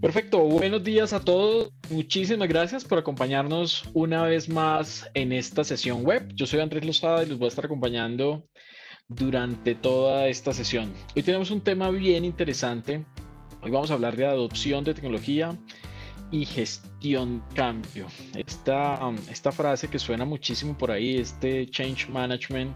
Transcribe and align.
Perfecto, 0.00 0.38
buenos 0.38 0.82
días 0.82 1.12
a 1.12 1.20
todos. 1.20 1.72
Muchísimas 1.90 2.48
gracias 2.48 2.86
por 2.86 2.98
acompañarnos 2.98 3.84
una 3.92 4.22
vez 4.22 4.48
más 4.48 5.10
en 5.12 5.30
esta 5.30 5.62
sesión 5.62 6.06
web. 6.06 6.26
Yo 6.34 6.46
soy 6.46 6.60
Andrés 6.60 6.86
Lozada 6.86 7.22
y 7.22 7.26
los 7.26 7.38
voy 7.38 7.44
a 7.44 7.48
estar 7.48 7.66
acompañando 7.66 8.42
durante 9.08 9.74
toda 9.74 10.26
esta 10.28 10.54
sesión. 10.54 10.90
Hoy 11.14 11.22
tenemos 11.22 11.50
un 11.50 11.60
tema 11.60 11.90
bien 11.90 12.24
interesante. 12.24 13.04
Hoy 13.60 13.70
vamos 13.70 13.90
a 13.90 13.94
hablar 13.94 14.16
de 14.16 14.24
adopción 14.24 14.84
de 14.84 14.94
tecnología 14.94 15.54
y 16.30 16.46
gestión 16.46 17.42
cambio. 17.54 18.06
Esta, 18.34 19.06
um, 19.06 19.16
esta 19.30 19.52
frase 19.52 19.88
que 19.88 19.98
suena 19.98 20.24
muchísimo 20.24 20.78
por 20.78 20.90
ahí, 20.90 21.18
este 21.18 21.68
change 21.68 22.08
management, 22.08 22.74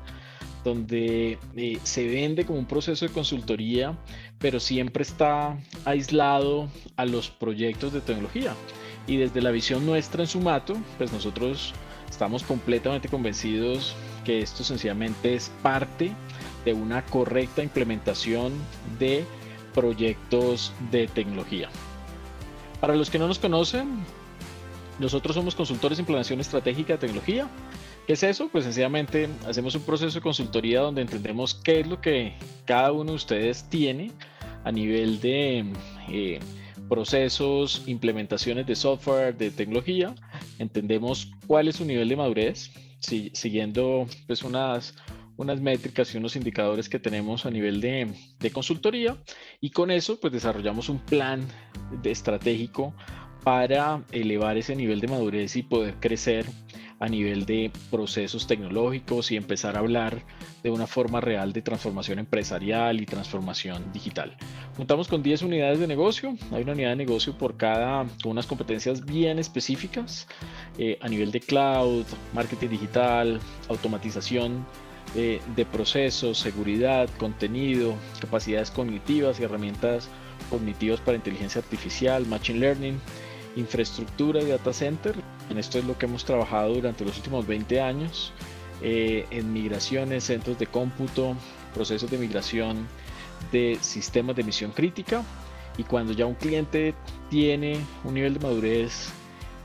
donde 0.64 1.38
eh, 1.56 1.78
se 1.82 2.06
vende 2.06 2.44
como 2.44 2.58
un 2.58 2.66
proceso 2.66 3.06
de 3.06 3.12
consultoría, 3.12 3.96
pero 4.38 4.58
siempre 4.58 5.02
está 5.02 5.58
aislado 5.84 6.68
a 6.96 7.04
los 7.04 7.30
proyectos 7.30 7.92
de 7.92 8.00
tecnología. 8.00 8.54
Y 9.06 9.18
desde 9.18 9.42
la 9.42 9.50
visión 9.50 9.84
nuestra 9.84 10.22
en 10.22 10.28
Sumato, 10.28 10.76
pues 10.96 11.12
nosotros 11.12 11.74
estamos 12.10 12.42
completamente 12.42 13.08
convencidos 13.08 13.94
que 14.24 14.40
esto 14.40 14.64
sencillamente 14.64 15.34
es 15.34 15.50
parte 15.62 16.12
de 16.64 16.72
una 16.72 17.04
correcta 17.04 17.62
implementación 17.62 18.52
de 18.98 19.24
proyectos 19.74 20.72
de 20.90 21.06
tecnología. 21.08 21.68
Para 22.80 22.96
los 22.96 23.10
que 23.10 23.18
no 23.18 23.28
nos 23.28 23.38
conocen, 23.38 23.98
nosotros 24.98 25.34
somos 25.34 25.54
consultores 25.54 25.98
de 25.98 26.02
implementación 26.02 26.40
estratégica 26.40 26.94
de 26.94 26.98
tecnología. 26.98 27.48
¿Qué 28.06 28.12
es 28.12 28.22
eso? 28.22 28.50
Pues 28.52 28.64
sencillamente 28.64 29.30
hacemos 29.46 29.74
un 29.74 29.82
proceso 29.82 30.18
de 30.18 30.20
consultoría 30.20 30.80
donde 30.80 31.00
entendemos 31.00 31.54
qué 31.54 31.80
es 31.80 31.86
lo 31.86 32.02
que 32.02 32.34
cada 32.66 32.92
uno 32.92 33.12
de 33.12 33.16
ustedes 33.16 33.64
tiene 33.70 34.10
a 34.62 34.70
nivel 34.70 35.20
de 35.22 35.72
eh, 36.10 36.38
procesos, 36.86 37.82
implementaciones 37.86 38.66
de 38.66 38.76
software, 38.76 39.34
de 39.34 39.50
tecnología. 39.50 40.14
Entendemos 40.58 41.32
cuál 41.46 41.68
es 41.68 41.76
su 41.76 41.86
nivel 41.86 42.10
de 42.10 42.16
madurez, 42.16 42.70
siguiendo 43.00 44.06
pues 44.26 44.42
unas, 44.42 44.94
unas 45.38 45.62
métricas 45.62 46.14
y 46.14 46.18
unos 46.18 46.36
indicadores 46.36 46.90
que 46.90 46.98
tenemos 46.98 47.46
a 47.46 47.50
nivel 47.50 47.80
de, 47.80 48.12
de 48.38 48.50
consultoría 48.50 49.16
y 49.62 49.70
con 49.70 49.90
eso 49.90 50.20
pues 50.20 50.30
desarrollamos 50.30 50.90
un 50.90 50.98
plan 50.98 51.40
estratégico 52.02 52.94
para 53.44 54.02
elevar 54.12 54.58
ese 54.58 54.76
nivel 54.76 55.00
de 55.00 55.08
madurez 55.08 55.56
y 55.56 55.62
poder 55.62 55.94
crecer 56.00 56.44
a 57.04 57.08
nivel 57.10 57.44
de 57.44 57.70
procesos 57.90 58.46
tecnológicos 58.46 59.30
y 59.30 59.36
empezar 59.36 59.76
a 59.76 59.80
hablar 59.80 60.22
de 60.62 60.70
una 60.70 60.86
forma 60.86 61.20
real 61.20 61.52
de 61.52 61.60
transformación 61.60 62.18
empresarial 62.18 62.98
y 62.98 63.04
transformación 63.04 63.92
digital. 63.92 64.34
Contamos 64.74 65.06
con 65.06 65.22
10 65.22 65.42
unidades 65.42 65.78
de 65.80 65.86
negocio, 65.86 66.34
hay 66.50 66.62
una 66.62 66.72
unidad 66.72 66.88
de 66.90 66.96
negocio 66.96 67.36
por 67.36 67.58
cada, 67.58 68.06
con 68.22 68.32
unas 68.32 68.46
competencias 68.46 69.04
bien 69.04 69.38
específicas 69.38 70.26
eh, 70.78 70.98
a 71.02 71.08
nivel 71.08 71.30
de 71.30 71.40
cloud, 71.40 72.06
marketing 72.32 72.68
digital, 72.68 73.38
automatización 73.68 74.64
eh, 75.14 75.42
de 75.54 75.66
procesos, 75.66 76.38
seguridad, 76.38 77.10
contenido, 77.18 77.96
capacidades 78.18 78.70
cognitivas 78.70 79.38
y 79.38 79.42
herramientas 79.42 80.08
cognitivas 80.48 81.00
para 81.00 81.18
inteligencia 81.18 81.60
artificial, 81.60 82.24
machine 82.26 82.60
learning, 82.60 82.98
infraestructura 83.56 84.40
y 84.42 84.46
data 84.46 84.72
center. 84.72 85.14
En 85.50 85.58
esto 85.58 85.78
es 85.78 85.84
lo 85.84 85.96
que 85.96 86.06
hemos 86.06 86.24
trabajado 86.24 86.74
durante 86.74 87.04
los 87.04 87.16
últimos 87.16 87.46
20 87.46 87.80
años, 87.80 88.32
eh, 88.82 89.26
en 89.30 89.52
migraciones, 89.52 90.24
centros 90.24 90.58
de 90.58 90.66
cómputo, 90.66 91.36
procesos 91.74 92.10
de 92.10 92.18
migración 92.18 92.86
de 93.52 93.78
sistemas 93.80 94.36
de 94.36 94.42
emisión 94.42 94.70
crítica. 94.72 95.22
Y 95.76 95.84
cuando 95.84 96.12
ya 96.12 96.26
un 96.26 96.34
cliente 96.34 96.94
tiene 97.30 97.78
un 98.04 98.14
nivel 98.14 98.34
de 98.34 98.40
madurez 98.40 99.08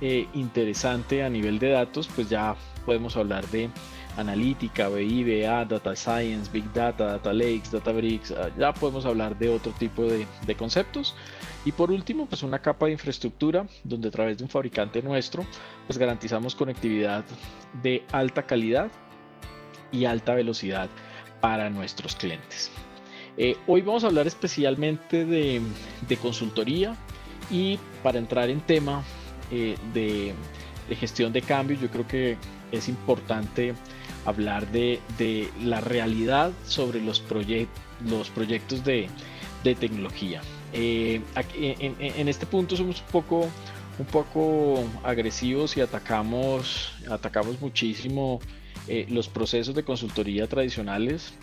eh, 0.02 0.28
interesante 0.34 1.24
a 1.24 1.30
nivel 1.30 1.60
de 1.60 1.70
datos, 1.70 2.10
pues 2.16 2.30
ya 2.30 2.56
podemos 2.86 3.16
hablar 3.16 3.48
de 3.50 3.70
analítica, 4.18 4.90
BI, 4.90 5.24
BA, 5.24 5.66
Data 5.66 5.96
Science, 5.96 6.50
Big 6.52 6.72
Data, 6.74 7.06
Data 7.06 7.34
Lakes, 7.34 7.72
Databricks, 7.72 8.32
ah, 8.32 8.50
ya 8.58 8.74
podemos 8.74 9.06
hablar 9.06 9.38
de 9.38 9.50
otro 9.50 9.72
tipo 9.74 10.04
de, 10.04 10.56
conceptos. 10.56 11.16
Y 11.66 11.72
por 11.72 11.92
último, 11.92 12.26
pues 12.26 12.44
una 12.44 12.60
capa 12.60 12.86
de 12.86 12.94
infraestructura 12.94 13.68
donde 13.84 14.08
a 14.08 14.12
través 14.12 14.38
de 14.38 14.44
un 14.44 14.50
fabricante 14.50 15.02
nuestro, 15.02 15.46
pues 15.88 15.98
garantizamos 15.98 16.56
conectividad 16.56 17.24
de 17.84 18.04
alta 18.12 18.44
calidad 18.44 18.90
y 19.92 20.06
alta 20.06 20.34
velocidad 20.36 20.90
para 21.42 21.70
nuestros 21.70 22.16
clientes. 22.16 22.72
Eh, 23.38 23.56
hoy 23.68 23.82
vamos 23.82 24.04
a 24.04 24.08
hablar 24.08 24.28
especialmente 24.28 25.26
de, 25.26 25.62
de, 26.08 26.18
consultoría 26.18 26.96
y 27.50 27.80
para 28.04 28.20
entrar 28.20 28.50
en 28.50 28.60
tema 28.62 29.04
eh, 29.52 29.76
de, 29.94 30.34
de 30.90 30.96
gestión 30.96 31.32
de 31.32 31.42
cambios, 31.42 31.80
yo 31.80 31.90
creo 31.90 32.08
que 32.08 32.38
es 32.72 32.90
importante 32.90 33.74
hablar 34.26 34.68
de, 34.72 35.00
la 35.64 35.82
realidad 35.82 36.52
sobre 36.66 37.02
los, 37.02 37.24
los 38.06 38.30
proyectos 38.30 38.84
de, 38.84 39.10
tecnología. 39.64 40.42
Eh, 40.74 41.22
en, 41.36 42.28
este 42.28 42.46
punto 42.46 42.76
somos 42.76 43.02
un 43.02 43.08
poco, 43.08 43.50
un 43.98 44.06
poco 44.06 44.84
agresivos 45.04 45.78
y 45.78 45.82
atacamos, 45.82 46.94
atacamos 47.10 47.60
muchísimo 47.62 48.40
eh, 48.88 49.06
los 49.10 49.28
procesos 49.28 49.76
de 49.76 49.84
consultoría 49.84 50.48
tradicionales, 50.48 51.34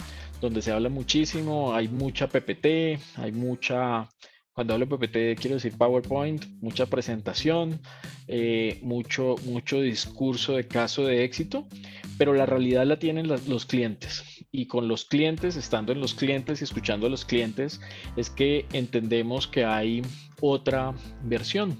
donde 0.40 0.62
se 0.62 0.72
habla 0.72 0.88
muchísimo, 0.88 1.74
hay 1.74 1.88
mucha 1.88 2.28
PPT, 2.28 2.98
hay 3.16 3.32
mucha 3.32 4.08
cuando 4.56 4.72
hablo 4.72 4.86
de 4.86 4.96
PPT 4.96 5.38
quiero 5.38 5.56
decir 5.56 5.76
PowerPoint, 5.76 6.46
mucha 6.62 6.86
presentación, 6.86 7.78
eh, 8.26 8.78
mucho, 8.82 9.34
mucho 9.44 9.82
discurso 9.82 10.54
de 10.54 10.66
caso 10.66 11.04
de 11.04 11.24
éxito, 11.24 11.68
pero 12.16 12.32
la 12.32 12.46
realidad 12.46 12.86
la 12.86 12.98
tienen 12.98 13.28
los 13.28 13.66
clientes. 13.66 14.24
Y 14.52 14.66
con 14.66 14.88
los 14.88 15.04
clientes, 15.04 15.56
estando 15.56 15.92
en 15.92 16.00
los 16.00 16.14
clientes 16.14 16.60
y 16.60 16.64
escuchando 16.64 17.06
a 17.06 17.10
los 17.10 17.24
clientes, 17.24 17.80
es 18.16 18.30
que 18.30 18.66
entendemos 18.72 19.46
que 19.46 19.64
hay 19.64 20.02
otra 20.40 20.94
versión, 21.24 21.78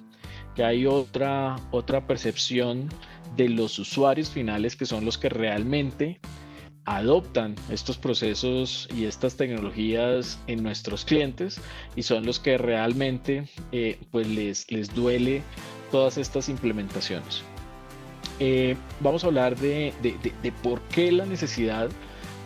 que 0.55 0.65
hay 0.65 0.87
otra, 0.87 1.57
otra 1.71 2.07
percepción 2.07 2.89
de 3.37 3.49
los 3.49 3.79
usuarios 3.79 4.31
finales 4.31 4.77
que 4.77 4.87
son 4.87 5.05
los 5.05 5.19
que 5.19 5.29
realmente 5.29 6.21
adoptan 6.87 7.57
estos 7.69 7.99
procesos 7.99 8.89
y 8.97 9.05
estas 9.07 9.37
tecnologías 9.37 10.39
en 10.47 10.63
nuestros 10.63 11.05
clientes 11.05 11.61
y 11.97 12.03
son 12.03 12.25
los 12.25 12.39
que 12.39 12.59
realmente 12.59 13.49
eh, 13.73 13.99
pues 14.13 14.29
les, 14.29 14.71
les 14.71 14.95
duele 14.95 15.43
todas 15.91 16.17
estas 16.17 16.49
implementaciones. 16.49 17.43
Eh, 18.39 18.77
vamos 19.01 19.25
a 19.25 19.29
hablar 19.29 19.57
de, 19.57 19.93
de, 20.03 20.53
por 20.63 20.81
qué 20.83 21.11
la 21.11 21.27
necesidad 21.27 21.89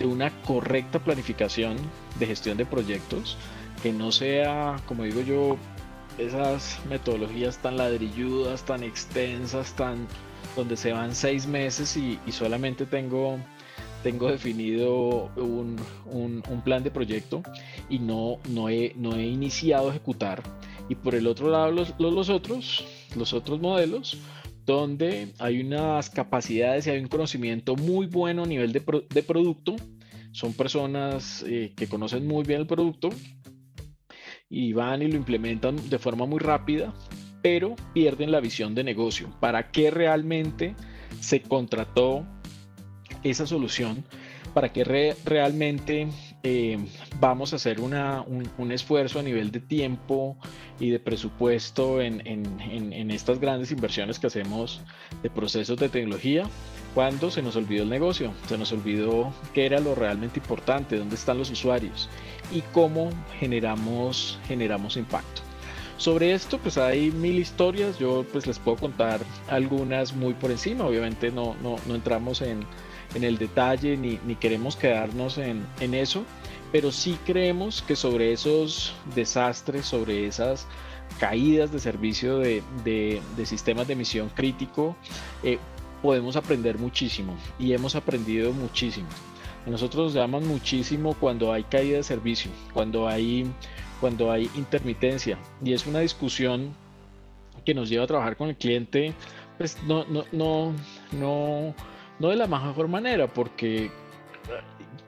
de 0.00 0.06
una 0.06 0.30
correcta 0.42 0.98
planificación 0.98 1.76
de 2.18 2.26
gestión 2.26 2.56
de 2.56 2.66
proyectos, 2.66 3.36
que 3.82 3.92
no 3.92 4.10
sea, 4.10 4.76
como 4.86 5.04
digo 5.04 5.20
yo, 5.20 5.56
esas 6.18 6.80
metodologías 6.88 7.58
tan 7.58 7.76
ladrilludas, 7.76 8.64
tan 8.64 8.82
extensas, 8.82 9.74
tan 9.74 10.08
donde 10.56 10.76
se 10.76 10.92
van 10.92 11.14
seis 11.14 11.46
meses 11.46 11.96
y, 11.96 12.18
solamente 12.32 12.86
tengo 12.86 13.38
tengo 14.02 14.30
definido 14.30 15.30
un, 15.36 15.76
plan 16.64 16.82
de 16.82 16.90
proyecto 16.90 17.42
y 17.90 17.98
no, 17.98 18.38
no, 18.48 18.70
he, 18.70 18.94
no 18.96 19.14
he 19.16 19.26
iniciado 19.26 19.88
a 19.88 19.90
ejecutar. 19.90 20.42
Y 20.88 20.94
por 20.94 21.14
el 21.14 21.26
otro 21.26 21.50
lado, 21.50 21.70
los, 21.70 21.94
los, 21.98 22.30
otros, 22.30 22.84
los 23.14 23.34
otros 23.34 23.60
modelos, 23.60 24.16
donde 24.66 25.28
hay 25.38 25.60
unas 25.60 26.10
capacidades 26.10 26.86
y 26.86 26.90
hay 26.90 27.00
un 27.00 27.08
conocimiento 27.08 27.76
muy 27.76 28.06
bueno 28.06 28.44
a 28.44 28.46
nivel 28.46 28.72
de, 28.72 28.82
de 29.08 29.22
producto. 29.22 29.76
Son 30.32 30.52
personas 30.52 31.44
eh, 31.46 31.72
que 31.76 31.88
conocen 31.88 32.26
muy 32.26 32.44
bien 32.44 32.60
el 32.60 32.66
producto 32.66 33.10
y 34.48 34.72
van 34.72 35.02
y 35.02 35.08
lo 35.08 35.16
implementan 35.16 35.76
de 35.88 35.98
forma 35.98 36.26
muy 36.26 36.38
rápida, 36.38 36.92
pero 37.42 37.76
pierden 37.94 38.30
la 38.30 38.40
visión 38.40 38.74
de 38.74 38.84
negocio. 38.84 39.30
¿Para 39.40 39.70
qué 39.70 39.90
realmente 39.90 40.74
se 41.20 41.42
contrató 41.42 42.26
esa 43.22 43.46
solución 43.46 44.04
para 44.54 44.72
que 44.72 45.14
realmente 45.24 46.08
eh, 46.42 46.78
vamos 47.20 47.52
a 47.52 47.56
hacer 47.56 47.80
una, 47.80 48.22
un, 48.22 48.72
esfuerzo 48.72 49.20
a 49.20 49.22
nivel 49.22 49.50
de 49.50 49.60
tiempo 49.60 50.36
y 50.80 50.90
de 50.90 50.98
presupuesto 50.98 52.00
en, 52.00 52.26
en, 52.26 53.10
estas 53.10 53.38
grandes 53.38 53.70
inversiones 53.70 54.18
que 54.18 54.26
hacemos 54.26 54.80
de 55.22 55.30
procesos 55.30 55.78
de 55.78 55.90
tecnología 55.90 56.44
cuando 56.94 57.30
se 57.30 57.42
nos 57.42 57.54
olvidó 57.54 57.84
el 57.84 57.90
negocio, 57.90 58.32
se 58.48 58.58
nos 58.58 58.72
olvidó 58.72 59.32
qué 59.54 59.66
era 59.66 59.78
lo 59.78 59.94
realmente 59.94 60.40
importante, 60.40 60.96
dónde 60.96 61.14
están 61.14 61.38
los 61.38 61.50
usuarios 61.50 62.08
y 62.50 62.62
cómo 62.72 63.10
generamos, 63.38 64.38
generamos 64.48 64.96
impacto. 64.96 65.42
Sobre 65.98 66.32
esto, 66.32 66.56
pues 66.56 66.78
hay 66.78 67.10
mil 67.10 67.38
historias, 67.38 67.98
yo 67.98 68.24
pues 68.32 68.46
les 68.46 68.58
puedo 68.58 68.78
contar 68.78 69.20
algunas 69.48 70.14
muy 70.16 70.32
por 70.32 70.50
encima, 70.50 70.86
obviamente 70.86 71.30
no, 71.30 71.54
no, 71.62 71.76
no 71.86 71.94
entramos 71.94 72.40
en, 72.40 72.64
en 73.14 73.22
el 73.22 73.36
detalle 73.36 73.98
ni, 73.98 74.18
ni 74.26 74.34
queremos 74.34 74.76
quedarnos 74.76 75.36
en, 75.36 75.66
en, 75.80 75.92
eso, 75.92 76.24
pero 76.72 76.92
sí 76.92 77.18
creemos 77.24 77.82
que 77.82 77.96
sobre 77.96 78.32
esos 78.32 78.94
desastres, 79.14 79.86
sobre 79.86 80.26
esas 80.26 80.66
caídas 81.18 81.72
de 81.72 81.80
servicio 81.80 82.38
de, 82.38 82.62
sistemas 83.44 83.86
de 83.86 83.94
emisión 83.94 84.28
crítico, 84.28 84.96
eh, 85.42 85.58
podemos 86.02 86.36
aprender 86.36 86.78
muchísimo 86.78 87.36
y 87.58 87.72
hemos 87.72 87.94
aprendido 87.94 88.52
muchísimo. 88.52 89.08
nosotros 89.66 90.06
nos 90.06 90.14
llaman 90.14 90.46
muchísimo 90.46 91.14
cuando 91.14 91.52
hay 91.52 91.64
caída 91.64 91.98
de 91.98 92.02
servicio, 92.02 92.50
cuando 92.72 93.08
hay, 93.08 93.50
cuando 94.00 94.30
hay 94.30 94.50
intermitencia 94.54 95.38
y 95.62 95.72
es 95.72 95.86
una 95.86 96.00
discusión 96.00 96.74
que 97.64 97.74
nos 97.74 97.88
lleva 97.88 98.04
a 98.04 98.06
trabajar 98.06 98.36
con 98.36 98.48
el 98.48 98.56
cliente, 98.56 99.12
pues 99.58 99.76
no, 99.82 100.04
no, 100.06 100.24
no, 100.32 100.72
no, 101.12 101.74
no 102.18 102.28
de 102.28 102.36
la 102.36 102.46
mejor 102.46 102.88
manera, 102.88 103.26
porque 103.26 103.90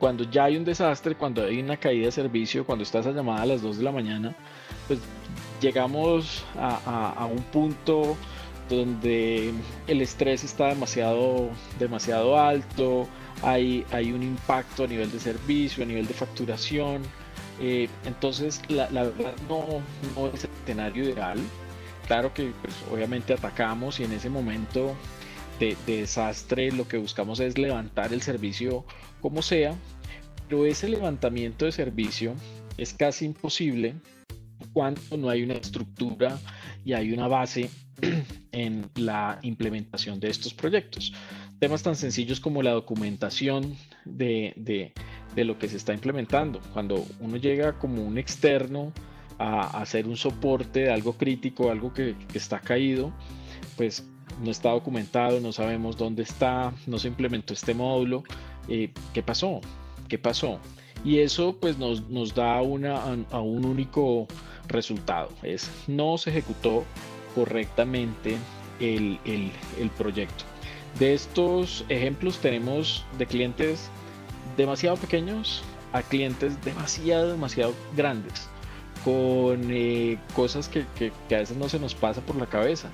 cuando 0.03 0.25
ya 0.25 0.43
hay 0.43 0.57
un 0.57 0.65
desastre, 0.65 1.15
cuando 1.15 1.45
hay 1.45 1.61
una 1.61 1.77
caída 1.77 2.07
de 2.07 2.11
servicio, 2.11 2.65
cuando 2.65 2.83
está 2.83 2.99
esa 2.99 3.11
llamada 3.11 3.43
a 3.43 3.45
las 3.45 3.61
2 3.61 3.77
de 3.77 3.83
la 3.83 3.91
mañana, 3.93 4.35
pues 4.85 4.99
llegamos 5.61 6.43
a, 6.59 7.25
un 7.25 7.41
punto 7.43 8.17
donde 8.67 9.53
el 9.87 10.01
estrés 10.01 10.43
está 10.43 10.67
demasiado, 10.67 11.47
demasiado 11.79 12.37
alto, 12.37 13.07
hay, 13.43 13.85
hay 13.91 14.11
un 14.11 14.23
impacto 14.23 14.83
a 14.83 14.87
nivel 14.87 15.09
de 15.09 15.21
servicio, 15.21 15.85
a 15.85 15.87
nivel 15.87 16.05
de 16.05 16.13
facturación. 16.13 17.01
Eh, 17.61 17.87
entonces, 18.03 18.61
la, 18.67 18.87
verdad 18.89 19.35
no, 19.47 19.79
no, 20.17 20.27
es 20.33 20.43
el 20.43 20.49
escenario 20.63 21.05
ideal. 21.05 21.39
Claro 22.07 22.33
que 22.33 22.51
pues, 22.61 22.75
obviamente 22.91 23.31
atacamos 23.31 24.01
y 24.01 24.03
en 24.03 24.11
ese 24.11 24.29
momento 24.29 24.97
de, 25.61 25.77
de, 25.85 26.01
desastre 26.01 26.73
lo 26.73 26.89
que 26.89 26.97
buscamos 26.97 27.39
es 27.39 27.57
levantar 27.57 28.11
el 28.11 28.21
servicio 28.21 28.83
como 29.21 29.41
sea, 29.41 29.73
pero 30.53 30.67
ese 30.67 30.87
levantamiento 30.87 31.65
de 31.65 31.71
servicio 31.71 32.35
es 32.77 32.93
casi 32.93 33.25
imposible 33.25 33.95
cuando 34.71 35.01
no 35.17 35.27
hay 35.27 35.41
una 35.41 35.55
estructura 35.55 36.37
y 36.85 36.93
hay 36.93 37.11
una 37.11 37.27
base 37.27 37.71
en 38.51 38.87
la 38.93 39.39
implementación 39.41 40.19
de 40.19 40.29
estos 40.29 40.53
proyectos. 40.53 41.11
Temas 41.57 41.81
tan 41.81 41.95
sencillos 41.95 42.39
como 42.39 42.61
la 42.61 42.69
documentación 42.69 43.75
de, 44.05 44.93
lo 45.35 45.57
que 45.57 45.67
se 45.67 45.77
está 45.77 45.91
implementando. 45.91 46.59
Cuando 46.71 47.03
uno 47.19 47.37
llega 47.37 47.79
como 47.79 48.03
un 48.03 48.19
externo 48.19 48.93
a, 49.39 49.81
hacer 49.81 50.05
un 50.07 50.17
soporte 50.17 50.81
de 50.81 50.91
algo 50.91 51.13
crítico, 51.13 51.71
algo 51.71 51.91
que, 51.95 52.13
está 52.35 52.59
caído, 52.59 53.11
pues 53.75 54.05
no 54.43 54.51
está 54.51 54.69
documentado, 54.69 55.39
no 55.39 55.51
sabemos 55.51 55.97
dónde 55.97 56.21
está, 56.21 56.71
no 56.85 56.99
se 56.99 57.07
implementó 57.07 57.55
este 57.55 57.73
módulo. 57.73 58.23
Eh, 58.67 58.91
¿Qué 59.15 59.23
pasó? 59.23 59.59
¿Qué 60.13 60.19
pasó? 60.19 60.59
Y 61.03 61.21
eso 61.21 61.57
pues 61.59 61.79
nos, 61.79 62.07
nos 62.07 62.35
da 62.35 62.61
una, 62.61 63.01
a 63.31 63.39
un 63.41 63.65
único 63.65 64.27
resultado. 64.67 65.29
Es 65.41 65.71
no 65.87 66.19
se 66.19 66.29
ejecutó 66.29 66.83
correctamente 67.33 68.37
el, 68.79 69.19
proyecto. 69.97 70.43
De 70.99 71.15
estos 71.15 71.83
ejemplos 71.89 72.37
tenemos 72.37 73.03
de 73.17 73.25
clientes 73.25 73.89
demasiado 74.55 74.97
pequeños 74.97 75.63
a 75.93 76.03
clientes 76.03 76.63
demasiado, 76.63 77.31
demasiado 77.31 77.73
grandes, 77.97 78.47
con 79.03 79.71
eh, 79.71 80.19
cosas 80.35 80.69
que, 80.69 80.85
a 81.31 81.39
veces 81.39 81.57
no 81.57 81.69
se 81.69 81.79
nos 81.79 81.95
pasa 81.95 82.21
por 82.21 82.35
la 82.35 82.45
cabeza. 82.45 82.87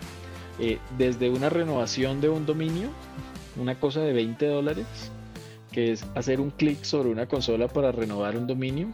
Eh, 0.57 0.79
desde 0.97 1.29
una 1.29 1.49
renovación 1.49 2.21
de 2.21 2.29
un 2.29 2.45
dominio, 2.45 2.87
una 3.57 3.77
cosa 3.77 3.99
de 3.99 4.13
20 4.13 4.45
dólares, 4.45 5.11
que 5.71 5.91
es 5.91 6.05
hacer 6.15 6.39
un 6.41 6.51
clic 6.51 6.83
sobre 6.83 7.09
una 7.09 7.27
consola 7.27 7.67
para 7.67 7.91
renovar 7.91 8.37
un 8.37 8.47
dominio, 8.47 8.89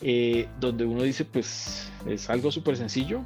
eh, 0.00 0.48
donde 0.58 0.84
uno 0.84 1.02
dice, 1.02 1.24
pues 1.24 1.90
es 2.06 2.30
algo 2.30 2.50
súper 2.50 2.76
sencillo, 2.76 3.22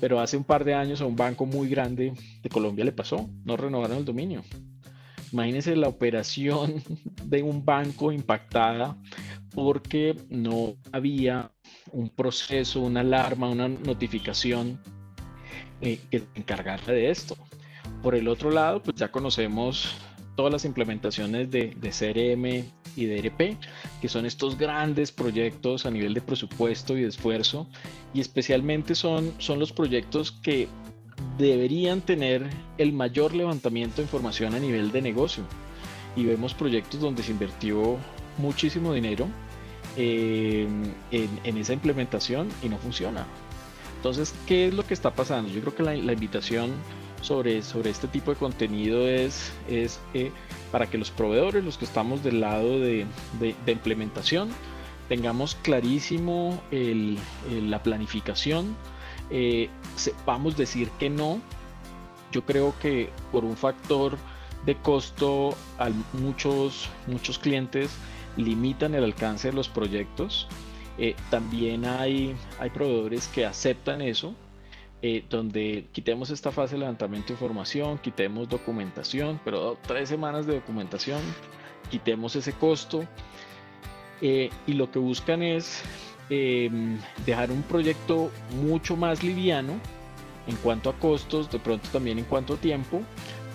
pero 0.00 0.20
hace 0.20 0.36
un 0.36 0.44
par 0.44 0.64
de 0.64 0.74
años 0.74 1.00
a 1.00 1.06
un 1.06 1.16
banco 1.16 1.46
muy 1.46 1.68
grande 1.68 2.12
de 2.42 2.48
Colombia 2.48 2.84
le 2.84 2.92
pasó, 2.92 3.28
no 3.44 3.56
renovaron 3.56 3.98
el 3.98 4.04
dominio. 4.04 4.42
Imagínense 5.32 5.76
la 5.76 5.88
operación 5.88 6.82
de 7.24 7.42
un 7.42 7.64
banco 7.64 8.12
impactada 8.12 8.96
porque 9.54 10.16
no 10.28 10.74
había 10.92 11.50
un 11.92 12.08
proceso, 12.08 12.80
una 12.80 13.00
alarma, 13.00 13.48
una 13.48 13.68
notificación 13.68 14.80
eh, 15.80 16.00
que 16.10 16.24
encargarse 16.34 16.92
de 16.92 17.10
esto. 17.10 17.36
Por 18.02 18.14
el 18.14 18.28
otro 18.28 18.50
lado, 18.50 18.82
pues 18.82 18.96
ya 18.96 19.10
conocemos 19.10 19.96
todas 20.38 20.52
las 20.52 20.64
implementaciones 20.64 21.50
de, 21.50 21.74
de 21.80 21.90
CRM 21.90 22.64
y 22.94 23.06
de 23.06 23.18
ERP, 23.18 23.56
que 24.00 24.08
son 24.08 24.24
estos 24.24 24.56
grandes 24.56 25.10
proyectos 25.10 25.84
a 25.84 25.90
nivel 25.90 26.14
de 26.14 26.20
presupuesto 26.20 26.96
y 26.96 27.02
de 27.02 27.08
esfuerzo, 27.08 27.66
y 28.14 28.20
especialmente 28.20 28.94
son, 28.94 29.34
son 29.38 29.58
los 29.58 29.72
proyectos 29.72 30.30
que 30.30 30.68
deberían 31.38 32.02
tener 32.02 32.48
el 32.78 32.92
mayor 32.92 33.34
levantamiento 33.34 33.96
de 33.96 34.02
información 34.02 34.54
a 34.54 34.60
nivel 34.60 34.92
de 34.92 35.02
negocio. 35.02 35.42
Y 36.14 36.24
vemos 36.24 36.54
proyectos 36.54 37.00
donde 37.00 37.24
se 37.24 37.32
invirtió 37.32 37.96
muchísimo 38.36 38.92
dinero 38.94 39.26
eh, 39.96 40.68
en, 41.10 41.56
esa 41.56 41.72
implementación 41.72 42.48
y 42.62 42.68
no 42.68 42.78
funciona. 42.78 43.26
Entonces, 43.96 44.32
¿qué 44.46 44.68
es 44.68 44.74
lo 44.74 44.86
que 44.86 44.94
está 44.94 45.12
pasando? 45.12 45.50
Yo 45.50 45.60
creo 45.62 45.74
que 45.74 45.82
la, 45.82 45.96
la 45.96 46.12
invitación 46.12 46.70
sobre, 47.20 47.62
sobre 47.62 47.90
este 47.90 48.08
tipo 48.08 48.30
de 48.32 48.36
contenido 48.36 49.08
es, 49.08 49.52
es 49.68 50.00
eh, 50.14 50.30
para 50.70 50.88
que 50.88 50.98
los 50.98 51.10
proveedores, 51.10 51.64
los 51.64 51.78
que 51.78 51.84
estamos 51.84 52.22
del 52.22 52.40
lado 52.40 52.78
de, 52.78 53.06
de, 53.40 53.72
implementación, 53.72 54.50
tengamos 55.08 55.54
clarísimo 55.56 56.60
el, 56.70 57.18
la 57.68 57.82
planificación, 57.82 58.76
eh, 59.30 59.68
sepamos 59.96 60.56
decir 60.56 60.90
que 60.98 61.10
no. 61.10 61.40
Yo 62.30 62.44
creo 62.44 62.74
que 62.80 63.10
por 63.32 63.44
un 63.44 63.56
factor 63.56 64.18
de 64.66 64.76
costo, 64.76 65.56
muchos, 66.12 66.90
muchos 67.06 67.38
clientes 67.38 67.90
limitan 68.36 68.94
el 68.94 69.04
alcance 69.04 69.48
de 69.48 69.54
los 69.54 69.68
proyectos. 69.68 70.46
Eh, 70.98 71.14
también 71.30 71.86
hay, 71.86 72.36
hay 72.58 72.70
proveedores 72.70 73.28
que 73.28 73.46
aceptan 73.46 74.02
eso 74.02 74.34
eh, 75.00 75.24
donde 75.30 75.86
quitemos 75.92 76.30
esta 76.30 76.50
fase 76.50 76.74
de 76.74 76.80
levantamiento 76.80 77.28
de 77.28 77.34
información, 77.34 77.98
quitemos 77.98 78.48
documentación, 78.48 79.40
pero 79.44 79.78
tres 79.86 80.08
semanas 80.08 80.46
de 80.46 80.54
documentación, 80.54 81.20
quitemos 81.90 82.34
ese 82.34 82.52
costo 82.52 83.04
eh, 84.20 84.50
y 84.66 84.72
lo 84.72 84.90
que 84.90 84.98
buscan 84.98 85.42
es 85.42 85.82
em, 86.30 86.98
dejar 87.24 87.50
un 87.52 87.62
proyecto 87.62 88.30
mucho 88.62 88.96
más 88.96 89.22
liviano 89.22 89.74
en 90.48 90.56
cuanto 90.56 90.90
a 90.90 90.94
costos, 90.94 91.50
de 91.50 91.58
pronto 91.58 91.88
también 91.92 92.18
en 92.18 92.24
cuanto 92.24 92.54
a 92.54 92.56
tiempo, 92.56 93.02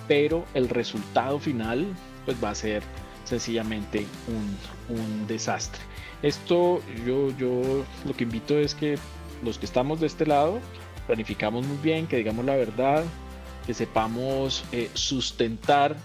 pero 0.08 0.44
el 0.54 0.68
resultado 0.68 1.38
final 1.38 1.86
pues 2.24 2.42
va 2.42 2.50
a 2.50 2.54
ser 2.54 2.82
sencillamente 3.24 4.06
un, 4.28 4.96
un 4.96 5.26
desastre. 5.26 5.82
Esto 6.22 6.80
yo, 7.06 7.36
yo 7.36 7.84
lo 8.06 8.14
que 8.16 8.24
invito 8.24 8.58
es 8.58 8.74
que 8.74 8.96
los 9.42 9.58
que 9.58 9.66
estamos 9.66 10.00
de 10.00 10.06
este 10.06 10.24
lado, 10.24 10.58
planificamos 11.06 11.66
muy 11.66 11.76
bien, 11.78 12.06
que 12.06 12.16
digamos 12.16 12.44
la 12.44 12.56
verdad, 12.56 13.04
que 13.66 13.74
sepamos 13.74 14.64
eh, 14.72 14.90
sustentar 14.94 15.96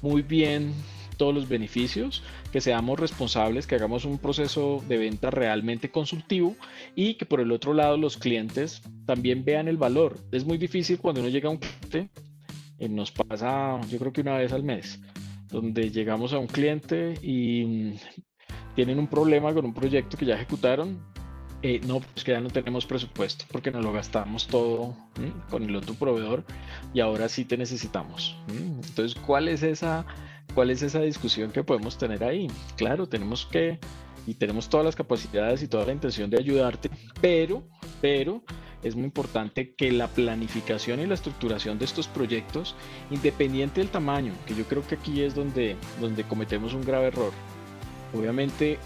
muy 0.00 0.22
bien 0.22 0.74
todos 1.16 1.34
los 1.34 1.48
beneficios, 1.48 2.22
que 2.50 2.60
seamos 2.60 2.98
responsables, 2.98 3.66
que 3.66 3.76
hagamos 3.76 4.04
un 4.04 4.18
proceso 4.18 4.82
de 4.88 4.98
venta 4.98 5.30
realmente 5.30 5.90
consultivo 5.90 6.56
y 6.96 7.14
que 7.14 7.26
por 7.26 7.40
el 7.40 7.52
otro 7.52 7.74
lado 7.74 7.96
los 7.96 8.16
clientes 8.16 8.82
también 9.06 9.44
vean 9.44 9.68
el 9.68 9.76
valor. 9.76 10.18
Es 10.32 10.44
muy 10.44 10.58
difícil 10.58 10.98
cuando 10.98 11.20
uno 11.20 11.30
llega 11.30 11.48
a 11.48 11.52
un 11.52 11.58
cliente, 11.58 12.10
eh, 12.78 12.88
nos 12.88 13.12
pasa 13.12 13.80
yo 13.88 13.98
creo 13.98 14.12
que 14.12 14.22
una 14.22 14.38
vez 14.38 14.52
al 14.52 14.64
mes, 14.64 15.00
donde 15.48 15.90
llegamos 15.90 16.32
a 16.32 16.38
un 16.38 16.46
cliente 16.46 17.14
y 17.22 17.64
mm, 17.64 17.96
tienen 18.74 18.98
un 18.98 19.06
problema 19.06 19.52
con 19.54 19.64
un 19.64 19.74
proyecto 19.74 20.16
que 20.16 20.26
ya 20.26 20.34
ejecutaron 20.34 21.11
eh, 21.62 21.80
no, 21.86 22.00
pues 22.00 22.24
que 22.24 22.32
ya 22.32 22.40
no 22.40 22.50
tenemos 22.50 22.86
presupuesto 22.86 23.44
porque 23.50 23.70
nos 23.70 23.84
lo 23.84 23.92
gastamos 23.92 24.48
todo 24.48 24.96
con 25.48 25.62
el 25.62 25.76
otro 25.76 25.94
proveedor 25.94 26.44
y 26.92 27.00
ahora 27.00 27.28
sí 27.28 27.44
te 27.44 27.56
necesitamos. 27.56 28.36
Entonces, 28.48 29.14
¿cuál 29.14 29.48
es 29.48 29.62
esa, 29.62 30.04
cuál 30.54 30.70
es 30.70 30.82
esa 30.82 31.00
discusión 31.00 31.52
que 31.52 31.62
podemos 31.62 31.98
tener 31.98 32.24
ahí? 32.24 32.48
Claro, 32.76 33.08
tenemos 33.08 33.46
que 33.46 33.78
y 34.26 34.34
tenemos 34.34 34.68
todas 34.68 34.86
las 34.86 34.96
capacidades 34.96 35.62
y 35.62 35.68
toda 35.68 35.86
la 35.86 35.92
intención 35.92 36.30
de 36.30 36.38
ayudarte, 36.38 36.90
pero, 37.20 37.62
pero 38.00 38.42
es 38.82 38.94
muy 38.96 39.04
importante 39.04 39.74
que 39.74 39.92
la 39.92 40.08
planificación 40.08 41.00
y 41.00 41.06
la 41.06 41.14
estructuración 41.14 41.78
de 41.78 41.84
estos 41.84 42.08
proyectos, 42.08 42.74
independiente 43.10 43.80
del 43.80 43.90
tamaño, 43.90 44.32
que 44.46 44.54
yo 44.54 44.64
creo 44.64 44.86
que 44.86 44.96
aquí 44.96 45.22
es 45.22 45.34
donde, 45.34 45.76
donde 46.00 46.24
cometemos 46.24 46.74
un 46.74 46.84
grave 46.84 47.08
error. 47.08 47.32
Obviamente 48.14 48.78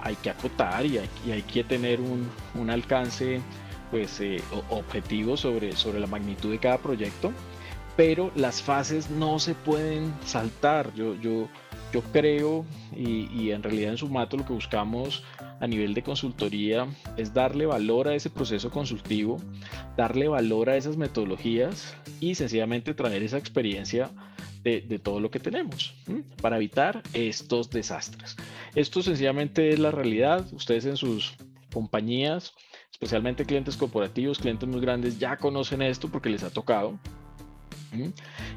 hay 0.00 0.16
que 0.16 0.30
acotar 0.30 0.86
y 0.86 0.98
hay, 0.98 1.42
que 1.42 1.64
tener 1.64 2.00
un, 2.00 2.70
alcance 2.70 3.40
pues 3.90 4.20
eh, 4.20 4.42
objetivo 4.70 5.36
sobre, 5.36 5.72
sobre 5.72 6.00
la 6.00 6.06
magnitud 6.06 6.50
de 6.50 6.58
cada 6.58 6.78
proyecto, 6.78 7.32
pero 7.96 8.30
las 8.34 8.62
fases 8.62 9.10
no 9.10 9.38
se 9.38 9.54
pueden 9.54 10.12
saltar. 10.24 10.92
Yo, 10.94 11.14
yo, 11.16 11.48
yo 11.92 12.02
creo 12.12 12.66
y, 12.94 13.50
en 13.50 13.62
realidad 13.62 13.92
en 13.92 13.96
Sumato 13.96 14.36
lo 14.36 14.44
que 14.44 14.52
buscamos 14.52 15.24
a 15.60 15.66
nivel 15.66 15.94
de 15.94 16.02
consultoría 16.02 16.86
es 17.16 17.32
darle 17.32 17.66
valor 17.66 18.08
a 18.08 18.14
ese 18.14 18.28
proceso 18.30 18.70
consultivo, 18.70 19.38
darle 19.96 20.28
valor 20.28 20.68
a 20.70 20.76
esas 20.76 20.96
metodologías 20.96 21.96
y 22.20 22.34
sencillamente 22.34 22.94
traer 22.94 23.22
esa 23.22 23.38
experiencia 23.38 24.10
de, 24.62 24.98
todo 24.98 25.20
lo 25.20 25.30
que 25.30 25.40
tenemos 25.40 25.94
para 26.40 26.56
evitar 26.56 27.02
estos 27.12 27.70
desastres. 27.70 28.36
Esto 28.74 29.02
sencillamente 29.02 29.70
es 29.70 29.78
la 29.78 29.90
realidad. 29.90 30.46
Ustedes 30.52 30.86
en 30.86 30.96
sus 30.96 31.34
compañías, 31.72 32.54
especialmente 32.90 33.44
clientes 33.44 33.76
corporativos, 33.76 34.38
clientes 34.38 34.68
muy 34.68 34.80
grandes, 34.80 35.18
ya 35.18 35.36
conocen 35.36 35.82
esto 35.82 36.08
porque 36.08 36.30
les 36.30 36.42
ha 36.42 36.50
tocado. 36.50 36.98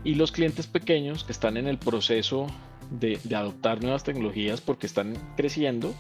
Y 0.04 0.16
los 0.16 0.32
clientes 0.32 0.68
pequeños 0.68 1.24
que 1.24 1.32
están 1.32 1.58
en 1.58 1.68
el 1.68 1.78
proceso 1.78 2.48
de, 2.90 3.18
adoptar 3.36 3.82
nuevas 3.82 4.04
tecnologías 4.04 4.60
porque 4.62 4.88
están 4.88 5.14
creciendo, 5.38 5.96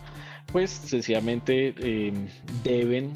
pues 0.51 0.69
sencillamente 0.69 1.73
eh, 1.77 2.13
deben 2.63 3.13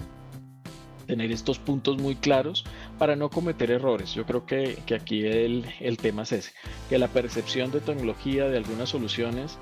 tener 1.06 1.32
estos 1.32 1.60
puntos 1.60 1.98
muy 1.98 2.16
claros 2.16 2.64
para 2.98 3.16
no 3.16 3.30
cometer 3.30 3.72
errores. 3.72 4.14
Yo 4.14 4.26
creo 4.26 4.46
que, 4.46 4.78
aquí 4.96 5.26
el, 5.26 5.98
tema 6.02 6.24
es 6.24 6.32
ese, 6.32 6.52
que 6.90 6.98
la 6.98 7.08
percepción 7.08 7.72
de 7.72 7.82
tecnología 7.82 8.48
de 8.48 8.58
algunas 8.58 8.90
soluciones, 8.90 9.58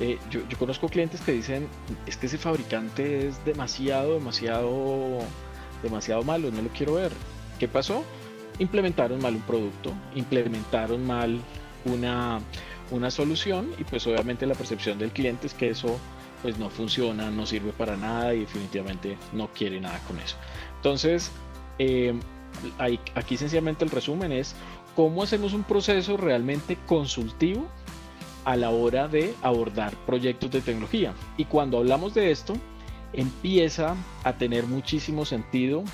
eh, 0.00 0.18
yo, 0.30 0.40
conozco 0.58 0.88
clientes 0.88 1.20
que 1.20 1.32
dicen, 1.32 1.68
es 2.06 2.16
que 2.16 2.26
ese 2.26 2.38
fabricante 2.38 3.28
es 3.28 3.44
demasiado, 3.44 4.14
demasiado, 4.14 5.18
demasiado 5.82 6.22
malo, 6.22 6.50
no 6.50 6.62
lo 6.62 6.68
quiero 6.70 6.94
ver. 6.94 7.12
¿Qué 7.58 7.68
pasó? 7.68 8.04
Implementaron 8.58 9.20
mal 9.20 9.34
un 9.34 9.42
producto, 9.42 9.92
implementaron 10.14 11.06
mal 11.06 11.40
una, 11.84 12.40
una 12.90 13.10
solución 13.10 13.70
y 13.78 13.84
pues 13.84 14.06
obviamente 14.06 14.46
la 14.46 14.54
percepción 14.54 14.98
del 14.98 15.10
cliente 15.10 15.46
es 15.46 15.54
que 15.54 15.70
eso 15.70 15.98
pues 16.44 16.58
no 16.58 16.68
funciona, 16.68 17.30
no 17.30 17.46
sirve 17.46 17.72
para 17.72 17.96
nada 17.96 18.34
y 18.34 18.40
definitivamente 18.40 19.16
no 19.32 19.48
quiere 19.48 19.80
nada 19.80 19.98
con 20.00 20.18
eso. 20.18 20.36
Entonces, 20.84 21.30
eh, 21.78 22.12
aquí 23.14 23.38
sencillamente 23.38 23.86
el 23.86 23.90
resumen 23.90 24.32
es 24.32 24.54
cómo 24.94 25.22
hacemos 25.22 25.54
un 25.54 25.62
proceso 25.62 26.18
realmente 26.18 26.76
consultivo 26.84 27.66
a 28.44 28.54
la 28.54 28.68
hora 28.68 29.08
de 29.08 29.34
abordar 29.40 29.94
proyectos 30.04 30.50
de 30.50 30.60
tecnología. 30.60 31.14
Y 31.38 31.46
cuando 31.46 31.78
hablamos 31.78 32.12
de 32.12 32.30
esto, 32.30 32.52
empieza 33.14 33.96
a 34.24 34.34
tener 34.34 34.66
muchísimo 34.66 35.24
sentido 35.24 35.84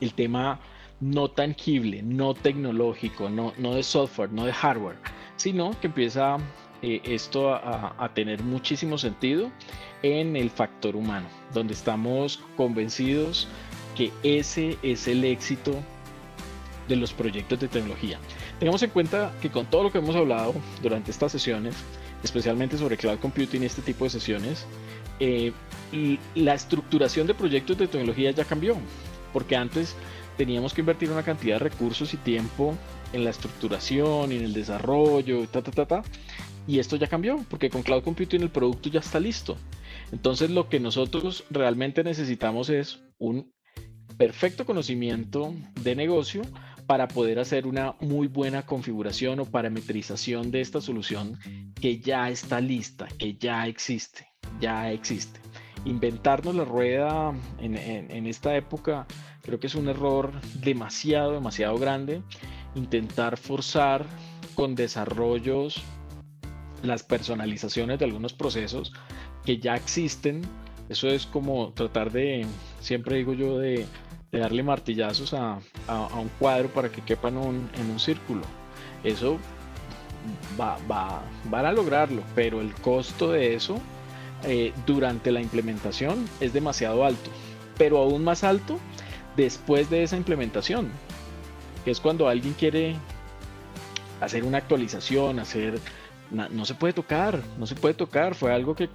el 0.00 0.14
tema 0.14 0.58
no 0.98 1.30
tangible, 1.30 2.02
no 2.02 2.34
tecnológico, 2.34 3.30
no, 3.30 3.52
no 3.56 3.74
de 3.74 3.84
software, 3.84 4.32
no 4.32 4.46
de 4.46 4.52
hardware, 4.52 4.98
sino 5.36 5.78
que 5.80 5.86
empieza 5.86 6.38
eh, 6.84 7.00
esto 7.04 7.54
a, 7.54 8.10
tener 8.12 8.42
muchísimo 8.42 8.98
sentido 8.98 9.52
en 10.02 10.34
el 10.34 10.50
factor 10.50 10.96
humano, 10.96 11.28
donde 11.54 11.74
estamos 11.74 12.40
convencidos 12.56 13.46
que 13.96 14.12
ese 14.22 14.78
es 14.82 15.08
el 15.08 15.24
éxito 15.24 15.72
de 16.88 16.96
los 16.96 17.12
proyectos 17.12 17.60
de 17.60 17.68
tecnología. 17.68 18.18
Tengamos 18.58 18.82
en 18.82 18.90
cuenta 18.90 19.32
que 19.40 19.50
con 19.50 19.66
todo 19.66 19.84
lo 19.84 19.92
que 19.92 19.98
hemos 19.98 20.16
hablado 20.16 20.54
durante 20.82 21.10
estas 21.10 21.32
sesiones, 21.32 21.74
especialmente 22.22 22.78
sobre 22.78 22.96
cloud 22.96 23.18
computing 23.18 23.62
y 23.62 23.66
este 23.66 23.82
tipo 23.82 24.04
de 24.04 24.10
sesiones, 24.10 24.66
eh, 25.20 25.52
la 26.34 26.54
estructuración 26.54 27.26
de 27.26 27.34
proyectos 27.34 27.78
de 27.78 27.86
tecnología 27.86 28.30
ya 28.30 28.44
cambió, 28.44 28.76
porque 29.32 29.56
antes 29.56 29.94
teníamos 30.36 30.72
que 30.72 30.80
invertir 30.80 31.10
una 31.10 31.22
cantidad 31.22 31.56
de 31.56 31.70
recursos 31.70 32.14
y 32.14 32.16
tiempo 32.16 32.74
en 33.12 33.24
la 33.24 33.30
estructuración 33.30 34.32
y 34.32 34.36
en 34.36 34.44
el 34.44 34.52
desarrollo, 34.52 35.46
ta, 35.46 35.62
ta, 35.62 35.70
ta, 35.70 35.86
ta, 35.86 36.02
y 36.66 36.78
esto 36.78 36.96
ya 36.96 37.06
cambió, 37.06 37.44
porque 37.50 37.70
con 37.70 37.82
Cloud 37.82 38.02
Computing 38.02 38.42
el 38.42 38.50
producto 38.50 38.88
ya 38.88 39.00
está 39.00 39.20
listo. 39.20 39.56
Entonces 40.12 40.50
lo 40.50 40.68
que 40.68 40.80
nosotros 40.80 41.44
realmente 41.50 42.04
necesitamos 42.04 42.70
es 42.70 43.00
un 43.18 43.52
perfecto 44.12 44.64
conocimiento 44.64 45.54
de 45.80 45.94
negocio 45.96 46.42
para 46.86 47.08
poder 47.08 47.38
hacer 47.38 47.66
una 47.66 47.94
muy 48.00 48.26
buena 48.26 48.66
configuración 48.66 49.40
o 49.40 49.46
parametrización 49.46 50.50
de 50.50 50.60
esta 50.60 50.80
solución 50.80 51.38
que 51.80 52.00
ya 52.00 52.28
está 52.30 52.60
lista, 52.60 53.08
que 53.18 53.34
ya 53.34 53.66
existe, 53.66 54.28
ya 54.60 54.90
existe. 54.90 55.40
Inventarnos 55.84 56.54
la 56.54 56.64
rueda 56.64 57.32
en, 57.60 57.76
en 57.76 58.26
esta 58.26 58.56
época 58.56 59.06
creo 59.42 59.58
que 59.58 59.66
es 59.66 59.74
un 59.74 59.88
error 59.88 60.32
demasiado, 60.62 61.32
demasiado 61.32 61.78
grande. 61.78 62.22
Intentar 62.74 63.36
forzar 63.36 64.06
con 64.54 64.74
desarrollos 64.74 65.82
las 66.82 67.02
personalizaciones 67.02 67.98
de 67.98 68.04
algunos 68.04 68.32
procesos 68.32 68.92
que 69.44 69.58
ya 69.58 69.74
existen. 69.74 70.42
Eso 70.92 71.08
es 71.08 71.24
como 71.24 71.72
tratar 71.72 72.12
de, 72.12 72.44
siempre 72.80 73.16
digo 73.16 73.32
yo, 73.32 73.58
de, 73.58 73.86
darle 74.30 74.62
martillazos 74.62 75.32
a, 75.32 75.58
un 75.88 76.28
cuadro 76.38 76.68
para 76.68 76.90
que 76.90 77.00
quepa 77.00 77.28
en 77.28 77.38
un, 77.38 77.98
círculo. 77.98 78.42
Eso 79.02 79.38
va, 80.60 80.76
va, 80.90 81.22
van 81.46 81.64
a 81.64 81.72
lograrlo, 81.72 82.22
pero 82.34 82.60
el 82.60 82.74
costo 82.74 83.32
de 83.32 83.54
eso 83.54 83.80
eh, 84.44 84.74
durante 84.84 85.32
la 85.32 85.40
implementación 85.40 86.28
es 86.40 86.52
demasiado 86.52 87.06
alto. 87.06 87.30
Pero 87.78 87.96
aún 87.96 88.22
más 88.22 88.44
alto 88.44 88.78
después 89.34 89.88
de 89.88 90.02
esa 90.02 90.18
implementación, 90.18 90.90
que 91.86 91.90
es 91.90 92.00
cuando 92.00 92.28
alguien 92.28 92.52
quiere 92.52 92.96
hacer 94.20 94.44
una 94.44 94.58
actualización, 94.58 95.38
hacer 95.38 95.80
no, 96.32 96.64
se 96.66 96.74
puede 96.74 96.92
tocar, 96.92 97.42
no 97.58 97.66
se 97.66 97.74
puede 97.74 97.94
tocar. 97.94 98.34
Fue 98.34 98.52
algo 98.52 98.74
que 98.74 98.88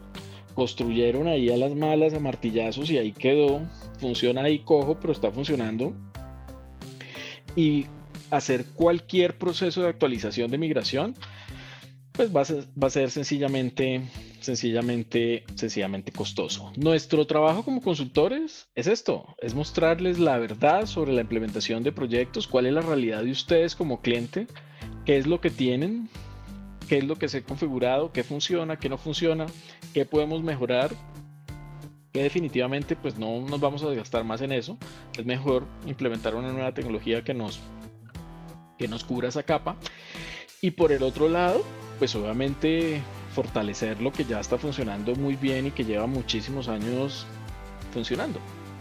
construyeron 0.57 1.27
ahí 1.27 1.51
a 1.51 1.55
las 1.55 1.75
malas, 1.75 2.15
a 2.15 2.19
martillazos 2.19 2.89
y 2.89 2.97
ahí 2.97 3.11
quedó. 3.11 3.61
Funciona 3.99 4.41
ahí 4.41 4.57
cojo, 4.57 4.99
pero 4.99 5.13
está 5.13 5.29
funcionando. 5.31 5.93
Y 7.55 7.85
hacer 8.31 8.65
cualquier 8.73 9.37
proceso 9.37 9.83
de 9.83 9.89
actualización 9.89 10.49
de 10.49 10.57
migración, 10.57 11.13
pues 12.11 12.35
va 12.35 12.41
a 12.41 12.45
ser, 12.45 12.63
va 12.81 12.87
a 12.87 12.89
ser 12.89 13.11
sencillamente, 13.11 14.01
sencillamente, 14.39 15.43
sencillamente 15.53 16.11
costoso. 16.11 16.73
Nuestro 16.75 17.27
trabajo 17.27 17.61
como 17.61 17.79
consultores 17.79 18.67
es 18.73 18.87
esto, 18.87 19.35
es 19.39 19.53
mostrarles 19.53 20.17
la 20.17 20.39
verdad 20.39 20.87
sobre 20.87 21.13
la 21.13 21.21
implementación 21.21 21.83
de 21.83 21.91
proyectos, 21.91 22.47
cuál 22.47 22.65
es 22.65 22.73
la 22.73 22.81
realidad 22.81 23.21
de 23.21 23.29
ustedes 23.29 23.75
como 23.75 24.01
cliente, 24.01 24.47
qué 25.05 25.17
es 25.17 25.27
lo 25.27 25.39
que 25.39 25.51
tienen, 25.51 26.09
qué 26.87 26.97
es 26.99 27.03
lo 27.03 27.15
que 27.17 27.27
se 27.27 27.39
ha 27.39 27.43
configurado, 27.43 28.11
qué 28.11 28.23
funciona, 28.23 28.77
qué 28.77 28.89
no 28.89 28.97
funciona, 28.97 29.45
qué 29.93 30.05
podemos 30.05 30.41
mejorar, 30.41 30.91
que 32.13 32.23
definitivamente 32.23 32.95
pues 32.95 33.17
no 33.17 33.41
nos 33.41 33.59
vamos 33.59 33.83
a 33.83 33.93
gastar 33.93 34.23
más 34.23 34.41
en 34.41 34.51
eso. 34.51 34.77
Es 35.17 35.25
mejor 35.25 35.65
implementar 35.85 36.35
una 36.35 36.51
nueva 36.51 36.73
tecnología 36.73 37.23
que 37.23 37.33
nos, 37.33 37.59
que 38.77 38.87
nos 38.87 39.03
cubra 39.03 39.29
esa 39.29 39.43
capa. 39.43 39.75
Y 40.61 40.71
por 40.71 40.91
el 40.91 41.03
otro 41.03 41.29
lado, 41.29 41.63
pues 41.99 42.15
obviamente 42.15 43.01
fortalecer 43.33 44.01
lo 44.01 44.11
que 44.11 44.25
ya 44.25 44.39
está 44.39 44.57
funcionando 44.57 45.15
muy 45.15 45.35
bien 45.35 45.67
y 45.67 45.71
que 45.71 45.85
lleva 45.85 46.07
muchísimos 46.07 46.67
años 46.67 47.27
funcionando. 47.93 48.39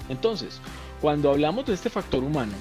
Entonces, 0.08 0.60
cuando 1.00 1.30
hablamos 1.30 1.66
de 1.66 1.74
este 1.74 1.90
factor 1.90 2.24
humano, 2.24 2.54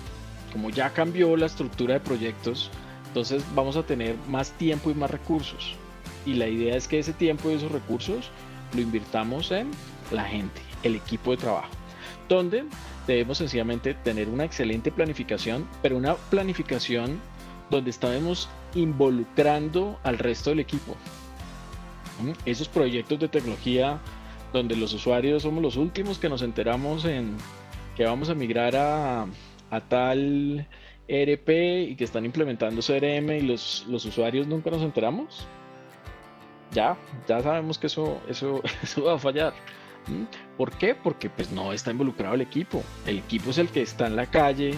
como 0.51 0.69
ya 0.69 0.89
cambió 0.91 1.37
la 1.37 1.45
estructura 1.45 1.93
de 1.93 1.99
proyectos, 1.99 2.69
entonces 3.15 3.45
vamos 3.55 3.77
a 3.77 3.83
tener 3.83 4.17
más 4.27 4.51
tiempo 4.51 4.91
y 4.91 4.93
más 4.93 5.09
recursos. 5.09 5.75
Y 6.25 6.33
la 6.33 6.49
idea 6.49 6.75
es 6.75 6.85
que 6.85 6.99
ese 6.99 7.13
tiempo 7.13 7.49
y 7.49 7.53
esos 7.53 7.71
recursos 7.71 8.29
lo 8.73 8.81
invirtamos 8.81 9.51
en 9.51 9.71
la 10.11 10.25
gente, 10.25 10.59
el 10.83 10.95
equipo 10.95 11.31
de 11.31 11.37
trabajo, 11.37 11.69
donde 12.27 12.65
debemos 13.07 13.37
sencillamente 13.37 13.93
tener 13.93 14.27
una 14.27 14.43
excelente 14.43 14.91
planificación, 14.91 15.65
pero 15.81 15.95
una 15.95 16.15
planificación 16.15 17.21
donde 17.69 17.91
estamos 17.91 18.49
involucrando 18.73 19.97
al 20.03 20.17
resto 20.17 20.49
del 20.49 20.59
equipo. 20.59 20.97
¿Mm? 22.21 22.31
Esos 22.45 22.67
proyectos 22.67 23.17
de 23.17 23.29
tecnología 23.29 23.97
donde 24.51 24.75
los 24.75 24.91
usuarios 24.91 25.43
somos 25.43 25.63
los 25.63 25.77
últimos 25.77 26.19
que 26.19 26.27
nos 26.27 26.41
enteramos 26.41 27.05
en 27.05 27.37
que 27.95 28.03
vamos 28.03 28.27
a 28.27 28.35
migrar 28.35 28.75
a, 28.75 29.25
a 29.71 29.81
tal 29.87 30.67
ERP 31.07 31.49
y 31.89 31.95
que 31.95 32.03
están 32.03 32.25
implementando 32.25 32.81
CRM 32.81 33.31
y 33.31 33.41
los, 33.41 33.85
los 33.87 34.05
usuarios 34.05 34.47
nunca 34.47 34.71
nos 34.71 34.81
enteramos, 34.81 35.47
ya, 36.71 36.97
ya 37.27 37.41
sabemos 37.41 37.77
que 37.77 37.87
eso, 37.87 38.21
eso, 38.27 38.61
eso 38.83 39.03
va 39.03 39.15
a 39.15 39.19
fallar. 39.19 39.53
¿Por 40.57 40.71
qué? 40.77 40.93
Porque 40.93 41.29
pues 41.29 41.51
no 41.51 41.73
está 41.73 41.91
involucrado 41.91 42.35
el 42.35 42.41
equipo. 42.41 42.83
El 43.07 43.19
equipo 43.19 43.49
es 43.49 43.57
el 43.57 43.69
que 43.69 43.81
está 43.81 44.05
en 44.05 44.15
la 44.15 44.27
calle, 44.27 44.75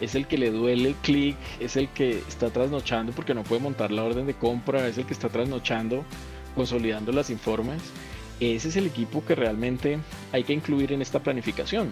es 0.00 0.14
el 0.14 0.26
que 0.26 0.38
le 0.38 0.50
duele 0.50 0.90
el 0.90 0.94
clic, 0.96 1.36
es 1.58 1.76
el 1.76 1.88
que 1.88 2.18
está 2.28 2.50
trasnochando 2.50 3.12
porque 3.12 3.34
no 3.34 3.42
puede 3.42 3.60
montar 3.60 3.90
la 3.90 4.04
orden 4.04 4.26
de 4.26 4.34
compra, 4.34 4.86
es 4.86 4.98
el 4.98 5.06
que 5.06 5.12
está 5.12 5.28
trasnochando 5.28 6.04
consolidando 6.54 7.12
las 7.12 7.30
informes. 7.30 7.82
Ese 8.40 8.68
es 8.68 8.76
el 8.76 8.86
equipo 8.86 9.24
que 9.24 9.34
realmente 9.34 9.98
hay 10.32 10.44
que 10.44 10.52
incluir 10.52 10.92
en 10.92 11.02
esta 11.02 11.20
planificación. 11.20 11.90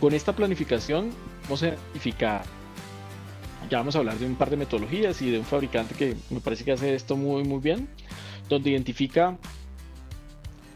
Con 0.00 0.14
esta 0.14 0.34
planificación 0.34 1.10
vamos 1.44 1.62
a 1.62 1.68
identificar 1.68 2.42
ya 3.70 3.78
vamos 3.78 3.94
a 3.94 4.00
hablar 4.00 4.18
de 4.18 4.26
un 4.26 4.34
par 4.34 4.50
de 4.50 4.56
metodologías 4.56 5.22
y 5.22 5.30
de 5.30 5.38
un 5.38 5.44
fabricante 5.44 5.94
que 5.94 6.16
me 6.30 6.40
parece 6.40 6.64
que 6.64 6.72
hace 6.72 6.94
esto 6.94 7.16
muy 7.16 7.44
muy 7.44 7.60
bien, 7.60 7.88
donde 8.48 8.70
identifica 8.70 9.38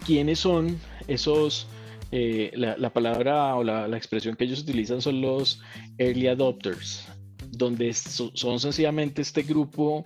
quiénes 0.06 0.38
son 0.38 0.78
esos 1.08 1.66
eh, 2.12 2.52
la, 2.54 2.90
palabra 2.90 3.56
o 3.56 3.64
la, 3.64 3.96
expresión 3.96 4.36
que 4.36 4.44
ellos 4.44 4.60
utilizan 4.60 5.02
son 5.02 5.20
los 5.20 5.60
early 5.98 6.28
adopters, 6.28 7.08
donde 7.50 7.92
son 7.92 8.60
sencillamente 8.60 9.22
este 9.22 9.42
grupo 9.42 10.04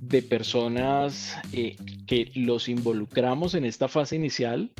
de 0.00 0.22
personas 0.22 1.36
eh, 1.52 1.76
que 2.06 2.32
los 2.34 2.70
involucramos 2.70 3.54
en 3.54 3.66
esta 3.66 3.88
fase 3.88 4.16
inicial, 4.16 4.70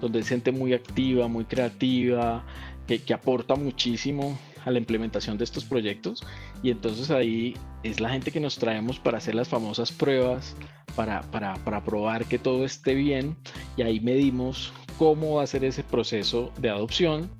donde 0.00 0.20
es 0.20 0.28
gente 0.28 0.52
muy 0.52 0.72
activa, 0.72 1.26
muy 1.26 1.44
creativa, 1.44 2.46
que, 2.86 3.00
que 3.00 3.12
aporta 3.12 3.56
muchísimo 3.56 4.38
a 4.64 4.70
la 4.70 4.78
implementación 4.78 5.38
de 5.38 5.44
estos 5.44 5.64
proyectos. 5.64 6.24
Y 6.62 6.70
entonces 6.70 7.10
ahí 7.10 7.54
es 7.82 8.00
la 8.00 8.10
gente 8.10 8.30
que 8.30 8.40
nos 8.40 8.58
traemos 8.58 8.98
para 8.98 9.18
hacer 9.18 9.34
las 9.34 9.48
famosas 9.48 9.92
pruebas, 9.92 10.56
para, 10.94 11.22
para, 11.22 11.54
para 11.64 11.84
probar 11.84 12.24
que 12.26 12.38
todo 12.38 12.64
esté 12.64 12.94
bien. 12.94 13.36
Y 13.76 13.82
ahí 13.82 14.00
medimos 14.00 14.72
cómo 14.98 15.36
va 15.36 15.44
a 15.44 15.46
ser 15.46 15.64
ese 15.64 15.82
proceso 15.82 16.52
de 16.58 16.70
adopción, 16.70 17.30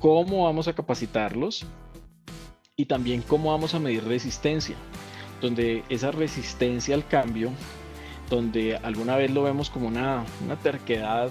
cómo 0.00 0.44
vamos 0.44 0.68
a 0.68 0.74
capacitarlos 0.74 1.64
y 2.76 2.86
también 2.86 3.22
cómo 3.22 3.50
vamos 3.50 3.74
a 3.74 3.78
medir 3.78 4.04
resistencia, 4.04 4.76
donde 5.40 5.82
esa 5.88 6.10
resistencia 6.10 6.94
al 6.94 7.06
cambio, 7.06 7.50
donde 8.28 8.76
alguna 8.76 9.16
vez 9.16 9.30
lo 9.30 9.42
vemos 9.42 9.70
como 9.70 9.88
una, 9.88 10.24
una 10.44 10.56
terquedad 10.56 11.30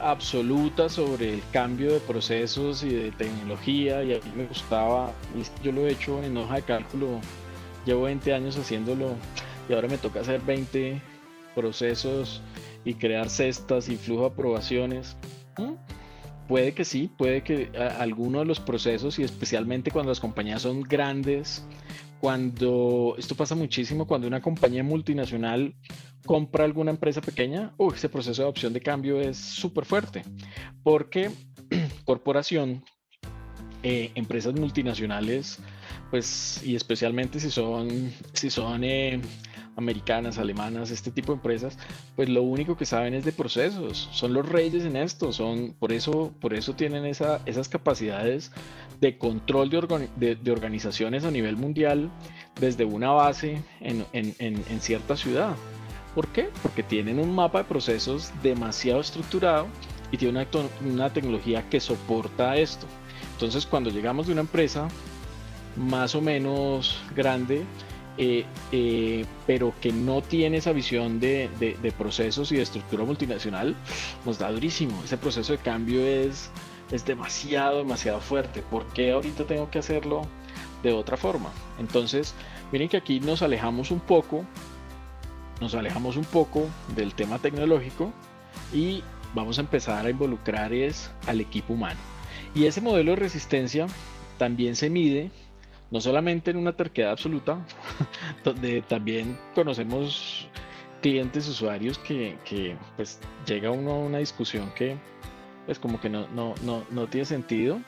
absoluta 0.00 0.88
sobre 0.88 1.34
el 1.34 1.42
cambio 1.52 1.92
de 1.92 2.00
procesos 2.00 2.82
y 2.82 2.90
de 2.90 3.10
tecnología 3.12 4.02
y 4.02 4.14
a 4.14 4.16
mí 4.16 4.32
me 4.36 4.46
gustaba, 4.46 5.12
yo 5.62 5.72
lo 5.72 5.86
he 5.86 5.92
hecho 5.92 6.22
en 6.22 6.36
hoja 6.36 6.56
de 6.56 6.62
cálculo, 6.62 7.20
llevo 7.84 8.02
20 8.02 8.34
años 8.34 8.56
haciéndolo 8.56 9.14
y 9.68 9.72
ahora 9.72 9.88
me 9.88 9.98
toca 9.98 10.20
hacer 10.20 10.40
20 10.40 11.00
procesos 11.54 12.42
y 12.84 12.94
crear 12.94 13.28
cestas 13.28 13.88
y 13.88 13.96
flujo 13.96 14.22
de 14.22 14.28
aprobaciones. 14.28 15.16
¿Mm? 15.58 15.74
Puede 16.46 16.72
que 16.72 16.84
sí, 16.84 17.10
puede 17.18 17.42
que 17.42 17.70
alguno 17.98 18.38
de 18.38 18.46
los 18.46 18.58
procesos 18.58 19.18
y 19.18 19.22
especialmente 19.22 19.90
cuando 19.90 20.10
las 20.10 20.20
compañías 20.20 20.62
son 20.62 20.80
grandes, 20.80 21.66
cuando 22.20 23.14
esto 23.18 23.34
pasa 23.34 23.54
muchísimo 23.54 24.06
cuando 24.06 24.26
una 24.26 24.40
compañía 24.40 24.82
multinacional 24.82 25.74
compra 26.26 26.64
alguna 26.64 26.90
empresa 26.90 27.20
pequeña, 27.20 27.72
ese 27.94 28.08
proceso 28.08 28.42
de 28.42 28.46
adopción 28.46 28.72
de 28.72 28.80
cambio 28.80 29.20
es 29.20 29.36
súper 29.36 29.84
fuerte, 29.84 30.22
porque 30.82 31.30
corporación, 32.04 32.84
eh, 33.82 34.10
empresas 34.14 34.54
multinacionales, 34.54 35.58
pues, 36.10 36.62
y 36.64 36.74
especialmente 36.74 37.38
si 37.40 37.50
son, 37.50 38.12
si 38.32 38.50
son 38.50 38.82
eh, 38.84 39.20
americanas, 39.78 40.38
alemanas, 40.38 40.90
este 40.90 41.12
tipo 41.12 41.32
de 41.32 41.36
empresas, 41.36 41.78
pues 42.16 42.28
lo 42.28 42.42
único 42.42 42.76
que 42.76 42.84
saben 42.84 43.14
es 43.14 43.24
de 43.24 43.30
procesos, 43.30 44.08
son 44.12 44.32
los 44.32 44.46
reyes 44.46 44.84
en 44.84 44.96
esto, 44.96 45.32
son, 45.32 45.74
por 45.78 45.92
eso, 45.92 46.34
por 46.40 46.52
eso 46.52 46.74
tienen 46.74 47.06
esa, 47.06 47.40
esas 47.46 47.68
capacidades 47.68 48.50
de 49.00 49.16
control 49.16 49.70
de, 49.70 50.34
de, 50.34 50.50
organizaciones 50.50 51.24
a 51.24 51.30
nivel 51.30 51.56
mundial 51.56 52.10
desde 52.60 52.84
una 52.84 53.10
base 53.10 53.62
en, 53.80 54.04
en, 54.12 54.34
en, 54.40 54.80
cierta 54.80 55.16
ciudad. 55.16 55.54
¿Por 56.18 56.26
qué? 56.26 56.50
Porque 56.64 56.82
tienen 56.82 57.20
un 57.20 57.32
mapa 57.32 57.58
de 57.58 57.64
procesos 57.66 58.32
demasiado 58.42 59.00
estructurado 59.00 59.68
y 60.10 60.16
tienen 60.16 60.48
una, 60.52 60.68
una 60.84 61.12
tecnología 61.12 61.70
que 61.70 61.78
soporta 61.78 62.56
esto. 62.56 62.88
Entonces, 63.34 63.64
cuando 63.64 63.88
llegamos 63.88 64.26
de 64.26 64.32
una 64.32 64.40
empresa 64.40 64.88
más 65.76 66.16
o 66.16 66.20
menos 66.20 67.00
grande, 67.14 67.62
eh, 68.16 68.44
eh, 68.72 69.26
pero 69.46 69.72
que 69.80 69.92
no 69.92 70.20
tiene 70.20 70.56
esa 70.56 70.72
visión 70.72 71.20
de, 71.20 71.48
procesos 71.96 72.50
y 72.50 72.56
de 72.56 72.62
estructura 72.62 73.04
multinacional, 73.04 73.76
nos 74.26 74.40
da 74.40 74.50
durísimo. 74.50 75.00
Ese 75.04 75.18
proceso 75.18 75.52
de 75.52 75.58
cambio 75.58 76.00
es, 76.00 76.50
es 76.90 77.04
demasiado, 77.04 77.78
demasiado 77.78 78.20
fuerte. 78.20 78.62
¿Por 78.62 78.86
qué 78.86 79.12
ahorita 79.12 79.44
tengo 79.44 79.70
que 79.70 79.78
hacerlo 79.78 80.22
de 80.82 80.92
otra 80.92 81.16
forma? 81.16 81.52
Entonces, 81.78 82.34
miren 82.72 82.88
que 82.88 82.96
aquí 82.96 83.20
nos 83.20 83.42
alejamos 83.42 83.92
un 83.92 84.00
poco, 84.00 84.44
nos 85.60 85.74
alejamos 85.74 86.16
un 86.16 86.24
poco 86.24 86.66
del 86.94 87.14
tema 87.14 87.38
tecnológico 87.38 88.12
y 88.72 89.02
vamos 89.34 89.58
a 89.58 89.62
empezar 89.62 90.06
a 90.06 90.10
involucrar 90.10 90.72
es 90.72 91.10
al 91.26 91.40
equipo 91.40 91.74
humano. 91.74 91.98
Y 92.54 92.66
ese 92.66 92.80
modelo 92.80 93.12
de 93.12 93.16
resistencia 93.16 93.86
también 94.38 94.76
se 94.76 94.90
mide 94.90 95.30
no 95.90 96.00
solamente 96.00 96.50
en 96.50 96.58
una 96.58 96.72
terquedad 96.72 97.12
absoluta, 97.12 97.58
donde 98.44 98.82
también 98.82 99.38
conocemos 99.54 100.46
clientes, 101.00 101.48
usuarios 101.48 101.98
que, 101.98 102.76
pues 102.96 103.20
llega 103.46 103.70
uno 103.70 103.92
a 103.92 103.98
una 103.98 104.18
discusión 104.18 104.70
que 104.74 104.96
pues 105.66 105.78
como 105.78 106.00
que 106.00 106.08
no, 106.08 106.26
no, 106.28 106.54
no, 106.90 107.06
tiene 107.08 107.26
sentido, 107.26 107.78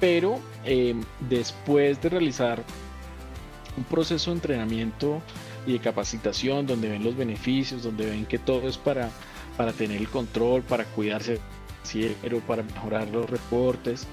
pero 0.00 0.40
em, 0.64 1.00
después 1.28 2.02
de 2.02 2.08
realizar 2.08 2.62
un 3.76 3.84
proceso 3.84 4.30
de 4.30 4.36
entrenamiento 4.36 5.22
y 5.66 5.72
de 5.72 5.78
capacitación 5.78 6.66
donde 6.66 6.88
ven 6.88 7.04
los 7.04 7.16
beneficios, 7.16 7.82
donde 7.82 8.06
ven 8.06 8.26
que 8.26 8.38
todo 8.38 8.68
es 8.68 8.78
para, 8.78 9.10
para 9.56 9.72
tener 9.72 9.98
el 9.98 10.08
control, 10.08 10.62
para 10.62 10.84
cuidarse 10.84 11.40
pero 12.22 12.40
para 12.40 12.62
mejorar 12.62 13.08
los 13.10 13.28
reportes, 13.28 14.06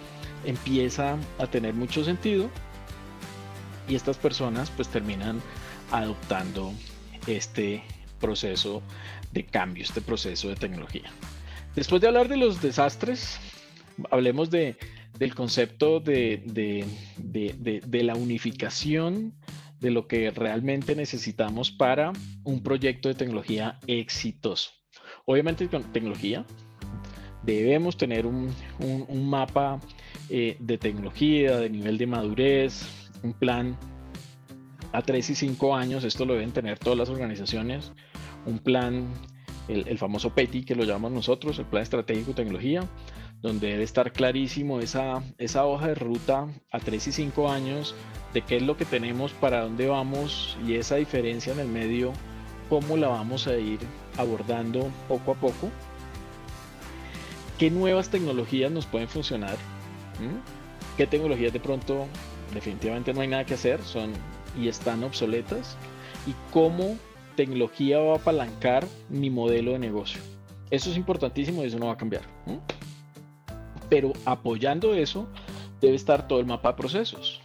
empieza 0.46 1.18
a 1.40 1.48
tener 1.48 1.74
mucho 1.74 2.04
sentido 2.04 2.50
y 3.88 3.96
estas 3.96 4.18
personas 4.18 4.70
pues 4.72 4.88
terminan 4.88 5.42
adoptando 5.92 6.74
este 7.28 7.84
proceso 8.20 8.82
de 9.32 9.46
cambio, 9.46 9.84
este 9.84 10.02
proceso 10.02 10.50
de 10.50 10.56
tecnología. 10.56 11.12
Después 11.76 12.02
de 12.02 12.08
hablar 12.08 12.28
de 12.28 12.38
los 12.38 12.62
desastres, 12.62 13.40
hablemos 14.10 14.50
de, 14.50 14.76
del 15.18 15.34
concepto 15.34 16.00
de, 16.00 16.42
de, 16.46 16.86
de, 17.18 18.04
la 18.04 18.16
unificación 18.16 19.34
de 19.82 19.91
lo 19.91 20.08
que 20.08 20.32
realmente 20.32 20.96
necesitamos 20.96 21.72
para 21.72 22.13
un 22.44 22.63
proyecto 22.63 23.10
de 23.10 23.15
tecnología 23.15 23.80
exitoso. 23.88 24.72
Obviamente 25.26 25.67
con 25.67 25.84
tecnología 25.91 26.46
debemos 27.44 27.98
tener 27.98 28.26
un, 28.26 28.54
un, 28.80 29.30
mapa 29.30 29.80
eh, 30.30 30.56
de 30.60 30.78
tecnología, 30.78 31.58
de 31.58 31.70
nivel 31.70 31.98
de 31.98 32.08
madurez, 32.08 33.10
un 33.24 33.34
plan. 33.34 33.78
A 34.94 35.02
3 35.02 35.30
y 35.30 35.36
5 35.36 35.76
años, 35.76 36.04
esto 36.04 36.26
lo 36.26 36.34
deben 36.34 36.52
tener 36.52 36.78
todas 36.78 37.00
las 37.00 37.10
organizaciones, 37.10 37.94
un 38.46 38.60
plan, 38.60 39.08
el, 39.70 39.98
famoso 39.98 40.36
PETI 40.36 40.63
que 40.65 40.76
lo 40.76 40.84
llamamos 40.84 41.13
nosotros, 41.13 41.58
el 41.60 41.65
Plan 41.65 41.84
Estratégico 41.84 42.32
de 42.32 42.36
Tecnología, 42.36 42.82
donde 43.41 43.71
debe 43.71 43.84
estar 43.84 44.12
clarísimo 44.12 44.80
esa, 44.80 45.23
esa 45.38 45.65
hoja 45.65 45.88
de 45.88 45.95
ruta 45.95 46.47
a 46.71 46.80
3 46.80 47.08
y 47.08 47.12
5 47.12 47.51
años 47.51 47.95
de 48.34 48.41
qué 48.41 48.58
es 48.58 48.62
lo 48.62 48.77
que 48.77 48.86
tenemos, 48.86 49.34
para 49.34 49.62
dónde 49.62 49.88
vamos 49.88 50.58
y 50.65 50.75
esa 50.75 50.95
diferencia 50.95 51.51
en 51.54 51.60
el 51.60 51.67
medio, 51.67 52.13
cómo 52.69 52.95
la 52.97 53.10
vamos 53.10 53.47
a 53.47 53.58
ir 53.58 53.80
abordando 54.17 54.89
poco 55.08 55.32
a 55.32 55.36
poco. 55.36 55.69
¿Qué 57.58 57.69
nuevas 57.69 58.10
tecnologías 58.10 58.71
nos 58.71 58.86
pueden 58.86 59.08
funcionar? 59.08 59.56
¿Mm? 60.19 60.95
¿Qué 60.97 61.08
tecnologías 61.08 61.54
de 61.54 61.60
pronto 61.60 62.08
definitivamente 62.54 63.13
no 63.13 63.21
hay 63.21 63.27
nada 63.27 63.45
que 63.45 63.54
hacer, 63.54 63.82
son 63.82 64.13
y 64.60 64.67
están 64.67 65.04
obsoletas, 65.04 65.77
y 66.27 66.34
cómo 66.51 66.97
tecnología 67.36 67.99
va 67.99 68.13
a 68.13 68.17
apalancar 68.17 68.86
mi 69.10 69.30
modelo 69.30 69.71
de 69.71 69.80
negocio. 69.80 70.21
Eso 70.69 70.89
es 70.89 70.97
importantísimo 70.97 71.63
y 71.63 71.67
eso 71.67 71.80
no 71.80 71.88
va 71.88 71.93
a 71.93 71.97
cambiar. 71.97 72.23
Pero 73.91 74.13
apoyando 74.23 74.95
eso, 74.95 75.27
debe 75.82 75.95
estar 75.95 76.27
todo 76.27 76.39
el 76.39 76.45
mapa 76.45 76.69
de 76.71 76.77
procesos. 76.77 77.41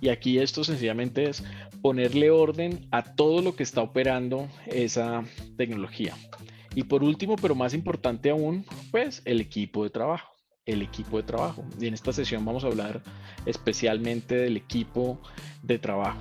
Y 0.00 0.08
aquí 0.08 0.38
esto 0.38 0.64
sencillamente 0.64 1.30
es 1.30 1.44
ponerle 1.80 2.30
orden 2.30 2.86
a 2.90 3.02
todo 3.02 3.40
lo 3.40 3.54
que 3.54 3.62
está 3.62 3.80
operando 3.80 4.48
esa 4.66 5.22
tecnología. 5.56 6.14
Y 6.74 6.82
por 6.82 7.04
último, 7.04 7.36
pero 7.36 7.54
más 7.54 7.72
importante 7.74 8.30
aún, 8.30 8.66
pues 8.90 9.22
el 9.24 9.40
equipo 9.40 9.84
de 9.84 9.90
trabajo 9.90 10.34
el 10.66 10.82
equipo 10.82 11.18
de 11.18 11.24
trabajo. 11.24 11.64
Y 11.80 11.86
en 11.86 11.94
esta 11.94 12.12
sesión 12.12 12.44
vamos 12.44 12.64
a 12.64 12.68
hablar 12.68 13.02
especialmente 13.46 14.34
del 14.34 14.56
equipo 14.56 15.20
de 15.62 15.78
trabajo. 15.78 16.20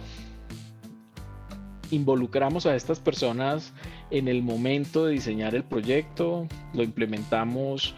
Involucramos 1.92 2.66
a 2.66 2.76
estas 2.76 3.00
personas 3.00 3.74
en 4.10 4.28
el 4.28 4.42
momento 4.42 5.06
de 5.06 5.14
diseñar 5.14 5.56
el 5.56 5.64
proyecto, 5.64 6.48
lo 6.74 6.84
implementamos 6.84 7.96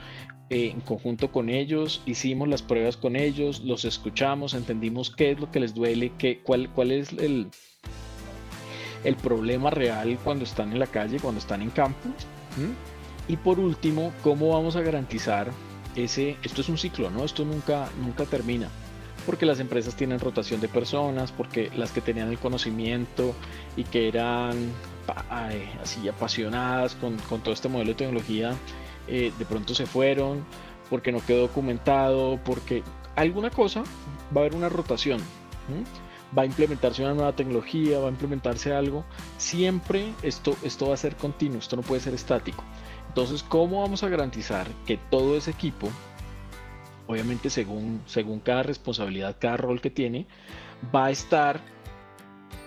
eh, 0.49 0.71
en 0.73 0.81
conjunto 0.81 1.31
con 1.31 1.49
ellos, 1.49 2.01
hicimos 2.05 2.47
las 2.47 2.61
pruebas 2.61 2.97
con 2.97 3.15
ellos, 3.15 3.61
los 3.61 3.85
escuchamos, 3.85 4.53
entendimos 4.53 5.09
qué 5.09 5.31
es 5.31 5.39
lo 5.39 5.51
que 5.51 5.59
les 5.59 5.73
duele, 5.73 6.11
qué, 6.17 6.39
cuál, 6.43 6.69
cuál 6.69 6.91
es 6.91 7.11
el, 7.13 7.47
el 9.03 9.15
problema 9.15 9.69
real 9.69 10.17
cuando 10.23 10.43
están 10.43 10.71
en 10.71 10.79
la 10.79 10.87
calle, 10.87 11.19
cuando 11.19 11.39
están 11.39 11.61
en 11.61 11.69
campo. 11.69 12.09
Y 13.27 13.37
por 13.37 13.59
último, 13.59 14.13
cómo 14.23 14.49
vamos 14.49 14.75
a 14.75 14.81
garantizar 14.81 15.51
ese, 15.95 16.37
esto 16.43 16.61
es 16.61 16.69
un 16.69 16.77
ciclo, 16.77 17.09
¿no? 17.09 17.23
Esto 17.23 17.45
nunca, 17.45 17.89
nunca 17.99 18.25
termina. 18.25 18.69
Porque 19.25 19.45
las 19.45 19.59
empresas 19.59 19.95
tienen 19.95 20.19
rotación 20.19 20.61
de 20.61 20.67
personas, 20.67 21.31
porque 21.31 21.71
las 21.75 21.91
que 21.91 22.01
tenían 22.01 22.29
el 22.29 22.37
conocimiento 22.37 23.33
y 23.75 23.83
que 23.83 24.07
eran 24.07 24.71
así 25.81 26.07
apasionadas 26.07 26.95
con, 26.95 27.17
todo 27.41 27.53
este 27.53 27.67
modelo 27.67 27.91
de 27.91 27.95
tecnología, 27.95 28.53
eh, 29.07 29.31
de 29.37 29.45
pronto 29.45 29.75
se 29.75 29.85
fueron, 29.85 30.45
porque 30.89 31.11
no 31.11 31.19
quedó 31.25 31.41
documentado, 31.41 32.39
porque 32.43 32.83
alguna 33.15 33.49
cosa 33.49 33.83
va 34.35 34.41
a 34.41 34.45
haber 34.45 34.55
una 34.55 34.69
rotación. 34.69 35.19
Va 36.37 36.43
a 36.43 36.45
implementarse 36.45 37.01
una 37.01 37.13
nueva 37.13 37.35
tecnología, 37.35 37.99
va 37.99 38.07
a 38.07 38.11
implementarse 38.11 38.73
algo. 38.73 39.05
Siempre 39.37 40.13
esto, 40.21 40.55
esto 40.63 40.89
va 40.89 40.95
a 40.95 40.97
ser 40.97 41.15
continuo, 41.15 41.59
esto 41.59 41.75
no 41.75 41.81
puede 41.81 42.01
ser 42.01 42.13
estático. 42.13 42.63
Entonces, 43.07 43.43
¿cómo 43.43 43.81
vamos 43.81 44.03
a 44.03 44.09
garantizar 44.09 44.67
que 44.85 44.97
todo 44.97 45.37
ese 45.37 45.51
equipo, 45.51 45.89
obviamente 47.07 47.49
según, 47.49 48.01
según 48.05 48.39
cada 48.39 48.63
responsabilidad, 48.63 49.37
cada 49.39 49.57
rol 49.57 49.79
que 49.79 49.89
tiene, 49.89 50.27
va 50.93 51.05
a 51.05 51.11
estar 51.11 51.61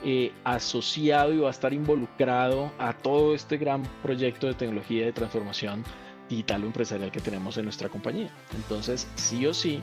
eh, 0.05 0.33
asociado 0.45 1.35
y 1.35 1.39
va 1.39 1.49
a 1.49 1.51
estar 1.51 1.73
involucrado 1.73 2.73
a 2.79 2.93
todo 2.93 3.35
este 3.35 3.59
gran 3.59 3.83
proyecto 4.03 4.47
de 4.47 4.55
tecnología 4.55 5.05
de 5.05 5.13
transformación 5.13 5.85
digital 6.29 6.65
o 6.65 6.67
empresarial 6.67 7.11
que 7.11 7.21
tenemos 7.21 7.57
en 7.57 7.65
nuestra 7.65 7.89
compañía. 7.89 8.31
Entonces, 8.55 9.07
sí 9.17 9.47
o 9.47 9.55
sí, 9.55 9.81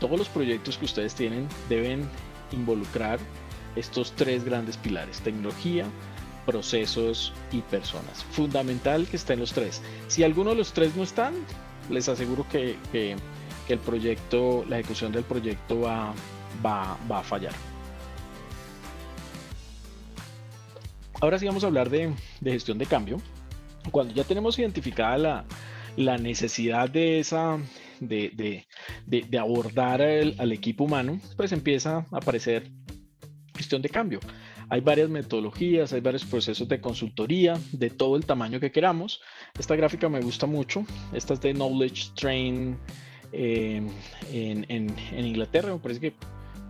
todos 0.00 0.18
los 0.18 0.28
proyectos 0.28 0.76
que 0.76 0.84
ustedes 0.84 1.14
tienen 1.14 1.48
deben 1.68 2.08
involucrar 2.52 3.18
estos 3.76 4.12
tres 4.12 4.44
grandes 4.44 4.76
pilares, 4.76 5.20
tecnología, 5.20 5.86
procesos 6.46 7.32
y 7.52 7.60
personas. 7.62 8.24
Fundamental 8.32 9.06
que 9.06 9.16
estén 9.16 9.40
los 9.40 9.52
tres. 9.52 9.82
Si 10.08 10.22
alguno 10.22 10.50
de 10.50 10.56
los 10.56 10.72
tres 10.72 10.94
no 10.94 11.02
están, 11.02 11.34
les 11.90 12.08
aseguro 12.08 12.46
que, 12.48 12.76
el 13.68 13.78
proyecto, 13.78 14.64
la 14.68 14.78
ejecución 14.78 15.12
del 15.12 15.24
proyecto 15.24 15.80
va, 15.80 16.14
va, 16.64 17.18
a 17.18 17.22
fallar. 17.22 17.52
Ahora 21.20 21.38
sí 21.38 21.46
vamos 21.46 21.64
a 21.64 21.68
hablar 21.68 21.88
de, 21.88 22.12
gestión 22.42 22.78
de 22.78 22.86
cambio. 22.86 23.20
Cuando 23.90 24.14
ya 24.14 24.24
tenemos 24.24 24.58
identificada 24.58 25.18
la, 25.18 25.44
necesidad 25.96 26.88
de 26.90 27.20
esa 27.20 27.58
de, 28.00 28.66
abordar 29.38 30.02
al 30.02 30.52
equipo 30.52 30.84
humano, 30.84 31.20
pues 31.36 31.52
empieza 31.52 32.06
a 32.10 32.16
aparecer 32.16 32.70
gestión 33.56 33.82
de 33.82 33.88
cambio. 33.88 34.20
Hay 34.68 34.80
varias 34.80 35.08
metodologías, 35.10 35.92
hay 35.92 36.00
varios 36.00 36.24
procesos 36.24 36.68
de 36.68 36.80
consultoría 36.80 37.54
de 37.72 37.90
todo 37.90 38.16
el 38.16 38.24
tamaño 38.24 38.60
que 38.60 38.72
queramos. 38.72 39.20
Esta 39.58 39.76
gráfica 39.76 40.08
me 40.08 40.20
gusta 40.20 40.46
mucho. 40.46 40.84
Esta 41.12 41.34
es 41.34 41.40
de 41.40 41.52
Knowledge 41.52 42.12
Train 42.14 42.78
eh, 43.32 43.82
en, 44.32 44.94
Inglaterra. 45.16 45.72
Me 45.72 45.78
parece 45.78 46.00
que 46.00 46.14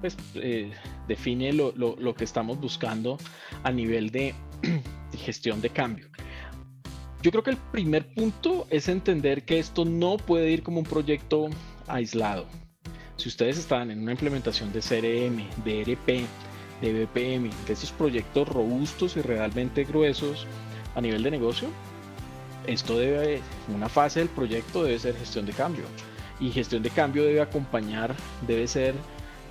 pues, 0.01 0.17
eh, 0.35 0.73
define 1.07 1.53
lo, 1.53 2.15
que 2.15 2.25
estamos 2.25 2.61
buscando 2.61 3.17
a 3.63 3.71
nivel 3.71 4.11
de, 4.11 4.35
gestión 5.17 5.61
de 5.61 5.71
cambio. 5.71 6.09
Yo 7.25 7.31
creo 7.31 7.43
que 7.43 7.53
el 7.53 7.57
primer 7.57 8.07
punto 8.13 8.67
es 8.69 8.87
entender 8.87 9.47
que 9.47 9.59
esto 9.59 9.87
no 9.87 10.19
puede 10.19 10.51
ir 10.51 10.63
como 10.63 10.81
un 10.81 10.85
proyecto 10.85 11.49
aislado. 11.87 12.45
Si 13.17 13.31
ustedes 13.31 13.57
están 13.57 13.91
en 13.91 14.03
una 14.03 14.13
implementación 14.13 14.71
de 14.75 14.81
CRM, 14.81 15.65
de 15.65 15.81
ERP, 15.81 16.27
de 16.83 17.07
BPM, 17.07 17.49
de 17.67 17.73
esos 17.73 17.93
proyectos 17.93 18.47
robustos 18.47 19.17
y 19.17 19.23
realmente 19.23 19.85
gruesos 19.85 20.47
a 20.95 21.01
nivel 21.01 21.23
de 21.23 21.31
negocio, 21.31 21.69
esto 22.67 22.99
debe, 22.99 23.41
una 23.75 23.89
fase 23.89 24.21
del 24.21 24.29
proyecto 24.29 24.85
debe 24.85 24.99
ser 24.99 25.17
gestión 25.17 25.47
de 25.47 25.55
cambio. 25.55 25.85
Y 26.41 26.51
gestión 26.51 26.83
de 26.83 26.91
cambio 26.91 27.25
debe 27.25 27.41
acompañar, 27.41 28.15
debe 28.47 28.69
ser 28.69 28.95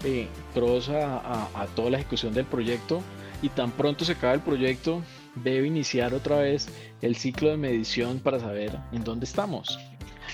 eh, 0.03 0.27
a, 0.55 1.67
toda 1.75 1.89
la 1.89 1.97
ejecución 1.97 2.35
del 2.35 2.45
proyecto. 2.45 3.01
Y 3.41 3.49
tan 3.49 3.71
pronto 3.71 4.05
se 4.05 4.11
acaba 4.11 4.35
el 4.35 4.41
proyecto, 4.41 5.01
debe 5.35 5.67
iniciar 5.67 6.13
otra 6.13 6.37
vez 6.37 6.67
el 7.01 7.15
ciclo 7.15 7.49
de 7.49 7.57
medición 7.57 8.19
para 8.19 8.39
saber 8.39 8.77
en 8.91 9.03
dónde 9.03 9.25
estamos, 9.25 9.79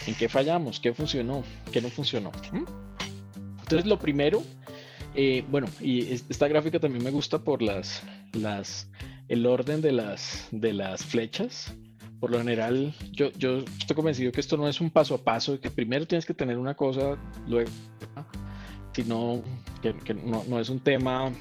en 0.07 0.15
qué 0.15 0.29
fallamos, 0.29 0.79
qué 0.79 0.93
funcionó, 0.93 1.43
qué 1.71 1.81
no 1.81 1.89
funcionó. 1.89 2.31
Entonces, 3.61 3.85
lo 3.85 3.99
primero 3.99 4.43
eh, 5.15 5.43
bueno, 5.49 5.67
y 5.81 6.11
esta 6.11 6.47
gráfica 6.47 6.79
también 6.79 7.03
me 7.03 7.11
gusta 7.11 7.39
por 7.39 7.61
las, 7.61 8.03
las, 8.33 8.89
el 9.27 9.45
orden 9.45 9.81
de 9.81 9.91
las, 9.91 10.47
de 10.51 10.73
las 10.73 11.03
flechas. 11.03 11.73
Por 12.19 12.31
lo 12.31 12.37
general, 12.37 12.93
yo, 13.11 13.31
yo 13.33 13.59
estoy 13.79 13.95
convencido 13.95 14.31
que 14.31 14.41
esto 14.41 14.57
no 14.57 14.67
es 14.67 14.81
un 14.81 14.89
paso 14.89 15.15
a 15.15 15.23
paso, 15.23 15.59
que 15.59 15.71
primero 15.71 16.05
tienes 16.05 16.25
que 16.25 16.33
tener 16.33 16.57
una 16.57 16.75
cosa, 16.75 17.17
luego, 17.47 17.71
sino 18.91 19.41
que, 19.81 19.93
que 19.93 20.13
no, 20.13 20.43
no 20.47 20.59
es 20.59 20.69
un 20.69 20.79
tema 20.79 21.31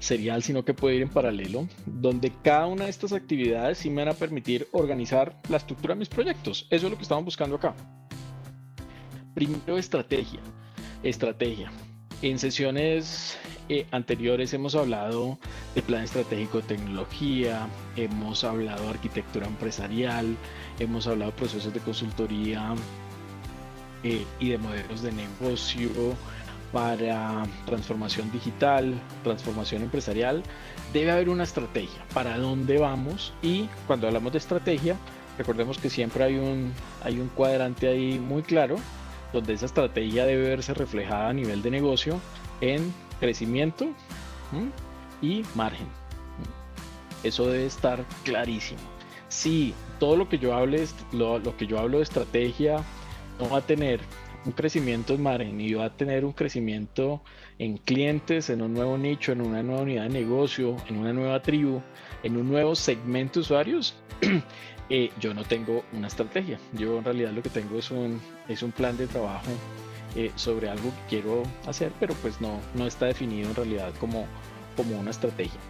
serial, 0.00 0.42
sino 0.42 0.64
que 0.64 0.74
puede 0.74 0.96
ir 0.96 1.02
en 1.02 1.08
paralelo, 1.08 1.68
donde 1.86 2.32
cada 2.42 2.66
una 2.66 2.84
de 2.84 2.90
estas 2.90 3.12
actividades 3.12 3.78
sí 3.78 3.90
me 3.90 4.04
van 4.04 4.14
a 4.14 4.18
permitir 4.18 4.66
organizar 4.72 5.36
la 5.48 5.58
estructura 5.58 5.94
de 5.94 6.00
mis 6.00 6.08
proyectos. 6.08 6.66
Eso 6.70 6.86
es 6.86 6.90
lo 6.90 6.96
que 6.96 7.04
estamos 7.04 7.24
buscando 7.24 7.56
acá. 7.56 7.74
Primero, 9.34 9.78
estrategia. 9.78 10.40
Estrategia. 11.02 11.70
En 12.22 12.38
sesiones 12.38 13.38
eh, 13.68 13.86
anteriores 13.92 14.52
hemos 14.52 14.74
hablado 14.74 15.38
de 15.74 15.80
plan 15.80 16.04
estratégico 16.04 16.58
de 16.58 16.64
tecnología, 16.64 17.68
hemos 17.96 18.44
hablado 18.44 18.82
de 18.82 18.90
arquitectura 18.90 19.46
empresarial, 19.46 20.36
hemos 20.78 21.06
hablado 21.06 21.30
de 21.30 21.36
procesos 21.38 21.72
de 21.72 21.80
consultoría 21.80 22.74
eh, 24.02 24.26
y 24.38 24.50
de 24.50 24.58
modelos 24.58 25.02
de 25.02 25.12
negocio 25.12 25.88
para 26.72 27.44
transformación 27.66 28.30
digital, 28.30 28.94
transformación 29.22 29.82
empresarial. 29.82 30.42
Debe 30.92 31.10
haber 31.10 31.28
una 31.28 31.44
estrategia 31.44 32.04
para 32.14 32.38
dónde 32.38 32.78
vamos 32.78 33.32
y 33.42 33.68
cuando 33.86 34.06
hablamos 34.06 34.32
de 34.32 34.38
estrategia, 34.38 34.96
recordemos 35.38 35.78
que 35.78 35.90
siempre 35.90 36.24
hay 36.24 36.36
un, 36.36 36.72
hay 37.02 37.18
un 37.18 37.28
cuadrante 37.28 37.88
ahí 37.88 38.18
muy 38.18 38.42
claro 38.42 38.76
donde 39.32 39.54
esa 39.54 39.66
estrategia 39.66 40.26
debe 40.26 40.48
verse 40.48 40.74
reflejada 40.74 41.28
a 41.28 41.32
nivel 41.32 41.62
de 41.62 41.70
negocio 41.70 42.20
en 42.60 42.92
crecimiento 43.20 43.88
y 45.22 45.42
margen. 45.54 45.86
Eso 47.22 47.46
debe 47.46 47.66
estar 47.66 48.04
clarísimo. 48.24 48.80
Si 49.28 49.74
todo 49.98 50.16
lo 50.16 50.28
que 50.28 50.38
yo 50.38 50.54
hable, 50.54 50.84
lo, 51.12 51.38
lo 51.38 51.56
que 51.56 51.66
yo 51.66 51.78
hablo 51.78 51.98
de 51.98 52.04
estrategia 52.04 52.82
no 53.38 53.48
va 53.48 53.58
a 53.58 53.60
tener 53.60 54.00
un 54.44 54.52
crecimiento 54.52 55.14
en 55.14 55.22
margen 55.22 55.60
y 55.60 55.74
va 55.74 55.86
a 55.86 55.96
tener 55.96 56.24
un 56.24 56.32
crecimiento 56.32 57.22
en 57.58 57.76
clientes, 57.78 58.50
en 58.50 58.62
un 58.62 58.72
nuevo 58.74 58.96
nicho, 58.96 59.32
en 59.32 59.42
una 59.42 59.62
nueva 59.62 59.82
unidad 59.82 60.04
de 60.04 60.10
negocio, 60.10 60.76
en 60.88 60.98
una 60.98 61.12
nueva 61.12 61.42
tribu, 61.42 61.82
en 62.22 62.36
un 62.36 62.48
nuevo 62.48 62.74
segmento 62.74 63.34
de 63.34 63.40
usuarios, 63.40 63.94
Eh, 64.92 65.12
yo 65.20 65.32
no 65.32 65.44
tengo 65.44 65.84
una 65.92 66.08
estrategia. 66.08 66.58
Yo 66.72 66.98
en 66.98 67.04
realidad 67.04 67.30
lo 67.30 67.42
que 67.42 67.48
tengo 67.48 67.78
es 67.78 67.92
un, 67.92 68.20
es 68.48 68.60
un 68.64 68.72
plan 68.72 68.96
de 68.96 69.06
trabajo 69.06 69.52
eh, 70.16 70.32
sobre 70.34 70.68
algo 70.68 70.90
que 70.90 71.08
quiero 71.08 71.44
hacer, 71.66 71.92
pero 72.00 72.12
pues 72.14 72.40
no, 72.40 72.58
no 72.74 72.88
está 72.88 73.06
definido 73.06 73.48
en 73.48 73.54
realidad 73.54 73.94
como, 74.00 74.26
como 74.76 74.98
una 74.98 75.12
estrategia. 75.12 75.60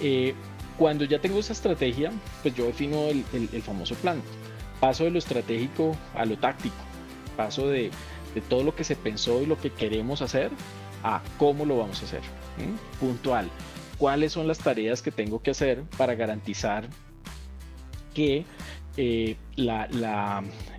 Eh, 0.00 0.34
cuando 0.78 1.04
ya 1.04 1.20
tengo 1.20 1.38
esa 1.38 1.52
estrategia, 1.52 2.10
pues 2.40 2.54
yo 2.54 2.64
defino 2.64 3.08
el, 3.08 3.24
el, 3.34 3.62
famoso 3.62 3.94
plan. 3.96 4.22
Paso 4.80 5.04
de 5.04 5.10
lo 5.10 5.18
estratégico 5.18 5.94
a 6.14 6.24
lo 6.24 6.38
táctico. 6.38 6.74
Paso 7.36 7.68
de, 7.68 7.90
de, 8.34 8.40
todo 8.40 8.62
lo 8.62 8.74
que 8.74 8.84
se 8.84 8.96
pensó 8.96 9.42
y 9.42 9.46
lo 9.46 9.58
que 9.58 9.70
queremos 9.70 10.22
hacer 10.22 10.50
a 11.02 11.22
cómo 11.38 11.64
lo 11.64 11.78
vamos 11.78 12.02
a 12.02 12.04
hacer. 12.04 12.22
Puntual. 13.00 13.48
¿Cuáles 13.98 14.32
son 14.32 14.48
las 14.48 14.58
tareas 14.58 15.02
que 15.02 15.10
tengo 15.10 15.42
que 15.42 15.52
hacer 15.52 15.84
para 15.96 16.14
garantizar 16.14 16.88
que 18.14 18.44
eh, 18.96 19.36
la, 19.56 19.88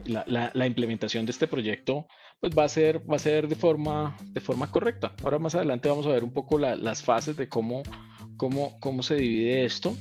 la, 0.05 0.67
implementación 0.67 1.25
de 1.25 1.31
este 1.31 1.47
proyecto 1.47 2.05
pues 2.39 2.55
va 2.55 2.65
a 2.65 2.69
ser, 2.69 3.09
va 3.09 3.15
a 3.15 3.19
ser 3.19 3.47
de, 3.47 3.55
forma, 3.55 4.17
de 4.21 4.41
forma 4.41 4.69
correcta. 4.69 5.13
Ahora 5.23 5.39
más 5.39 5.55
adelante 5.55 5.89
vamos 5.89 6.05
a 6.05 6.09
ver 6.09 6.23
un 6.23 6.33
poco 6.33 6.59
las 6.59 7.01
fases 7.01 7.37
de 7.37 7.47
cómo, 7.47 7.83
cómo, 8.37 8.77
cómo 8.79 9.01
se 9.01 9.15
divide 9.15 9.65
esto. 9.65 9.95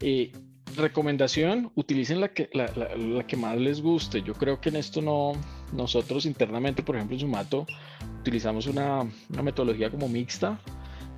Eh, 0.00 0.32
recomendación, 0.76 1.70
utilicen 1.74 2.20
la 2.20 2.28
que, 2.28 2.48
la, 2.52 3.26
que 3.26 3.36
más 3.36 3.56
les 3.58 3.80
guste. 3.80 4.22
Yo 4.22 4.34
creo 4.34 4.60
que 4.60 4.68
en 4.68 4.76
esto 4.76 5.00
no, 5.00 5.32
nosotros 5.72 6.26
internamente, 6.26 6.82
por 6.82 6.96
ejemplo 6.96 7.16
en 7.16 7.20
Sumato, 7.20 7.66
utilizamos 8.20 8.66
una, 8.66 9.06
metodología 9.42 9.90
como 9.90 10.08
mixta, 10.08 10.58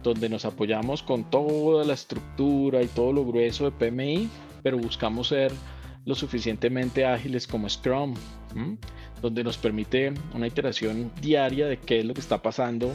donde 0.02 0.28
nos 0.28 0.44
apoyamos 0.44 1.02
con 1.02 1.30
toda 1.30 1.84
la 1.84 1.94
estructura 1.94 2.82
y 2.82 2.86
todo 2.88 3.12
lo 3.12 3.24
grueso 3.24 3.64
de 3.64 3.72
PMI 3.72 4.28
pero 4.64 4.78
buscamos 4.78 5.28
ser 5.28 5.52
lo 6.06 6.14
suficientemente 6.14 7.04
ágiles 7.04 7.46
como 7.46 7.68
Scrum, 7.68 8.14
donde 9.20 9.44
nos 9.44 9.58
permite 9.58 10.12
una 10.34 10.46
iteración 10.46 11.12
diaria 11.20 11.66
de 11.66 11.78
qué 11.78 12.00
es 12.00 12.04
lo 12.04 12.14
que 12.14 12.20
está 12.20 12.40
pasando, 12.42 12.92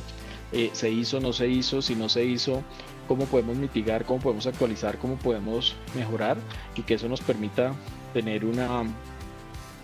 eh, 0.51 0.71
se 0.73 0.89
hizo, 0.89 1.19
no 1.19 1.31
se 1.31 1.47
hizo, 1.47 1.81
si 1.81 1.95
no 1.95 2.09
se 2.09 2.25
hizo, 2.25 2.63
cómo 3.09 3.25
podemos 3.25 3.57
mitigar, 3.57 4.05
cómo 4.05 4.19
podemos 4.19 4.45
actualizar, 4.45 4.99
cómo 4.99 5.15
podemos 5.15 5.75
mejorar 5.95 6.37
y 6.75 6.83
que 6.83 6.93
eso 6.93 7.09
nos 7.09 7.21
permita 7.21 7.73
tener 8.13 8.45
una, 8.45 8.83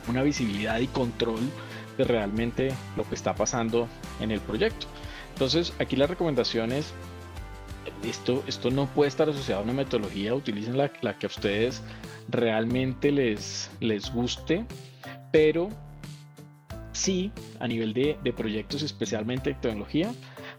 una 0.08 0.22
visibilidad 0.22 0.78
y 0.78 0.86
control 0.86 1.40
de 1.98 2.04
realmente 2.04 2.72
lo 2.96 3.04
que 3.10 3.16
está 3.16 3.34
pasando 3.34 3.88
en 4.20 4.30
el 4.30 4.40
proyecto. 4.42 4.86
Entonces, 5.34 5.74
aquí 5.80 5.96
las 5.96 6.08
recomendaciones 6.08 6.94
esto, 8.04 8.44
esto 8.46 8.70
no 8.70 8.86
puede 8.86 9.08
estar 9.08 9.28
asociado 9.28 9.62
a 9.62 9.64
una 9.64 9.74
metodología, 9.74 10.36
utilicen 10.36 10.78
la, 10.78 10.90
que 10.90 11.26
a 11.26 11.28
ustedes 11.28 11.82
realmente 12.30 13.12
les, 13.12 13.72
les 13.80 14.14
guste, 14.14 14.68
pero 15.32 15.70
sí, 16.92 17.32
a 17.60 17.68
nivel 17.68 17.92
de, 17.94 18.34
proyectos, 18.38 18.84
especialmente 18.84 19.50
de 19.50 19.56
tecnología, 19.56 20.14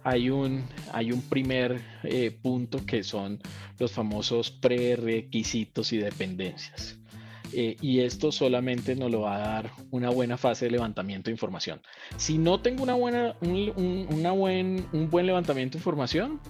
hay 0.06 0.30
un, 0.30 0.62
hay 0.92 1.10
un 1.10 1.20
primer 1.20 1.82
eh, 2.04 2.30
punto 2.30 2.86
que 2.86 3.02
son 3.02 3.40
los 3.76 3.90
famosos 3.90 4.52
prerequisitos 4.52 5.92
y 5.92 5.98
dependencias. 5.98 6.96
Eh, 7.52 7.76
y 7.80 8.00
esto 8.00 8.30
solamente 8.30 8.94
nos 8.94 9.10
lo 9.10 9.22
va 9.22 9.34
a 9.34 9.38
dar 9.38 9.70
una 9.90 10.10
buena 10.10 10.36
fase 10.36 10.66
de 10.66 10.70
levantamiento 10.70 11.28
de 11.28 11.32
información. 11.32 11.80
Si 12.16 12.38
no 12.38 12.60
tengo 12.60 12.84
una 12.84 12.94
buena, 12.94 13.34
un, 13.40 14.06
una 14.08 14.30
buen, 14.30 14.86
un 14.92 15.10
buen 15.10 15.26
levantamiento 15.26 15.72
de 15.72 15.80
información, 15.80 16.40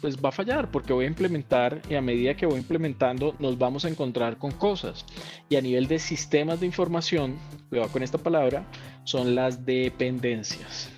pues 0.00 0.16
va 0.16 0.30
a 0.30 0.32
fallar 0.32 0.70
porque 0.70 0.94
voy 0.94 1.04
a 1.04 1.08
implementar 1.08 1.82
y 1.90 1.96
a 1.96 2.00
medida 2.00 2.34
que 2.34 2.46
voy 2.46 2.60
implementando 2.60 3.34
nos 3.38 3.58
vamos 3.58 3.84
a 3.84 3.90
encontrar 3.90 4.38
con 4.38 4.52
cosas. 4.52 5.04
Y 5.50 5.56
a 5.56 5.60
nivel 5.60 5.86
de 5.86 5.98
sistemas 5.98 6.60
de 6.60 6.66
información, 6.66 7.36
cuidado 7.68 7.90
con 7.90 8.02
esta 8.02 8.16
palabra, 8.16 8.66
son 9.04 9.34
las 9.34 9.66
dependencias. 9.66 10.90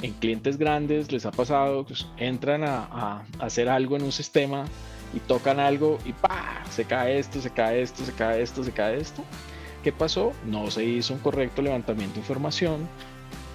En 0.00 0.12
clientes 0.14 0.58
grandes 0.58 1.10
les 1.10 1.26
ha 1.26 1.32
pasado, 1.32 1.84
pues, 1.84 2.06
entran 2.18 2.62
a, 2.62 2.84
a, 2.84 3.24
hacer 3.40 3.68
algo 3.68 3.96
en 3.96 4.04
un 4.04 4.12
sistema 4.12 4.64
y 5.12 5.20
tocan 5.20 5.58
algo 5.58 5.98
y 6.04 6.12
¡pa! 6.12 6.62
Se 6.70 6.84
cae 6.84 7.18
esto, 7.18 7.40
se 7.40 7.50
cae 7.50 7.82
esto, 7.82 8.04
se 8.04 8.12
cae 8.12 8.42
esto, 8.42 8.62
se 8.62 8.72
cae 8.72 9.00
esto. 9.00 9.24
¿Qué 9.82 9.92
pasó? 9.92 10.32
No 10.46 10.70
se 10.70 10.84
hizo 10.84 11.14
un 11.14 11.20
correcto 11.20 11.62
levantamiento 11.62 12.14
de 12.14 12.20
información, 12.20 12.88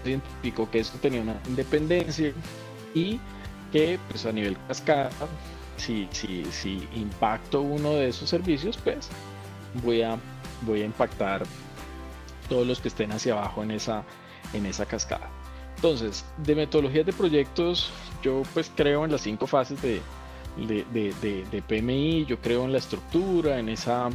se 0.03 0.11
identificó 0.11 0.69
que 0.69 0.79
esto 0.79 0.97
tenía 0.99 1.21
una 1.21 1.39
independencia 1.47 2.33
y 2.93 3.19
que 3.71 3.99
pues 4.09 4.25
a 4.25 4.31
nivel 4.31 4.57
cascada, 4.67 5.09
si, 5.77 6.07
si, 6.11 6.45
si 6.45 6.87
impacto 6.95 7.61
uno 7.61 7.93
de 7.93 8.09
esos 8.09 8.29
servicios, 8.29 8.77
pues 8.83 9.09
voy 9.83 10.01
a, 10.01 10.17
voy 10.61 10.81
a 10.81 10.85
impactar 10.85 11.43
todos 12.47 12.67
los 12.67 12.79
que 12.79 12.89
estén 12.89 13.11
hacia 13.11 13.33
abajo 13.33 13.63
en 13.63 13.71
esa, 13.71 14.03
en 14.53 14.65
esa 14.65 14.85
cascada. 14.85 15.29
Entonces, 15.83 16.23
de 16.37 16.55
metodologías 16.55 17.05
de 17.05 17.11
proyectos, 17.11 17.91
yo 18.21 18.43
pues 18.53 18.71
creo 18.73 19.03
en 19.03 19.11
las 19.11 19.19
cinco 19.19 19.47
fases 19.47 19.81
de, 19.81 19.99
de, 20.55 21.63
PMI, 21.67 22.25
yo 22.25 22.39
creo 22.39 22.63
en 22.63 22.71
la 22.71 22.77
estructura, 22.77 23.59
en 23.59 23.67
esa 23.67 24.09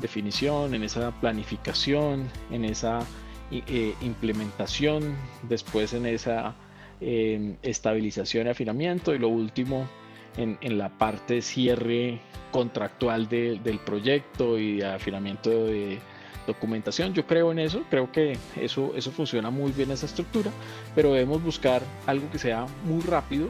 definición, 0.00 0.74
en 0.74 0.82
esa 0.82 1.12
planificación, 1.20 2.28
en 2.50 2.64
esa 2.64 3.06
eh, 3.52 3.94
implementación, 4.00 5.14
después 5.48 5.92
en 5.92 6.06
esa 6.06 6.56
estabilización 7.00 8.48
y 8.48 8.50
afinamiento 8.50 9.14
y 9.14 9.20
lo 9.20 9.28
último 9.28 9.86
en, 10.36 10.58
la 10.76 10.88
parte 10.88 11.34
de 11.34 11.42
cierre 11.42 12.20
contractual 12.50 13.28
del 13.28 13.78
proyecto 13.86 14.58
y 14.58 14.78
de 14.78 14.86
afinamiento 14.86 15.50
de 15.50 16.00
documentación. 16.46 17.14
Yo 17.14 17.26
creo 17.26 17.52
en 17.52 17.58
eso, 17.58 17.82
creo 17.90 18.10
que 18.10 18.38
eso, 18.56 18.92
eso 18.96 19.10
funciona 19.10 19.50
muy 19.50 19.72
bien 19.72 19.90
esa 19.90 20.06
estructura, 20.06 20.50
pero 20.94 21.12
debemos 21.12 21.42
buscar 21.42 21.82
algo 22.06 22.30
que 22.30 22.38
sea 22.38 22.66
muy 22.84 23.02
rápido. 23.02 23.48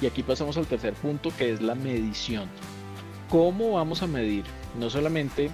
Y 0.00 0.06
aquí 0.06 0.22
pasamos 0.22 0.56
al 0.56 0.66
tercer 0.66 0.94
punto 0.94 1.32
que 1.36 1.52
es 1.52 1.60
la 1.60 1.74
medición. 1.74 2.48
¿Cómo 3.28 3.72
vamos 3.72 4.02
a 4.02 4.06
medir? 4.06 4.44
No 4.78 4.88
solamente 4.88 5.50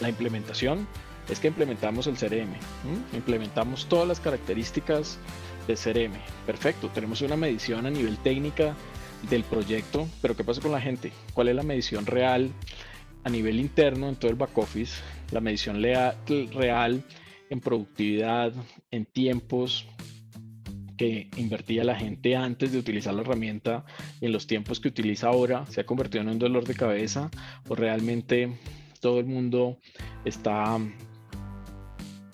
la 0.00 0.08
implementación, 0.08 0.86
es 1.28 1.38
que 1.38 1.48
implementamos 1.48 2.06
el 2.06 2.16
CRM, 2.16 2.52
implementamos 3.12 3.86
todas 3.86 4.08
las 4.08 4.18
características 4.20 5.18
de 5.68 5.74
CRM. 5.74 6.18
Perfecto, 6.44 6.88
tenemos 6.88 7.20
una 7.22 7.36
medición 7.36 7.86
a 7.86 7.90
nivel 7.90 8.18
técnica 8.18 8.74
del 9.28 9.44
proyecto, 9.44 10.08
pero 10.20 10.36
¿qué 10.36 10.42
pasa 10.42 10.60
con 10.60 10.72
la 10.72 10.80
gente? 10.80 11.12
¿Cuál 11.34 11.48
es 11.48 11.54
la 11.54 11.62
medición 11.62 12.06
real 12.06 12.50
a 13.22 13.30
nivel 13.30 13.60
interno 13.60 14.08
en 14.08 14.16
todo 14.16 14.30
el 14.30 14.36
back 14.36 14.56
office? 14.58 15.02
La 15.32 15.40
medición 15.40 15.82
real 15.82 17.04
en 17.50 17.60
productividad, 17.60 18.52
en 18.90 19.06
tiempos 19.06 19.86
que 20.96 21.28
invertía 21.36 21.82
la 21.82 21.96
gente 21.96 22.36
antes 22.36 22.72
de 22.72 22.78
utilizar 22.78 23.14
la 23.14 23.22
herramienta, 23.22 23.84
en 24.20 24.32
los 24.32 24.46
tiempos 24.46 24.80
que 24.80 24.88
utiliza 24.88 25.28
ahora, 25.28 25.64
se 25.66 25.80
ha 25.80 25.86
convertido 25.86 26.22
en 26.22 26.28
un 26.28 26.38
dolor 26.38 26.64
de 26.64 26.74
cabeza 26.74 27.30
o 27.68 27.74
realmente 27.74 28.52
todo 29.00 29.18
el 29.18 29.26
mundo 29.26 29.78
está 30.24 30.78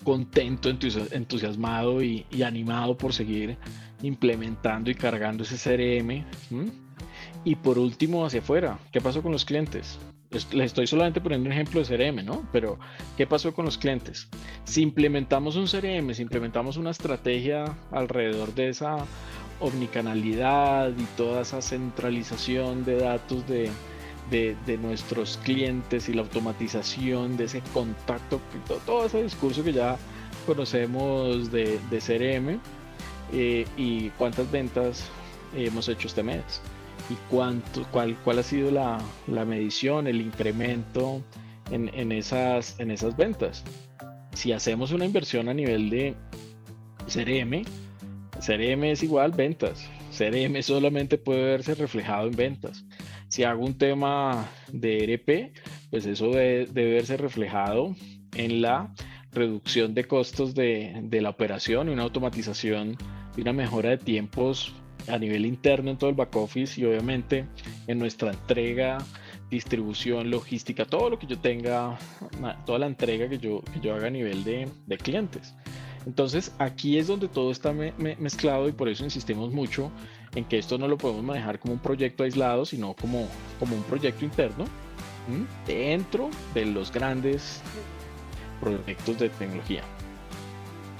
contento, 0.03 0.69
entusiasmado 0.69 2.03
y, 2.03 2.25
animado 2.45 2.97
por 2.97 3.13
seguir 3.13 3.57
implementando 4.01 4.91
y 4.91 4.95
cargando 4.95 5.43
ese 5.43 5.57
CRM. 5.57 6.25
Y 7.43 7.55
por 7.55 7.79
último, 7.79 8.25
hacia 8.25 8.41
afuera, 8.41 8.79
¿qué 8.91 9.01
pasó 9.01 9.21
con 9.21 9.31
los 9.31 9.45
clientes? 9.45 9.97
Les 10.29 10.45
estoy 10.53 10.87
solamente 10.87 11.21
poniendo 11.21 11.47
un 11.47 11.53
ejemplo 11.53 11.81
de 11.81 11.85
CRM, 11.85 12.25
¿no? 12.25 12.45
Pero, 12.51 12.77
¿qué 13.15 13.25
pasó 13.25 13.53
con 13.53 13.63
los 13.63 13.77
clientes? 13.77 14.27
Si 14.65 14.81
implementamos 14.81 15.55
un 15.55 15.67
CRM, 15.67 16.13
si 16.13 16.21
implementamos 16.21 16.75
una 16.75 16.91
estrategia 16.91 17.77
alrededor 17.91 18.53
de 18.53 18.69
esa 18.69 18.97
omnicanalidad 19.61 20.91
y 20.97 21.05
toda 21.15 21.41
esa 21.41 21.61
centralización 21.61 22.83
de 22.83 22.99
datos 22.99 23.47
de, 23.47 23.71
de, 24.29 24.77
nuestros 24.77 25.37
clientes 25.43 26.09
y 26.09 26.13
la 26.13 26.21
automatización 26.23 27.37
de 27.37 27.45
ese 27.45 27.61
contacto, 27.73 28.41
todo, 28.85 29.05
ese 29.05 29.23
discurso 29.23 29.63
que 29.63 29.73
ya 29.73 29.97
conocemos 30.45 31.51
de, 31.51 31.79
de 31.89 31.99
CRM 31.99 32.59
eh, 33.31 33.65
y 33.77 34.09
cuántas 34.11 34.51
ventas 34.51 35.09
hemos 35.55 35.87
hecho 35.87 36.07
este 36.07 36.21
mes 36.21 36.61
y 37.09 37.15
cuánto, 37.29 37.85
cuál, 37.91 38.17
cuál 38.23 38.39
ha 38.39 38.43
sido 38.43 38.71
la, 38.71 38.99
la 39.27 39.45
medición, 39.45 40.07
el 40.07 40.21
incremento 40.21 41.23
en, 41.71 41.89
en, 41.93 42.11
esas, 42.11 42.79
en 42.79 42.91
esas 42.91 43.15
ventas. 43.15 43.63
Si 44.33 44.51
hacemos 44.51 44.91
una 44.91 45.05
inversión 45.05 45.49
a 45.49 45.53
nivel 45.53 45.89
de 45.89 46.15
CRM, 47.07 47.63
CRM 48.45 48.83
es 48.85 49.03
igual 49.03 49.31
ventas. 49.31 49.89
CRM 50.15 50.61
solamente 50.61 51.17
puede 51.17 51.43
verse 51.43 51.75
reflejado 51.75 52.27
en 52.27 52.35
ventas. 52.35 52.85
Si 53.27 53.43
hago 53.43 53.65
un 53.65 53.77
tema 53.77 54.49
de 54.71 55.03
ERP, 55.03 55.53
pues 55.89 56.05
eso 56.05 56.29
debe, 56.31 56.65
verse 56.65 57.17
reflejado 57.17 57.95
en 58.35 58.61
la 58.61 58.93
reducción 59.31 59.93
de 59.93 60.05
costos 60.05 60.55
de, 60.55 61.07
la 61.11 61.29
operación 61.29 61.89
y 61.89 61.91
una 61.91 62.03
automatización 62.03 62.95
y 63.35 63.41
una 63.41 63.53
mejora 63.53 63.89
de 63.89 63.97
tiempos 63.97 64.73
a 65.07 65.17
nivel 65.17 65.45
interno 65.45 65.91
en 65.91 65.97
todo 65.97 66.09
el 66.09 66.15
back 66.15 66.35
office 66.35 66.79
y 66.79 66.85
obviamente 66.85 67.45
en 67.87 67.99
nuestra 67.99 68.31
entrega, 68.31 68.97
distribución, 69.49 70.29
logística, 70.29 70.85
todo 70.85 71.09
lo 71.09 71.19
que 71.19 71.27
yo 71.27 71.37
tenga, 71.39 71.97
toda 72.65 72.79
la 72.79 72.87
entrega 72.87 73.29
que 73.29 73.37
yo, 73.37 73.63
yo 73.81 73.95
haga 73.95 74.07
a 74.07 74.11
nivel 74.11 74.43
de, 74.43 74.67
de 74.85 74.97
clientes. 74.97 75.55
Entonces 76.05 76.53
aquí 76.57 76.97
es 76.97 77.07
donde 77.07 77.27
todo 77.27 77.51
está 77.51 77.73
mezclado 77.73 78.69
y 78.69 78.71
por 78.71 78.87
eso 78.87 79.03
insistimos 79.03 79.51
mucho 79.51 79.91
en 80.35 80.45
que 80.45 80.57
esto 80.57 80.77
no 80.77 80.87
lo 80.87 80.97
podemos 80.97 81.23
manejar 81.23 81.59
como 81.59 81.73
un 81.73 81.79
proyecto 81.79 82.23
aislado, 82.23 82.65
sino 82.65 82.93
como, 82.93 83.27
como 83.59 83.75
un 83.75 83.83
proyecto 83.83 84.23
interno 84.23 84.65
dentro 85.65 86.29
de 86.53 86.65
los 86.65 86.91
grandes 86.91 87.61
proyectos 88.61 89.19
de 89.19 89.29
tecnología. 89.29 89.81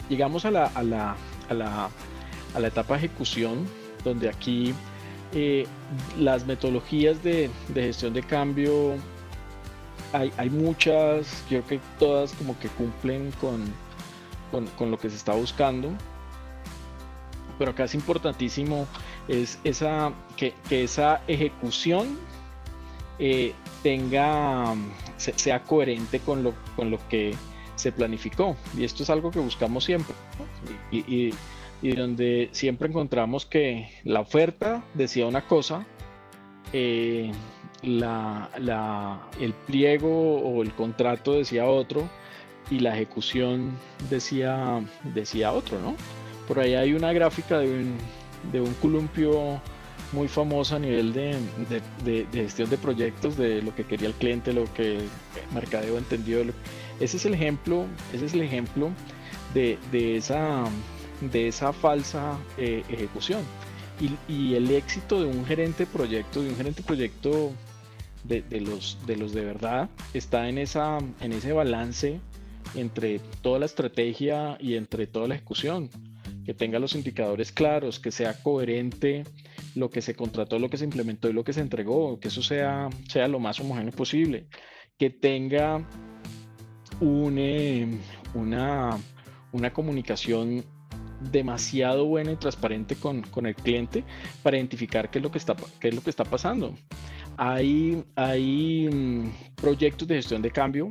Llegamos 0.09 0.45
a 0.45 0.51
la, 0.51 0.65
a 0.65 0.83
la, 0.83 1.15
a 1.49 1.53
la, 1.53 1.89
a 2.53 2.59
la 2.59 2.67
etapa 2.67 2.97
de 2.97 3.05
ejecución, 3.05 3.65
donde 4.07 4.29
aquí 4.29 4.73
eh, 5.33 5.65
las 6.17 6.45
metodologías 6.45 7.21
de, 7.23 7.49
gestión 7.73 8.13
de 8.13 8.23
cambio 8.23 8.95
hay, 10.13 10.31
hay, 10.37 10.49
muchas, 10.49 11.43
creo 11.49 11.65
que 11.65 11.79
todas 11.99 12.31
como 12.33 12.57
que 12.59 12.69
cumplen 12.69 13.31
con, 13.41 13.65
con, 14.77 14.91
lo 14.91 14.97
que 14.97 15.09
se 15.09 15.15
está 15.15 15.33
buscando. 15.33 15.89
Pero 17.59 17.71
acá 17.71 17.85
es 17.85 17.95
importantísimo 17.95 18.87
es 19.27 19.59
esa, 19.63 20.13
que, 20.37 20.53
esa 20.69 21.21
ejecución 21.27 22.17
eh, 23.19 23.53
tenga, 23.83 24.75
sea 25.17 25.63
coherente 25.63 26.19
con 26.19 26.43
lo, 26.43 26.53
con 26.75 26.91
lo 26.91 26.99
que 27.09 27.35
se 27.75 27.91
planificó. 27.91 28.55
Y 28.77 28.83
esto 28.83 29.03
es 29.03 29.09
algo 29.09 29.31
que 29.31 29.39
buscamos 29.39 29.83
siempre. 29.83 30.15
Donde 31.81 32.49
siempre 32.51 32.87
encontramos 32.87 33.45
que 33.45 33.89
la 34.03 34.21
oferta 34.21 34.83
decía 34.93 35.27
una 35.27 35.41
cosa, 35.47 35.85
eh, 36.73 37.31
la, 37.83 38.49
el 39.39 39.53
pliego 39.53 40.39
o 40.39 40.63
el 40.63 40.73
contrato 40.73 41.33
decía 41.33 41.65
otro, 41.65 42.09
y 42.69 42.79
la 42.79 42.95
ejecución 42.95 43.77
decía, 44.09 44.81
decía 45.13 45.53
otro, 45.53 45.79
¿no? 45.79 45.95
Por 46.47 46.59
ahí 46.59 46.75
hay 46.75 46.93
una 46.93 47.13
gráfica 47.13 47.59
de 47.59 47.67
un, 47.67 47.97
de 48.51 48.61
un 48.61 48.73
columpio 48.75 49.61
muy 50.13 50.27
famoso 50.27 50.75
a 50.75 50.79
nivel 50.79 51.13
de, 51.13 52.25
gestión 52.33 52.69
de 52.69 52.77
proyectos, 52.77 53.37
de 53.37 53.61
lo 53.61 53.75
que 53.75 53.83
quería 53.83 54.07
el 54.07 54.13
cliente, 54.13 54.53
lo 54.53 54.71
que 54.73 54.99
mercadeo 55.53 55.97
entendió. 55.97 56.41
Ese 56.99 57.17
es 57.17 57.25
el 57.25 57.33
ejemplo, 57.33 57.85
ese 58.13 58.25
es 58.25 58.33
el 58.33 58.41
ejemplo 58.41 58.89
de, 59.53 59.77
esa, 60.17 60.63
de 61.21 61.47
esa 61.47 61.73
falsa 61.73 62.37
eh, 62.57 62.83
ejecución. 62.89 63.41
Y, 63.99 64.31
y, 64.31 64.55
el 64.55 64.69
éxito 64.69 65.21
de 65.21 65.27
un 65.27 65.43
gerente 65.45 65.85
de 65.85 65.91
proyecto, 65.91 66.43
de 66.43 66.49
un 66.49 66.55
gerente 66.55 66.81
de 66.81 66.87
proyecto 66.87 67.51
de, 68.27 68.61
los, 68.61 68.97
de 69.05 69.17
los 69.17 69.33
de 69.33 69.45
verdad 69.45 69.89
está 70.13 70.49
en, 70.49 70.57
esa, 70.57 70.97
en 71.21 71.31
ese 71.31 71.53
balance 71.53 72.19
entre 72.75 73.19
toda 73.41 73.59
la 73.59 73.65
estrategia 73.65 74.57
y 74.59 74.75
entre 74.75 75.07
toda 75.07 75.27
la 75.27 75.35
ejecución, 75.35 75.89
que 76.45 76.53
tenga 76.53 76.79
los 76.79 76.95
indicadores 76.95 77.51
claros, 77.51 77.99
que 77.99 78.11
sea 78.11 78.41
coherente 78.41 79.23
lo 79.75 79.89
que 79.89 80.01
se 80.01 80.15
contrató, 80.15 80.59
lo 80.59 80.69
que 80.69 80.77
se 80.77 80.85
implementó 80.85 81.29
y 81.29 81.33
lo 81.33 81.43
que 81.43 81.53
se 81.53 81.61
entregó, 81.61 82.19
que 82.19 82.27
eso 82.27 82.41
sea, 82.43 82.89
sea 83.07 83.27
lo 83.27 83.39
más 83.39 83.59
homogéneo 83.59 83.93
posible, 83.93 84.47
que 84.97 85.09
tenga 85.09 85.87
eh, 87.01 87.87
una, 88.33 88.97
una 89.51 89.73
comunicación 89.73 90.65
demasiado 91.19 92.05
buena 92.05 92.31
y 92.31 92.35
transparente 92.35 92.95
con, 92.95 93.21
con, 93.23 93.45
el 93.45 93.55
cliente 93.55 94.03
para 94.43 94.57
identificar 94.57 95.09
qué 95.09 95.19
es 95.19 95.23
lo 95.23 95.31
que 95.31 95.37
está, 95.37 95.55
qué 95.79 95.89
es 95.89 95.95
lo 95.95 96.01
que 96.01 96.09
está 96.09 96.23
pasando. 96.23 96.75
Hay, 97.37 98.03
hay 98.15 98.89
mm, 98.91 99.55
proyectos 99.55 100.07
de 100.07 100.15
gestión 100.15 100.41
de 100.41 100.51
cambio 100.51 100.89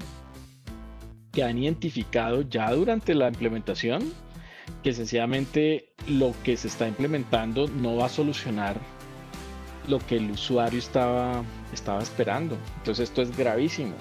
que 1.32 1.42
han 1.42 1.58
identificado 1.58 2.42
ya 2.42 2.70
durante 2.72 3.14
la 3.14 3.28
implementación 3.28 4.12
que 4.82 4.92
sencillamente 4.92 5.92
lo 6.08 6.32
que 6.44 6.56
se 6.56 6.68
está 6.68 6.88
implementando 6.88 7.68
no 7.68 7.96
va 7.96 8.06
a 8.06 8.08
solucionar 8.08 8.76
lo 9.88 9.98
que 9.98 10.16
el 10.16 10.30
usuario 10.30 10.78
estaba, 10.78 11.44
estaba 11.72 12.02
esperando. 12.02 12.56
Entonces 12.78 13.08
esto 13.08 13.22
es 13.22 13.36
gravísimo. 13.36 13.94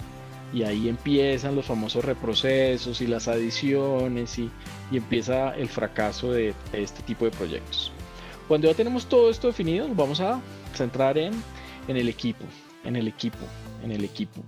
Y 0.56 0.64
ahí 0.64 0.90
empiezan 0.90 1.54
los 1.54 1.66
famosos 1.66 2.04
reprocesos 2.04 3.02
y 3.02 3.08
las 3.08 3.28
adiciones 3.28 4.40
y, 4.40 4.50
y 4.90 4.98
empieza 4.98 5.54
el 5.56 5.68
fracaso 5.68 6.32
de, 6.32 6.54
de, 6.72 6.82
este 6.82 7.04
tipo 7.04 7.26
de 7.26 7.32
proyectos. 7.32 7.92
Cuando 8.48 8.68
ya 8.68 8.74
tenemos 8.74 9.06
todo 9.06 9.30
esto 9.30 9.48
definido, 9.48 9.88
nos 9.88 9.98
vamos 9.98 10.22
a 10.22 10.42
centrar 10.74 11.18
en, 11.18 11.34
en 11.88 11.98
el 11.98 12.10
equipo, 12.10 12.46
en 12.84 12.96
el 12.96 13.08
equipo, 13.08 13.46
en 13.84 13.92
el 13.92 14.04
equipo. 14.04 14.42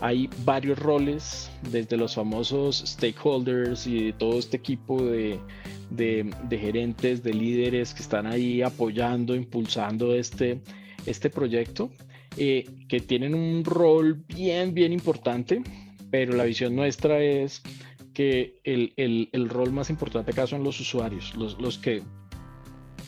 Hay 0.00 0.28
varios 0.44 0.78
roles, 0.78 1.50
desde 1.70 1.96
los 1.96 2.14
famosos 2.14 2.82
stakeholders 2.84 3.86
y 3.86 4.06
de 4.06 4.12
todo 4.12 4.38
este 4.38 4.56
equipo 4.56 5.02
de, 5.02 5.38
de, 5.90 6.58
gerentes, 6.58 7.22
de 7.22 7.32
líderes 7.32 7.94
que 7.94 8.02
están 8.02 8.26
ahí 8.26 8.60
apoyando, 8.60 9.34
impulsando 9.34 10.14
este, 10.14 10.60
este 11.06 11.30
proyecto, 11.30 11.90
eh, 12.36 12.66
que 12.88 13.00
tienen 13.00 13.34
un 13.34 13.64
rol 13.64 14.24
bien, 14.26 14.74
bien 14.74 14.92
importante, 14.92 15.62
pero 16.10 16.34
la 16.34 16.44
visión 16.44 16.74
nuestra 16.74 17.20
es 17.20 17.62
que 18.12 18.60
el, 18.64 18.92
el, 18.96 19.28
el 19.32 19.48
rol 19.48 19.72
más 19.72 19.90
importante 19.90 20.30
acá 20.30 20.46
son 20.46 20.62
los 20.62 20.78
usuarios, 20.80 21.34
los, 21.34 21.60
los 21.60 21.78
que 21.78 22.02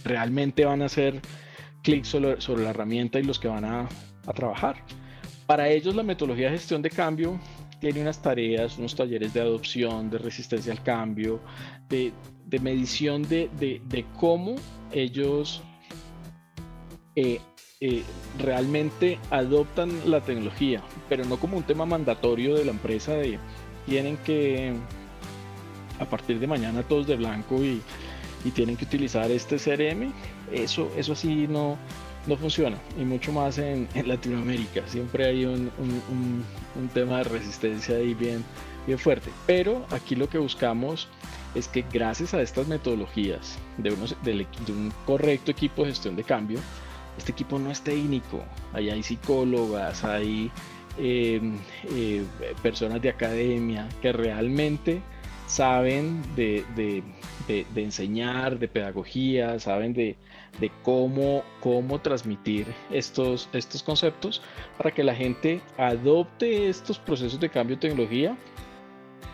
realmente 0.05 0.65
van 0.65 0.83
a 0.83 0.87
hacer 0.87 1.21
clic 1.83 2.05
sobre, 2.05 2.41
sobre, 2.41 2.65
la 2.65 2.71
herramienta 2.71 3.19
y 3.19 3.23
los 3.23 3.39
que 3.39 3.49
van 3.49 3.65
a, 3.65 3.89
a 4.27 4.33
trabajar. 4.33 4.77
Para 5.47 5.69
ellos 5.69 5.95
la 5.95 6.03
metodología 6.03 6.51
de 6.51 6.59
gestión 6.59 6.83
de 6.83 6.91
cambio 6.91 7.39
tiene 7.81 8.01
unas 8.01 8.21
tareas, 8.21 8.79
unos 8.79 8.95
talleres 8.97 9.33
de 9.35 9.41
adopción, 9.41 10.11
de 10.11 10.19
resistencia 10.19 10.73
al 10.73 10.83
cambio, 10.83 11.41
de, 11.89 12.13
de 12.47 12.59
medición 12.59 13.23
de, 13.23 13.51
de, 13.59 13.81
de, 13.87 14.05
cómo 14.19 14.57
ellos 14.93 15.63
eh, 17.15 17.41
eh, 17.81 18.05
realmente 18.39 19.19
adoptan 19.31 20.11
la 20.11 20.23
tecnología, 20.23 20.83
pero 21.11 21.27
no 21.27 21.39
como 21.39 21.59
un 21.59 21.63
tema 21.63 21.85
mandatorio 21.85 22.55
de 22.55 22.65
la 22.65 22.71
empresa 22.71 23.13
de 23.13 23.39
tienen 23.85 24.17
que 24.19 24.73
a 25.99 26.05
partir 26.07 26.39
de 26.41 26.47
mañana 26.47 26.83
todos 26.83 27.07
de 27.07 27.17
blanco 27.17 27.63
y, 27.63 27.83
tienen 28.55 28.77
que 28.77 28.85
utilizar 28.85 29.29
este 29.33 29.57
CRM. 29.57 30.13
Eso, 30.53 30.89
eso 30.97 31.15
así 31.15 31.49
no, 31.49 31.77
no 32.29 32.37
funciona, 32.37 32.79
y 32.97 33.05
mucho 33.05 33.33
más 33.33 33.59
en, 33.59 33.89
Latinoamérica. 34.07 34.87
Siempre 34.87 35.27
hay 35.27 35.45
un, 35.45 35.69
un, 35.79 36.89
tema 36.95 37.19
de 37.19 37.25
resistencia 37.25 37.97
ahí 37.97 38.15
bien, 38.15 38.45
bien 38.87 39.01
fuerte. 39.01 39.31
Pero 39.49 39.85
aquí 39.91 40.15
lo 40.15 40.29
que 40.29 40.39
buscamos 40.39 41.09
es 41.57 41.67
que 41.67 41.85
gracias 41.93 42.35
a 42.35 42.41
estas 42.41 42.69
metodologías 42.69 43.59
de, 43.79 43.91
un 43.91 44.93
correcto 45.07 45.51
equipo 45.51 45.83
de 45.83 45.89
gestión 45.89 46.15
de 46.15 46.23
cambio, 46.23 46.61
este 47.17 47.33
equipo 47.33 47.59
no 47.59 47.71
es 47.71 47.81
técnico, 47.83 48.43
ahí 48.73 48.91
hay 48.91 49.03
psicólogas, 49.03 50.05
hay 50.05 50.51
eh, 50.99 51.41
eh, 51.91 52.25
personas 52.63 53.03
de 53.03 53.11
academia 53.11 53.89
que 54.01 54.13
realmente 54.13 55.03
saben 55.47 56.23
de, 56.35 56.65
de, 56.75 57.83
enseñar, 57.83 58.59
de 58.59 58.69
pedagogía, 58.69 59.59
saben 59.61 59.93
de, 59.93 60.17
cómo, 60.83 61.45
cómo 61.61 62.01
transmitir 62.01 62.67
estos, 62.91 63.49
estos 63.53 63.83
conceptos 63.83 64.43
para 64.77 64.91
que 64.91 65.05
la 65.05 65.15
gente 65.15 65.61
adopte 65.79 66.69
estos 66.69 66.99
procesos 66.99 67.39
de 67.39 67.49
cambio 67.49 67.77
de 67.77 67.89
tecnología 67.89 68.37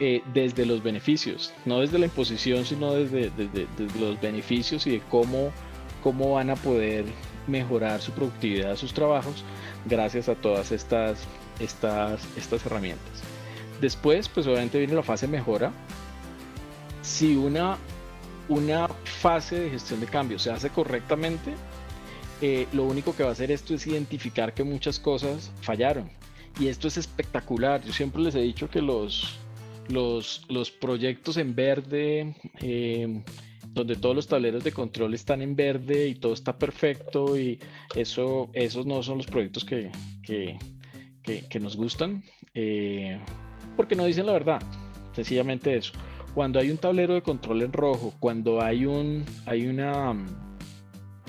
eh, 0.01 0.23
desde 0.35 0.66
los 0.66 0.83
beneficios, 0.83 1.53
no 1.64 1.81
desde 1.81 1.99
la 1.99 2.07
imposición, 2.07 2.64
sino 2.64 2.92
desde, 2.92 3.31
desde, 3.31 3.66
los 4.01 4.21
beneficios 4.21 4.87
y 4.87 4.90
de 4.90 5.01
cómo, 5.09 5.51
cómo 6.03 6.33
van 6.33 6.51
a 6.51 6.57
poder 6.57 7.05
mejorar 7.46 8.00
su 8.00 8.12
productividad, 8.12 8.76
sus 8.76 8.92
trabajos, 8.92 9.44
gracias 9.87 10.28
a 10.28 10.35
todas 10.35 10.72
estas, 10.72 11.18
estas, 11.61 12.20
estas 12.37 12.66
herramientas. 12.66 13.22
Después, 13.81 14.28
pues 14.28 14.46
obviamente 14.46 14.78
viene 14.78 14.94
la 14.94 15.02
fase 15.02 15.26
mejora. 15.26 15.72
Si 17.02 17.35
una 17.37 17.78
una 18.48 18.88
fase 18.88 19.59
de 19.59 19.70
gestión 19.70 20.00
de 20.00 20.07
cambio 20.07 20.38
se 20.38 20.50
hace 20.50 20.70
correctamente, 20.70 21.52
eh, 22.40 22.66
lo 22.72 22.85
único 22.85 23.14
que 23.14 23.22
va 23.22 23.31
a 23.31 23.33
hacer 23.33 23.50
esto 23.50 23.74
es 23.74 23.87
identificar 23.87 24.52
que 24.52 24.64
muchas 24.64 24.98
cosas 24.98 25.50
fallaron. 25.61 26.11
Y 26.59 26.68
esto 26.68 26.88
es 26.88 26.96
espectacular. 26.96 27.83
Yo 27.83 27.92
siempre 27.92 28.20
les 28.20 28.35
he 28.35 28.40
dicho 28.40 28.68
que 28.68 28.83
los, 28.83 29.38
los, 29.88 30.44
los 30.48 30.70
proyectos 30.70 31.37
en 31.37 31.55
verde, 31.55 32.35
eh, 32.61 33.22
donde 33.73 33.97
todos 33.97 34.15
los 34.15 34.27
tableros 34.27 34.65
de 34.65 34.73
control 34.73 35.15
están 35.15 35.43
en 35.43 35.57
verde 35.57 36.09
y 36.09 36.15
todo 36.15 36.33
está 36.33 36.57
perfecto, 36.59 37.39
y 37.39 37.59
eso, 37.95 38.51
esos 38.53 38.87
no 38.87 39.03
son 39.03 39.19
los 39.19 39.27
proyectos 39.27 39.65
que, 39.65 39.91
que, 40.23 40.59
que, 41.23 41.61
nos 41.61 41.77
gustan, 41.77 42.23
eh, 42.55 43.19
porque 43.77 43.97
no 43.97 44.05
dicen 44.05 44.27
la 44.27 44.33
verdad. 44.33 44.63
Sencillamente 45.15 45.77
eso 45.77 45.93
cuando 46.35 46.59
hay 46.59 46.71
un 46.71 46.79
tablero 46.79 47.15
de 47.15 47.23
control 47.23 47.63
en 47.63 47.73
rojo, 47.73 48.15
cuando 48.19 48.63
hay, 48.63 48.87
un, 48.87 49.25
hay, 49.47 49.67
una, 49.67 50.15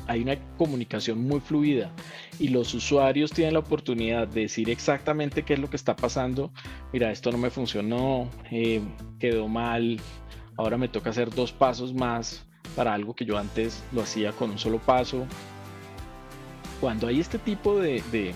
hay 0.08 0.22
una 0.22 0.38
comunicación 0.58 1.22
muy 1.28 1.40
fluida 1.40 1.92
y 2.40 2.48
los 2.50 2.74
usuarios 2.74 3.32
tienen 3.32 3.54
la 3.54 3.60
oportunidad 3.60 4.28
de 4.28 4.42
decir 4.42 4.70
exactamente 4.70 5.44
qué 5.44 5.54
es 5.54 5.60
lo 5.60 5.70
que 5.70 5.76
está 5.76 5.96
pasando, 5.96 6.52
mira, 6.92 7.12
esto 7.12 7.32
no 7.32 7.38
me 7.38 7.50
funcionó, 7.50 8.30
eh, 8.52 8.82
quedó 9.20 9.48
mal, 9.48 10.00
ahora 10.58 10.78
me 10.78 10.88
toca 10.88 11.10
hacer 11.10 11.30
dos 11.34 11.52
pasos 11.52 11.94
más 11.94 12.46
para 12.76 12.94
algo 12.94 13.16
que 13.16 13.26
yo 13.26 13.38
antes 13.38 13.84
lo 13.92 14.02
hacía 14.02 14.32
con 14.32 14.52
un 14.52 14.58
solo 14.58 14.80
paso. 14.80 15.26
Cuando 16.80 17.08
hay 17.08 17.20
este 17.20 17.40
tipo 17.40 17.80
de, 17.80 18.34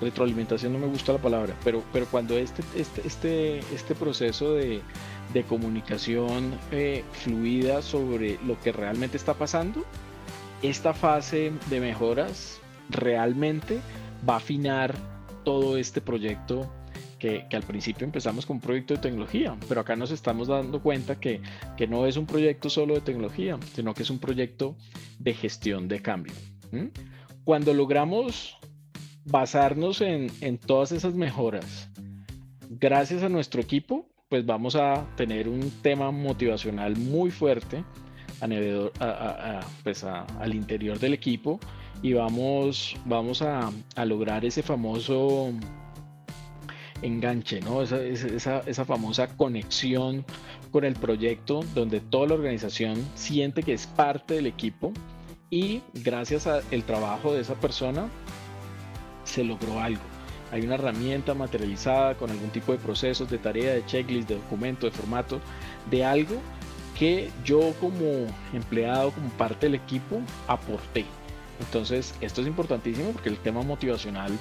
retroalimentación 0.00 0.72
no 0.72 0.78
me 0.78 0.86
gusta 0.86 1.12
la 1.12 1.18
palabra, 1.18 1.54
pero, 1.64 1.82
cuando 2.10 2.36
este, 2.36 2.62
este, 2.76 3.06
este, 3.06 3.58
este 3.74 3.94
proceso 3.94 4.54
de, 4.54 4.82
de 5.32 5.42
comunicación 5.44 6.58
eh, 6.70 7.04
fluida 7.12 7.82
sobre 7.82 8.38
lo 8.44 8.58
que 8.60 8.72
realmente 8.72 9.16
está 9.16 9.34
pasando, 9.34 9.84
esta 10.62 10.92
fase 10.92 11.52
de 11.70 11.80
mejoras 11.80 12.60
realmente 12.90 13.80
va 14.28 14.34
a 14.34 14.36
afinar 14.38 14.94
todo 15.44 15.76
este 15.76 16.00
proyecto 16.00 16.70
que, 17.20 17.46
al 17.52 17.62
principio 17.62 18.04
empezamos 18.04 18.44
con 18.44 18.56
un 18.56 18.60
proyecto 18.60 18.94
de 18.94 19.00
tecnología, 19.00 19.56
pero 19.68 19.82
acá 19.82 19.94
nos 19.94 20.10
estamos 20.10 20.48
dando 20.48 20.82
cuenta 20.82 21.20
que, 21.20 21.40
que, 21.76 21.86
no 21.86 22.06
es 22.06 22.16
un 22.16 22.26
proyecto 22.26 22.68
solo 22.68 22.94
de 22.94 23.02
tecnología, 23.02 23.58
sino 23.74 23.94
que 23.94 24.02
es 24.02 24.10
un 24.10 24.18
proyecto 24.18 24.76
de 25.20 25.34
gestión 25.34 25.86
de 25.86 26.02
cambio. 26.02 26.32
Cuando 27.44 27.74
logramos 27.74 28.56
basarnos 29.24 30.00
en, 30.00 30.58
todas 30.58 30.92
esas 30.92 31.14
mejoras, 31.14 31.88
gracias 32.68 33.22
a 33.22 33.28
nuestro 33.28 33.60
equipo, 33.60 34.08
pues 34.28 34.46
vamos 34.46 34.76
a 34.76 35.06
tener 35.16 35.48
un 35.48 35.70
tema 35.82 36.10
motivacional 36.10 36.96
muy 36.96 37.30
fuerte 37.30 37.84
a, 38.40 39.60
pues 39.82 40.04
al 40.04 40.54
interior 40.54 40.98
del 40.98 41.14
equipo 41.14 41.60
y 42.02 42.14
vamos, 42.14 42.96
vamos 43.04 43.42
a, 43.42 43.70
lograr 44.04 44.44
ese 44.44 44.62
famoso 44.62 45.52
enganche, 47.02 47.60
¿no? 47.60 47.82
Esa, 47.82 48.02
esa, 48.02 48.60
esa, 48.60 48.84
famosa 48.84 49.28
conexión 49.36 50.24
con 50.70 50.84
el 50.84 50.94
proyecto 50.94 51.60
donde 51.74 52.00
toda 52.00 52.28
la 52.28 52.34
organización 52.34 53.04
siente 53.14 53.62
que 53.62 53.72
es 53.72 53.86
parte 53.86 54.34
del 54.34 54.46
equipo 54.46 54.92
y 55.50 55.82
gracias 55.94 56.46
al 56.46 56.84
trabajo 56.84 57.34
de 57.34 57.40
esa 57.40 57.54
persona 57.54 58.08
se 59.24 59.44
logró 59.44 59.80
algo. 59.80 60.02
Hay 60.52 60.62
una 60.62 60.74
herramienta 60.74 61.34
materializada 61.34 62.14
con 62.16 62.30
algún 62.30 62.50
tipo 62.50 62.72
de 62.72 62.78
procesos, 62.78 63.30
de 63.30 63.38
tarea, 63.38 63.72
de 63.72 63.86
checklist, 63.86 64.28
de 64.28 64.36
documento, 64.36 64.86
de 64.86 64.92
formato, 64.92 65.40
de 65.90 66.04
algo 66.04 66.36
que 66.98 67.30
yo 67.44 67.72
como 67.80 68.26
empleado, 68.52 69.12
como 69.12 69.28
parte 69.30 69.66
del 69.66 69.76
equipo, 69.76 70.20
aporté. 70.48 71.04
Entonces, 71.60 72.14
esto 72.20 72.40
es 72.40 72.46
importantísimo 72.46 73.10
porque 73.12 73.28
el 73.28 73.38
tema 73.38 73.62
motivacional 73.62 74.32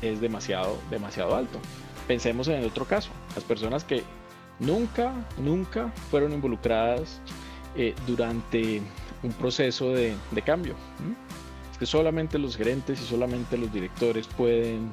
es 0.00 0.20
demasiado, 0.20 0.78
demasiado 0.90 1.36
alto. 1.36 1.58
Pensemos 2.06 2.48
en 2.48 2.54
el 2.54 2.66
otro 2.66 2.84
caso, 2.84 3.10
las 3.34 3.44
personas 3.44 3.84
que 3.84 4.02
nunca, 4.58 5.12
nunca 5.38 5.88
fueron 6.10 6.32
involucradas 6.32 7.20
eh, 7.76 7.94
durante 8.06 8.82
un 9.22 9.32
proceso 9.32 9.90
de, 9.90 10.14
cambio. 10.44 10.74
Es 11.70 11.78
que 11.78 11.86
solamente 11.86 12.38
los 12.38 12.56
gerentes 12.56 13.00
y 13.00 13.04
solamente 13.04 13.56
los 13.56 13.72
directores 13.72 14.26
pueden, 14.26 14.90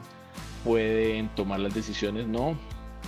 pueden 0.63 1.29
tomar 1.29 1.59
las 1.59 1.73
decisiones. 1.73 2.27
No, 2.27 2.55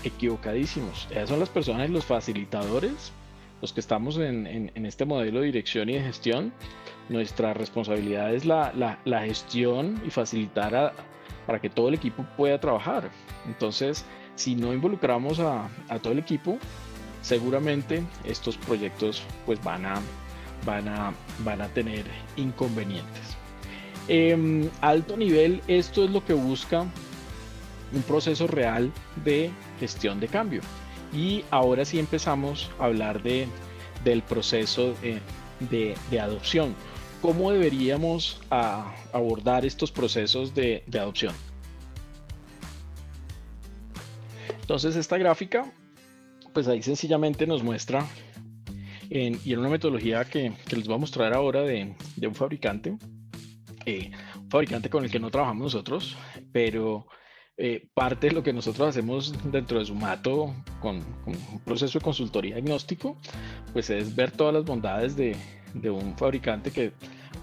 equivocadísimos. 0.04 1.08
Esas 1.12 1.30
son 1.30 1.39
las 1.39 1.49
personas 1.49 1.89
los 1.89 2.06
facilitadores, 2.06 3.12
los 3.62 3.74
que 3.74 3.80
estamos 3.80 4.18
en, 4.18 4.72
este 4.76 5.06
modelo 5.06 5.41
de 5.41 5.47
dirección 5.47 5.89
y 5.89 5.93
de 5.93 6.02
gestión. 6.02 6.54
Nuestra 7.10 7.54
responsabilidad 7.54 8.34
es 8.34 8.45
la, 8.45 8.97
gestión 9.26 10.02
y 10.06 10.10
facilitar 10.10 10.93
para 11.46 11.60
que 11.60 11.70
todo 11.70 11.89
el 11.89 11.94
equipo 11.94 12.26
pueda 12.38 12.60
trabajar. 12.60 13.10
Entonces, 13.46 14.06
si 14.36 14.56
no 14.56 14.74
involucramos 14.74 15.39
a, 15.39 15.70
todo 16.02 16.14
el 16.14 16.20
equipo, 16.20 16.58
seguramente 17.22 18.04
estos 18.24 18.58
proyectos 18.58 19.24
pues 19.46 19.64
van 19.64 19.86
a, 19.86 20.02
van 20.66 20.88
a, 20.88 21.14
van 21.39 21.62
a 21.62 21.68
tener 21.68 22.06
inconvenientes. 22.36 23.38
Eh, 24.08 24.70
alto 24.82 25.16
nivel, 25.16 25.62
esto 25.68 26.04
es 26.04 26.12
lo 26.12 26.26
que 26.26 26.34
busca 26.34 26.86
un 27.94 28.02
proceso 28.04 28.48
real 28.48 28.92
de 29.24 29.52
gestión 29.80 30.20
de 30.20 30.28
cambio. 30.28 30.62
Y 31.14 31.44
ahora 31.52 31.86
sí 31.86 32.00
empezamos 32.00 32.72
a 32.80 32.86
hablar 32.86 33.22
de, 33.22 33.48
del 34.04 34.22
proceso 34.24 34.94
de, 35.02 35.96
de, 36.10 36.20
adopción. 36.20 36.74
¿Cómo 37.22 37.51
deberíamos 37.51 38.41
abordar 38.49 39.63
estos 39.63 39.91
procesos 39.91 40.55
de, 40.55 40.84
adopción? 40.93 41.36
Entonces 44.61 44.95
esta 44.95 45.19
gráfica, 45.19 45.72
pues 46.51 46.67
ahí 46.67 46.82
sencillamente 46.82 47.45
nos 47.45 47.61
muestra, 47.61 48.07
y 49.09 49.53
en 49.53 49.59
una 49.59 49.69
metodología 49.69 50.26
que, 50.26 50.53
les 50.72 50.88
voy 50.88 50.95
a 50.95 50.97
mostrar 50.97 51.34
ahora 51.34 51.61
de, 51.61 51.95
de 52.15 52.28
un 52.28 52.34
fabricante, 52.34 52.97
eh, 53.86 54.09
un 54.36 54.49
fabricante 54.49 54.89
con 54.89 55.03
el 55.03 55.11
que 55.11 55.19
no 55.19 55.30
trabajamos 55.30 55.63
nosotros, 55.63 56.17
pero 56.51 57.05
eh, 57.57 57.88
parte 57.93 58.28
de 58.28 58.34
lo 58.34 58.41
que 58.41 58.53
nosotros 58.53 58.89
hacemos 58.89 59.36
dentro 59.51 59.78
de 59.78 59.86
Sumato 59.86 60.55
con, 60.80 61.01
con, 61.24 61.36
un 61.36 61.59
proceso 61.63 61.99
de 61.99 62.03
consultoría 62.03 62.55
diagnóstico, 62.55 63.17
pues 63.74 63.91
es 63.91 64.15
ver 64.15 64.32
todas 64.32 64.53
las 64.53 64.63
bondades 64.63 65.15
de, 65.15 65.36
de 65.74 65.89
un 65.89 66.17
fabricante 66.17 66.72
que 66.72 66.91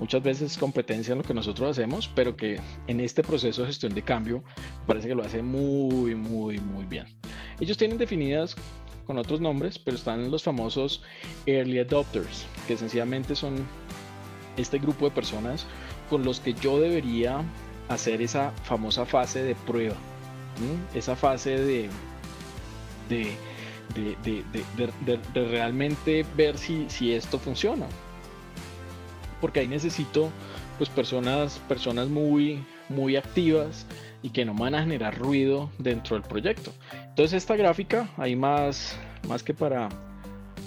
muchas 0.01 0.23
veces 0.23 0.53
es 0.53 0.59
competencia 0.59 1.13
en 1.13 1.19
lo 1.19 1.25
que 1.25 1.35
nosotros 1.35 1.71
hacemos, 1.71 2.09
pero 2.15 2.37
que 2.37 2.61
en 2.87 3.01
este 3.01 3.23
proceso 3.23 3.63
de 3.63 3.69
gestión 3.69 3.95
de 3.95 4.03
cambio 4.03 4.43
parece 4.87 5.09
que 5.09 5.15
lo 5.15 5.25
hace 5.25 5.43
muy, 5.43 6.15
muy, 6.15 6.59
muy 6.59 6.85
bien. 6.85 7.07
Ellos 7.61 7.77
tienen 7.77 7.99
definidas 7.99 8.57
con 9.07 9.19
otros 9.19 9.41
nombres, 9.41 9.79
pero 9.79 9.97
están 9.97 10.31
los 10.31 10.43
famosos 10.43 11.03
early 11.47 11.79
adopters, 11.79 12.47
que 12.67 12.77
sencillamente 12.77 13.35
son 13.35 13.57
este 14.57 14.79
grupo 14.79 15.07
de 15.07 15.13
personas 15.13 15.67
con 16.11 16.25
los 16.25 16.41
que 16.41 16.53
yo 16.55 16.79
debería 16.79 17.43
hacer 17.89 18.21
esa 18.21 18.51
famosa 18.65 19.07
fase 19.07 19.43
de 19.43 19.55
prueba, 19.55 19.97
esa 20.95 21.17
fase 21.17 21.59
de, 21.59 21.89
de, 23.09 23.35
de, 23.95 25.47
realmente 25.47 26.25
ver 26.37 26.59
si, 26.59 26.87
si 26.89 27.13
esto 27.13 27.39
funciona. 27.39 27.87
Porque 29.41 29.61
ahí 29.61 29.69
necesito 29.69 30.31
pues 30.79 30.91
personas, 30.91 31.59
personas 31.69 32.09
muy, 32.09 32.65
muy 32.89 33.17
activas 33.17 33.87
y 34.23 34.31
que 34.31 34.45
no 34.45 34.55
van 34.55 34.75
a 34.75 34.83
generar 34.83 35.19
ruido 35.19 35.71
dentro 35.79 36.17
del 36.17 36.27
proyecto. 36.29 36.73
Entonces 37.09 37.35
esta 37.35 37.57
gráfica, 37.57 38.09
hay 38.17 38.37
más, 38.37 38.97
más 39.29 39.43
que 39.43 39.55
para 39.55 39.89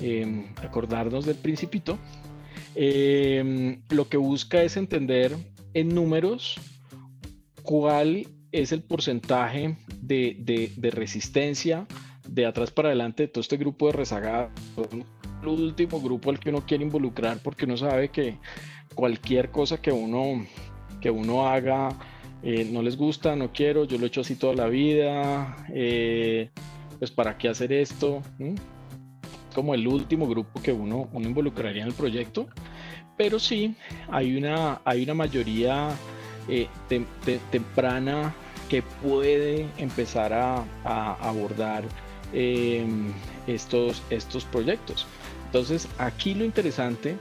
em, 0.02 0.54
acordarnos 0.64 1.26
del 1.26 1.38
principito, 1.38 1.98
em, 2.76 3.82
lo 3.90 4.08
que 4.08 4.18
busca 4.18 4.62
es 4.64 4.78
entender 4.78 5.36
en 5.74 5.96
números 5.96 6.60
cuál 7.64 8.28
es 8.52 8.72
el 8.72 8.84
porcentaje 8.84 9.78
de, 10.02 10.72
resistencia 10.92 11.88
de 12.28 12.46
atrás 12.46 12.72
para 12.72 12.90
adelante 12.90 13.24
de 13.24 13.28
todo 13.28 13.42
este 13.42 13.58
grupo 13.58 13.88
de 13.88 13.94
rezagados, 13.94 14.52
el 15.44 15.48
último 15.62 16.00
grupo 16.00 16.30
al 16.30 16.40
que 16.40 16.50
uno 16.50 16.66
quiere 16.66 16.84
involucrar 16.84 17.40
porque 17.44 17.66
uno 17.66 17.78
sabe 17.78 18.10
que 18.10 18.38
cualquier 18.96 19.52
cosa 19.52 19.82
que 19.82 19.92
uno, 19.92 20.46
que 21.00 21.10
uno 21.10 21.48
haga 21.48 21.90
eh, 22.44 22.68
no 22.72 22.82
les 22.82 22.98
gusta, 22.98 23.36
no 23.36 23.52
quiero, 23.52 23.86
yo 23.86 23.98
lo 23.98 24.06
he 24.06 24.08
hecho 24.08 24.22
así 24.22 24.36
toda 24.36 24.56
la 24.56 24.68
vida, 24.68 25.56
eh, 25.70 26.50
pues 26.98 27.12
para 27.12 27.38
qué 27.38 27.50
hacer 27.50 27.72
esto, 27.72 28.22
como 29.54 29.76
el 29.76 29.88
último 29.88 30.28
grupo 30.28 30.62
que 30.62 30.72
uno, 30.72 31.08
uno 31.14 31.28
involucraría 31.28 31.84
en 31.84 31.90
el 31.90 31.94
proyecto, 31.94 32.48
pero 33.16 33.40
sí 33.40 33.76
hay 34.10 34.36
una, 34.36 34.82
hay 34.86 35.04
una 35.04 35.14
mayoría 35.14 35.90
eh, 36.48 36.68
temprana 37.52 38.34
que 38.70 38.82
puede 38.82 39.68
empezar 39.78 40.34
a, 40.34 40.64
abordar 41.22 41.84
em, 42.34 43.12
estos, 43.46 44.02
estos 44.10 44.46
proyectos. 44.46 45.06
Entonces, 45.52 45.90
aquí 45.98 46.34
lo 46.34 46.46
interesante 46.46 47.18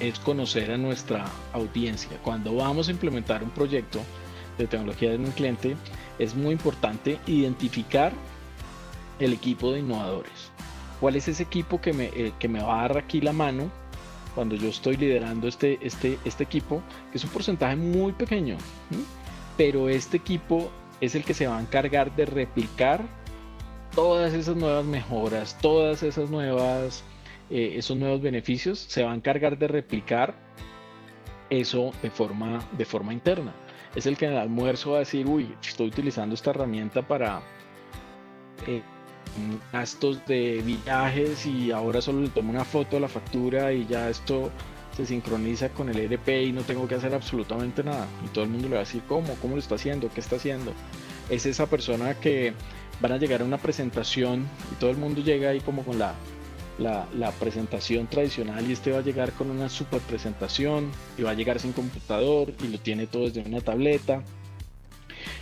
es 0.00 0.18
conocer 0.18 0.72
a 0.72 0.76
nuestra 0.76 1.24
audiencia. 1.52 2.18
Cuando 2.24 2.56
vamos 2.56 2.88
a 2.88 2.90
implementar 2.90 3.44
un 3.44 3.50
proyecto 3.50 4.00
de 4.58 4.66
tecnología 4.66 5.10
de 5.10 5.18
un 5.18 5.30
cliente, 5.30 5.76
es 6.18 6.34
muy 6.34 6.52
importante 6.52 7.20
identificar 7.28 8.12
el 9.20 9.32
equipo 9.32 9.70
de 9.70 9.78
innovadores. 9.78 10.50
¿Cuál 10.98 11.14
es 11.14 11.28
ese 11.28 11.44
equipo 11.44 11.80
que 11.80 11.92
me, 11.92 12.06
eh, 12.06 12.32
que 12.40 12.48
me 12.48 12.60
va 12.60 12.80
a 12.80 12.88
dar 12.88 12.98
aquí 12.98 13.20
la 13.20 13.32
mano 13.32 13.70
cuando 14.34 14.56
yo 14.56 14.68
estoy 14.68 14.96
liderando 14.96 15.46
este, 15.46 15.78
este, 15.80 16.18
este 16.24 16.42
equipo, 16.42 16.82
es 17.12 17.22
un 17.22 17.30
porcentaje 17.30 17.76
muy 17.76 18.10
pequeño, 18.10 18.56
pero 19.56 19.88
este 19.88 20.16
equipo 20.16 20.72
es 21.00 21.14
el 21.14 21.22
que 21.22 21.34
se 21.34 21.46
va 21.46 21.58
a 21.58 21.60
encargar 21.60 22.16
de 22.16 22.26
replicar 22.26 23.00
todas 23.94 24.34
esas 24.34 24.56
nuevas 24.56 24.84
mejoras, 24.84 25.56
todas 25.60 26.02
esas 26.02 26.30
nuevas, 26.30 27.04
eh, 27.50 27.74
esos 27.76 27.96
nuevos 27.96 28.20
beneficios, 28.20 28.78
se 28.78 29.02
va 29.02 29.12
a 29.12 29.14
encargar 29.14 29.58
de 29.58 29.68
replicar 29.68 30.34
eso 31.50 31.92
de 32.02 32.10
forma, 32.10 32.66
de 32.76 32.84
forma 32.84 33.12
interna. 33.12 33.54
Es 33.94 34.06
el 34.06 34.16
que 34.16 34.26
en 34.26 34.32
el 34.32 34.38
almuerzo 34.38 34.92
va 34.92 34.96
a 34.96 35.00
decir, 35.00 35.26
uy, 35.26 35.54
estoy 35.62 35.88
utilizando 35.88 36.34
esta 36.34 36.50
herramienta 36.50 37.06
para 37.06 37.42
eh, 38.66 38.82
gastos 39.72 40.24
de 40.26 40.62
viajes 40.64 41.46
y 41.46 41.70
ahora 41.70 42.00
solo 42.00 42.22
le 42.22 42.28
tomo 42.28 42.50
una 42.50 42.64
foto 42.64 42.96
a 42.96 43.00
la 43.00 43.08
factura 43.08 43.72
y 43.72 43.86
ya 43.86 44.08
esto 44.08 44.50
se 44.96 45.06
sincroniza 45.06 45.68
con 45.70 45.88
el 45.88 45.98
ERP 45.98 46.28
y 46.28 46.52
no 46.52 46.62
tengo 46.62 46.86
que 46.86 46.94
hacer 46.94 47.14
absolutamente 47.14 47.82
nada. 47.82 48.06
Y 48.24 48.28
todo 48.28 48.44
el 48.44 48.50
mundo 48.50 48.68
le 48.68 48.74
va 48.74 48.80
a 48.80 48.84
decir 48.84 49.02
cómo, 49.08 49.34
cómo 49.40 49.54
lo 49.54 49.60
está 49.60 49.74
haciendo, 49.74 50.08
qué 50.12 50.20
está 50.20 50.36
haciendo. 50.36 50.72
Es 51.30 51.46
esa 51.46 51.66
persona 51.66 52.14
que 52.14 52.52
van 53.00 53.12
a 53.12 53.16
llegar 53.16 53.42
a 53.42 53.44
una 53.44 53.58
presentación 53.58 54.46
y 54.72 54.74
todo 54.76 54.90
el 54.90 54.96
mundo 54.96 55.20
llega 55.20 55.50
ahí 55.50 55.60
como 55.60 55.82
con 55.84 55.98
la, 55.98 56.14
la, 56.78 57.32
presentación 57.38 58.06
tradicional 58.06 58.68
y 58.68 58.72
este 58.72 58.92
va 58.92 58.98
a 58.98 59.02
llegar 59.02 59.32
con 59.32 59.50
una 59.50 59.68
super 59.68 60.00
presentación 60.00 60.90
y 61.16 61.22
va 61.22 61.30
a 61.30 61.34
llegar 61.34 61.58
sin 61.60 61.72
computador 61.72 62.52
y 62.62 62.68
lo 62.68 62.78
tiene 62.78 63.06
todo 63.06 63.24
desde 63.24 63.42
una 63.42 63.60
tableta 63.60 64.22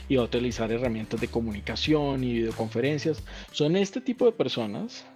y 0.09 0.17
va 0.17 0.23
a 0.23 0.27
utilizar 0.27 0.71
herramientas 0.73 1.21
de 1.21 1.29
comunicación 1.29 2.25
y 2.25 2.35
videoconferencias. 2.35 3.23
Son 3.51 3.77
este 3.77 4.01
tipo 4.01 4.27
de 4.27 4.33
personas 4.33 5.07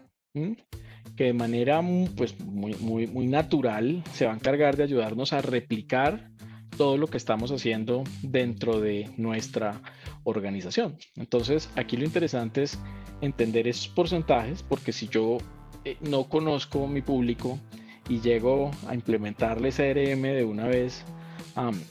que 1.17 1.25
de 1.25 1.33
manera 1.33 1.81
pues, 2.17 2.39
muy, 2.41 2.75
muy, 2.75 3.07
muy 3.07 3.27
natural 3.27 4.03
se 4.13 4.27
va 4.27 4.33
a 4.33 4.37
encargar 4.37 4.77
de 4.77 4.85
ayudarnos 4.85 5.33
a 5.33 5.41
replicar 5.41 6.31
todo 6.77 6.99
lo 6.99 7.07
que 7.07 7.17
estamos 7.17 7.51
haciendo 7.51 8.05
dentro 8.23 8.81
de 8.81 9.11
nuestra 9.17 9.81
organización. 10.25 10.99
Entonces, 11.17 11.71
aquí 11.75 11.97
lo 11.97 12.05
interesante 12.05 12.65
es 12.65 12.79
entender 13.23 13.67
esos 13.67 13.89
porcentajes, 13.89 14.63
porque 14.63 14.93
si 14.93 15.09
yo 15.09 15.39
eh, 15.87 15.97
no 16.01 16.25
conozco 16.25 16.87
mi 16.89 17.01
público 17.01 17.61
y 18.09 18.21
llego 18.21 18.73
a 18.89 18.95
implementarle 18.95 19.71
CRM 19.71 20.23
de 20.23 20.45
una 20.45 20.67
vez 20.67 21.05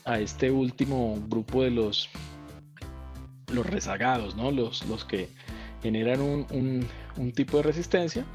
a 0.04 0.20
este 0.20 0.52
último 0.52 1.18
grupo 1.28 1.64
de 1.64 1.72
los 1.72 2.10
los 3.54 3.66
rezagados, 3.66 4.36
¿no? 4.36 4.52
los, 4.52 4.86
los 4.88 5.06
que 5.06 5.30
generan 5.82 6.22
un, 6.22 6.86
un, 7.16 7.32
tipo 7.32 7.58
de 7.58 7.64
resistencia, 7.64 8.26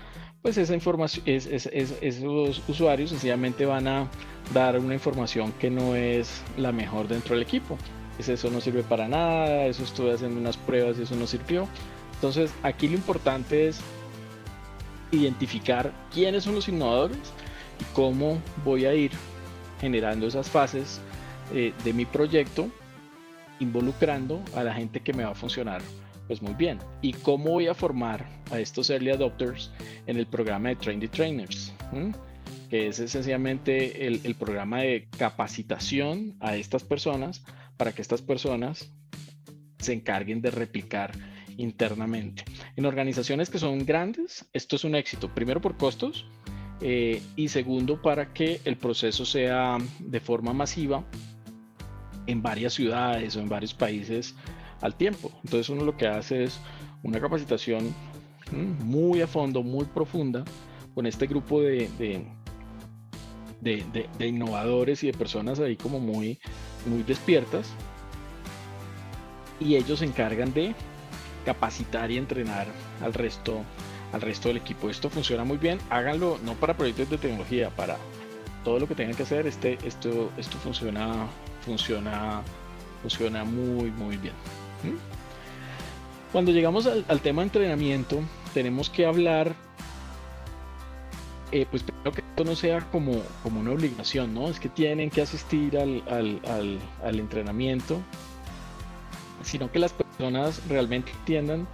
pues 0.40 0.56
esa 0.56 0.74
información, 0.74 1.24
es, 1.26 1.46
es, 1.46 1.66
esos 1.66 2.62
usuarios 2.68 3.10
sencillamente 3.10 3.66
van 3.66 3.86
a 3.86 4.08
dar 4.54 4.78
una 4.78 4.94
información 4.94 5.52
que 5.52 5.68
no 5.68 5.94
es 5.94 6.42
la 6.56 6.72
mejor 6.72 7.06
dentro 7.06 7.34
del 7.34 7.42
equipo. 7.42 7.76
Es 8.18 8.28
eso 8.28 8.50
no 8.50 8.60
sirve 8.60 8.82
para 8.82 9.08
nada, 9.08 9.66
eso 9.66 9.82
estuve 9.82 10.14
haciendo 10.14 10.40
unas 10.40 10.56
pruebas 10.56 10.98
y 10.98 11.02
eso 11.02 11.16
no 11.16 11.26
sirvió. 11.26 11.68
Entonces 12.14 12.52
aquí 12.62 12.88
lo 12.88 12.94
importante 12.94 13.68
es 13.68 13.80
identificar 15.12 15.92
quiénes 16.12 16.44
son 16.44 16.54
los 16.54 16.68
innovadores 16.68 17.18
y 17.80 17.84
cómo 17.94 18.40
voy 18.64 18.84
a 18.86 18.94
ir 18.94 19.10
generando 19.80 20.26
esas 20.26 20.48
fases 20.48 21.00
eh, 21.52 21.72
de 21.84 21.92
mi 21.92 22.04
proyecto 22.04 22.68
involucrando 23.58 24.42
a 24.54 24.62
la 24.62 24.74
gente 24.74 25.00
que 25.00 25.12
me 25.12 25.24
va 25.24 25.30
a 25.30 25.34
funcionar 25.34 25.82
pues 26.26 26.40
muy 26.42 26.54
bien. 26.54 26.78
¿Y 27.02 27.12
cómo 27.12 27.50
voy 27.50 27.66
a 27.66 27.74
formar 27.74 28.24
a 28.52 28.60
estos 28.60 28.88
early 28.88 29.10
adopters 29.10 29.72
en 30.06 30.16
el 30.16 30.26
programa 30.26 30.68
de 30.68 30.76
Train 30.76 31.00
the 31.00 31.08
Trainers? 31.08 31.72
Que 32.68 32.86
es 32.86 33.00
esencialmente 33.00 34.06
el 34.06 34.34
programa 34.36 34.82
de 34.82 35.08
capacitación 35.18 36.36
a 36.38 36.54
estas 36.54 36.84
personas 36.84 37.42
para 37.76 37.92
que 37.92 38.00
estas 38.00 38.22
personas 38.22 38.92
se 39.80 39.92
encarguen 39.92 40.40
de 40.40 40.50
replicar 40.50 41.12
internamente. 41.60 42.44
En 42.76 42.86
organizaciones 42.86 43.50
que 43.50 43.58
son 43.58 43.84
grandes, 43.84 44.46
esto 44.52 44.76
es 44.76 44.84
un 44.84 44.94
éxito, 44.94 45.32
primero 45.34 45.60
por 45.60 45.76
costos 45.76 46.26
eh, 46.80 47.22
y 47.36 47.48
segundo 47.48 48.00
para 48.00 48.32
que 48.32 48.60
el 48.64 48.76
proceso 48.76 49.24
sea 49.24 49.78
de 49.98 50.20
forma 50.20 50.52
masiva 50.52 51.04
en 52.26 52.42
varias 52.42 52.74
ciudades 52.74 53.36
o 53.36 53.40
en 53.40 53.48
varios 53.48 53.74
países 53.74 54.34
al 54.80 54.94
tiempo. 54.94 55.30
Entonces 55.44 55.68
uno 55.68 55.84
lo 55.84 55.96
que 55.96 56.06
hace 56.06 56.44
es 56.44 56.60
una 57.02 57.20
capacitación 57.20 57.94
muy 58.84 59.20
a 59.20 59.26
fondo, 59.26 59.62
muy 59.62 59.84
profunda 59.84 60.44
con 60.94 61.06
este 61.06 61.26
grupo 61.26 61.60
de, 61.60 61.88
de, 63.60 63.84
de, 64.18 64.26
innovadores 64.26 65.04
y 65.04 65.08
de 65.08 65.12
personas 65.12 65.60
ahí 65.60 65.76
como 65.76 66.00
muy, 66.00 66.38
muy 66.86 67.02
despiertas 67.04 67.70
y 69.60 69.76
ellos 69.76 70.00
se 70.00 70.06
encargan 70.06 70.52
de 70.52 70.74
capacitar 71.44 72.10
y 72.10 72.18
entrenar 72.18 72.66
al 73.02 73.14
resto, 73.14 73.62
al 74.12 74.20
resto 74.20 74.48
del 74.48 74.58
equipo. 74.58 74.90
Esto 74.90 75.10
funciona 75.10 75.44
muy 75.44 75.56
bien. 75.56 75.78
Háganlo 75.90 76.38
no 76.44 76.54
para 76.54 76.76
proyectos 76.76 77.10
de 77.10 77.18
tecnología, 77.18 77.70
para 77.70 77.96
todo 78.64 78.78
lo 78.78 78.86
que 78.86 78.94
tengan 78.94 79.14
que 79.14 79.22
hacer. 79.22 79.46
Este, 79.46 79.78
esto, 79.84 80.30
esto 80.36 80.58
funciona, 80.58 81.26
funciona, 81.64 82.42
funciona 83.02 83.44
muy, 83.44 83.90
muy 83.90 84.16
bien. 84.16 84.34
¿Mm? 84.84 84.96
Cuando 86.32 86.52
llegamos 86.52 86.86
al, 86.86 87.20
tema 87.20 87.42
de 87.42 87.46
entrenamiento, 87.46 88.20
tenemos 88.54 88.88
que 88.88 89.04
hablar, 89.04 89.52
eh, 91.50 91.66
pues 91.68 91.82
espero 91.82 92.12
que 92.12 92.20
esto 92.20 92.44
no 92.44 92.54
sea 92.54 92.80
como, 92.92 93.20
como 93.42 93.58
una 93.58 93.72
obligación, 93.72 94.32
¿no? 94.32 94.48
Es 94.48 94.60
que 94.60 94.68
tienen 94.68 95.10
que 95.10 95.22
asistir 95.22 95.76
al, 95.76 96.04
al, 96.08 96.78
al 97.02 97.18
entrenamiento 97.18 98.00
sino 99.42 99.70
que 99.70 99.78
las 99.78 99.92
personas 99.92 100.60
realmente 100.68 101.12
entiendan 101.12 101.66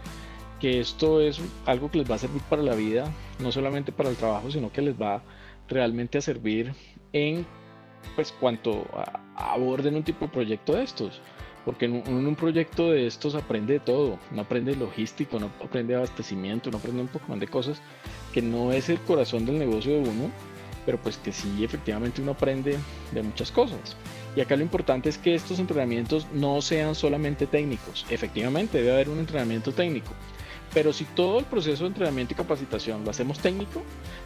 que 0.61 0.81
esto 0.81 1.21
es 1.21 1.41
algo 1.67 1.91
que 1.91 1.99
les 1.99 2.11
va 2.11 2.15
a 2.15 2.19
servir 2.19 2.43
para 2.43 2.63
la 2.63 2.75
vida, 2.75 3.13
no 3.41 3.53
solamente 3.53 3.93
para 3.93 4.09
el 4.09 4.17
trabajo, 4.17 4.51
sino 4.51 4.73
que 4.73 4.83
les 4.83 5.01
va 5.01 5.23
realmente 5.69 6.19
a 6.19 6.21
servir 6.21 6.75
en 7.13 7.45
pues 8.15 8.33
cuanto 8.33 8.87
aborden 9.35 9.97
un 9.97 10.05
tipo 10.05 10.27
de 10.27 10.33
proyecto 10.33 10.75
de 10.75 10.85
estos. 10.85 11.21
Porque 11.65 11.87
en 11.87 12.07
un, 12.07 12.37
proyecto 12.37 12.93
de 12.93 13.09
estos 13.09 13.35
aprende 13.35 13.73
de 13.73 13.81
todo, 13.81 14.21
no 14.31 14.43
aprende 14.43 14.77
logístico, 14.77 15.41
no 15.41 15.51
aprende 15.65 15.97
abastecimiento, 15.97 16.71
no 16.71 16.79
aprende 16.79 17.03
un 17.03 17.09
poco 17.09 17.27
más 17.29 17.41
de 17.41 17.49
cosas 17.49 17.83
que 18.33 18.41
no 18.41 18.71
es 18.71 18.89
el 18.89 19.01
corazón 19.01 19.45
del 19.45 19.59
negocio 19.59 19.95
de 19.95 20.09
uno, 20.09 20.31
pero 20.85 20.97
pues 20.99 21.17
que 21.17 21.33
sí 21.33 21.65
efectivamente 21.65 22.23
uno 22.23 22.33
aprende 22.33 22.79
de 23.11 23.23
muchas 23.25 23.51
cosas. 23.51 23.97
Y 24.37 24.43
acá 24.43 24.55
lo 24.55 24.63
importante 24.63 25.09
es 25.09 25.17
que 25.17 25.35
estos 25.35 25.59
entrenamientos 25.59 26.27
no 26.35 26.61
sean 26.61 26.95
solamente 26.95 27.47
técnicos. 27.47 28.05
Efectivamente, 28.11 28.79
debe 28.79 28.93
haber 28.93 29.09
un 29.09 29.19
entrenamiento 29.19 29.73
técnico. 29.73 30.13
Pero 30.75 30.93
si 30.93 31.05
todo 31.05 31.39
el 31.39 31.47
proceso 31.47 31.85
de 31.85 31.89
entrenamiento 31.89 32.35
y 32.35 32.37
capacitación 32.37 33.03
lo 33.03 33.11
hacemos 33.11 33.39
técnico 33.39 33.83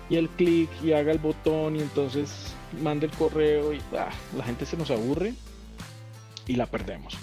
y 0.08 0.16
el 0.16 0.28
clic 0.30 0.68
y 0.82 0.92
haga 0.92 1.12
el 1.12 1.18
botón 1.18 1.76
y 1.76 1.80
entonces 1.80 2.54
mande 2.82 3.06
el 3.06 3.12
correo 3.12 3.72
y 3.72 3.78
ah, 3.96 4.10
la 4.36 4.42
gente 4.42 4.66
se 4.66 4.76
nos 4.76 4.90
aburre 4.90 5.32
y 6.48 6.56
la 6.56 6.66
perdemos. 6.66 7.16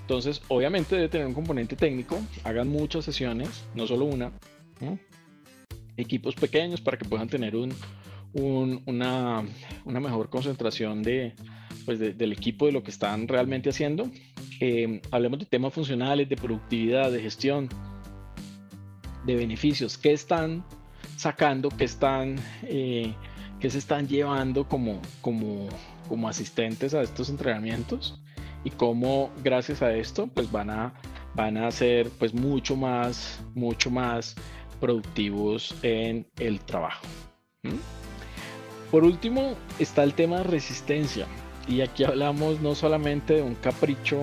Entonces, 0.00 0.42
obviamente 0.48 0.96
debe 0.96 1.08
tener 1.08 1.28
un 1.28 1.34
componente 1.34 1.76
técnico. 1.76 2.18
Hagan 2.42 2.66
muchas 2.66 3.04
sesiones, 3.04 3.64
no 3.76 3.86
solo 3.86 4.06
una. 4.06 4.32
Equipos 5.96 6.34
pequeños 6.34 6.80
para 6.80 6.98
que 6.98 7.04
puedan 7.04 7.28
tener 7.28 7.54
un, 7.54 7.72
una, 8.84 9.44
una 9.84 10.00
mejor 10.00 10.28
concentración 10.28 11.04
de, 11.04 11.34
pues, 11.84 11.98
del 11.98 12.32
equipo 12.32 12.66
de 12.66 12.72
lo 12.72 12.82
que 12.82 12.90
están 12.90 13.28
realmente 13.28 13.70
haciendo. 13.70 14.10
Eh, 14.60 15.00
hablemos 15.10 15.38
de 15.38 15.46
temas 15.46 15.72
funcionales, 15.72 16.28
de 16.28 16.36
productividad, 16.36 17.10
de 17.10 17.20
gestión, 17.20 17.68
de 19.24 19.36
beneficios, 19.36 19.98
qué 19.98 20.12
están 20.12 20.64
sacando, 21.16 21.68
qué 21.68 21.84
están, 21.84 22.36
eh, 22.64 23.14
se 23.60 23.78
están 23.78 24.08
llevando 24.08 24.66
como, 24.68 25.00
como, 25.20 25.68
como 26.08 26.28
asistentes 26.28 26.94
a 26.94 27.02
estos 27.02 27.28
entrenamientos 27.28 28.20
y 28.64 28.70
cómo 28.70 29.30
gracias 29.42 29.82
a 29.82 29.94
esto 29.94 30.26
pues 30.26 30.50
van 30.50 30.70
a, 30.70 30.94
van 31.34 31.56
a 31.56 31.70
ser 31.70 32.08
pues 32.10 32.34
mucho 32.34 32.76
más, 32.76 33.40
mucho 33.54 33.90
más 33.90 34.34
productivos 34.80 35.74
en 35.82 36.26
el 36.38 36.60
trabajo. 36.60 37.04
Por 38.90 39.04
último 39.04 39.54
está 39.78 40.02
el 40.02 40.14
tema 40.14 40.38
de 40.38 40.44
resistencia. 40.44 41.26
Y 41.68 41.80
aquí 41.80 42.04
hablamos 42.04 42.60
no 42.60 42.74
solamente 42.74 43.34
de 43.34 43.42
un 43.42 43.54
capricho, 43.54 44.22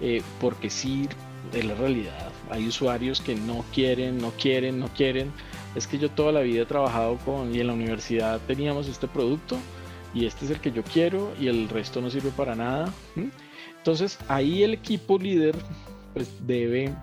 eh, 0.00 0.22
porque 0.40 0.70
sí, 0.70 1.08
de 1.52 1.62
la 1.62 1.74
realidad. 1.74 2.30
Hay 2.50 2.66
usuarios 2.66 3.20
que 3.20 3.34
no 3.34 3.64
quieren, 3.72 4.18
no 4.18 4.30
quieren, 4.32 4.78
no 4.78 4.88
quieren. 4.88 5.32
Es 5.74 5.86
que 5.86 5.98
yo 5.98 6.10
toda 6.10 6.32
la 6.32 6.40
vida 6.40 6.62
he 6.62 6.66
trabajado 6.66 7.16
con, 7.18 7.54
y 7.54 7.60
en 7.60 7.66
la 7.68 7.72
universidad 7.72 8.40
teníamos 8.46 8.88
este 8.88 9.08
producto, 9.08 9.56
y 10.14 10.26
este 10.26 10.46
es 10.46 10.50
el 10.50 10.60
que 10.60 10.72
yo 10.72 10.82
quiero, 10.82 11.32
y 11.38 11.48
el 11.48 11.68
resto 11.68 12.00
no 12.00 12.10
sirve 12.10 12.30
para 12.30 12.54
nada. 12.54 12.92
Entonces 13.76 14.18
ahí 14.28 14.62
el 14.62 14.74
equipo 14.74 15.18
líder 15.18 15.56
pues, 16.14 16.30
debe, 16.46 16.94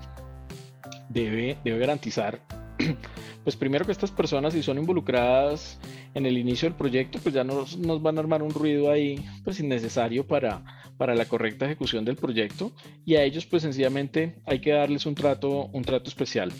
debe, 1.09 1.57
debe 1.63 1.79
garantizar, 1.79 2.39
pues 3.45 3.55
primero 3.55 3.85
que 3.85 3.91
estas 3.91 4.09
personas, 4.09 4.53
si 4.53 4.63
son 4.63 4.79
involucradas 4.79 5.79
en 6.15 6.25
el 6.25 6.35
inicio 6.35 6.67
del 6.67 6.75
proyecto, 6.75 7.19
pues 7.21 7.35
ya 7.35 7.43
nos, 7.43 7.77
nos 7.77 8.01
van 8.01 8.17
a 8.17 8.21
armar 8.21 8.41
un 8.41 8.49
ruido 8.49 8.89
ahí, 8.89 9.23
pues 9.43 9.59
innecesario 9.59 10.25
para, 10.25 10.63
para 10.97 11.13
la 11.13 11.25
correcta 11.25 11.65
ejecución 11.65 12.03
del 12.03 12.15
proyecto. 12.15 12.71
Y 13.05 13.15
a 13.15 13.23
ellos 13.23 13.45
pues 13.45 13.61
sencillamente 13.61 14.35
hay 14.47 14.59
que 14.59 14.71
darles 14.71 15.05
un 15.05 15.13
trato, 15.13 15.67
un 15.67 15.83
trato 15.83 16.09
especial, 16.09 16.51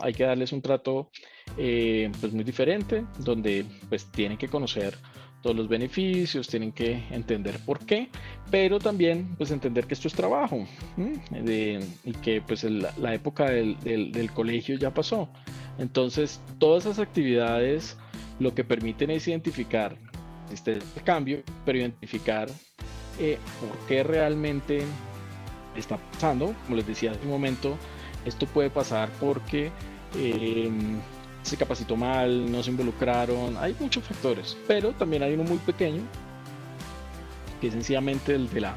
hay 0.00 0.12
que 0.12 0.24
darles 0.24 0.52
un 0.52 0.60
trato 0.60 1.10
eh, 1.56 2.10
pues 2.20 2.32
muy 2.32 2.42
diferente, 2.42 3.04
donde 3.20 3.64
pues 3.88 4.10
tienen 4.10 4.36
que 4.36 4.48
conocer 4.48 4.96
todos 5.42 5.54
los 5.54 5.68
beneficios, 5.68 6.48
tienen 6.48 6.72
que 6.72 7.04
entender 7.10 7.58
por 7.64 7.86
qué, 7.86 8.08
pero 8.50 8.80
también 8.80 9.36
pues 9.36 9.52
entender 9.52 9.86
que 9.86 9.94
esto 9.94 10.08
es 10.08 10.14
trabajo 10.14 10.66
y 10.96 12.12
que 12.22 12.40
pues 12.40 12.64
la 12.64 13.14
época 13.14 13.50
del, 13.50 13.78
del, 13.78 14.10
del 14.10 14.32
colegio 14.32 14.76
ya 14.76 14.92
pasó. 14.92 15.28
Entonces 15.78 16.40
todas 16.58 16.84
esas 16.84 16.98
actividades 16.98 17.96
lo 18.38 18.54
que 18.54 18.64
permiten 18.64 19.10
es 19.10 19.28
identificar 19.28 19.96
este 20.52 20.78
cambio, 21.04 21.42
pero 21.64 21.78
identificar 21.78 22.48
eh, 23.18 23.38
por 23.60 23.76
qué 23.86 24.02
realmente 24.02 24.82
está 25.76 25.96
pasando. 25.96 26.54
Como 26.64 26.76
les 26.76 26.86
decía 26.86 27.12
hace 27.12 27.22
un 27.22 27.30
momento, 27.30 27.76
esto 28.24 28.46
puede 28.46 28.70
pasar 28.70 29.08
porque 29.20 29.70
em, 30.16 31.00
se 31.42 31.56
capacitó 31.56 31.96
mal, 31.96 32.50
no 32.50 32.62
se 32.62 32.70
involucraron, 32.70 33.56
hay 33.56 33.74
muchos 33.80 34.04
factores, 34.04 34.56
pero 34.66 34.92
también 34.92 35.22
hay 35.22 35.34
uno 35.34 35.44
muy 35.44 35.58
pequeño, 35.58 36.02
que 37.60 37.68
es 37.68 37.72
sencillamente 37.72 38.34
el 38.34 38.48
de 38.50 38.60
la 38.60 38.74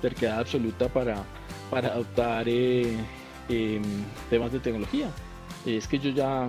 terquedad 0.00 0.40
absoluta 0.40 0.88
para, 0.88 1.22
para 1.70 1.88
adoptar 1.88 2.48
eh, 2.48 2.96
em, 3.48 3.82
temas 4.28 4.52
de 4.52 4.60
tecnología. 4.60 5.08
Es 5.66 5.86
que 5.86 5.98
yo 5.98 6.10
ya 6.10 6.48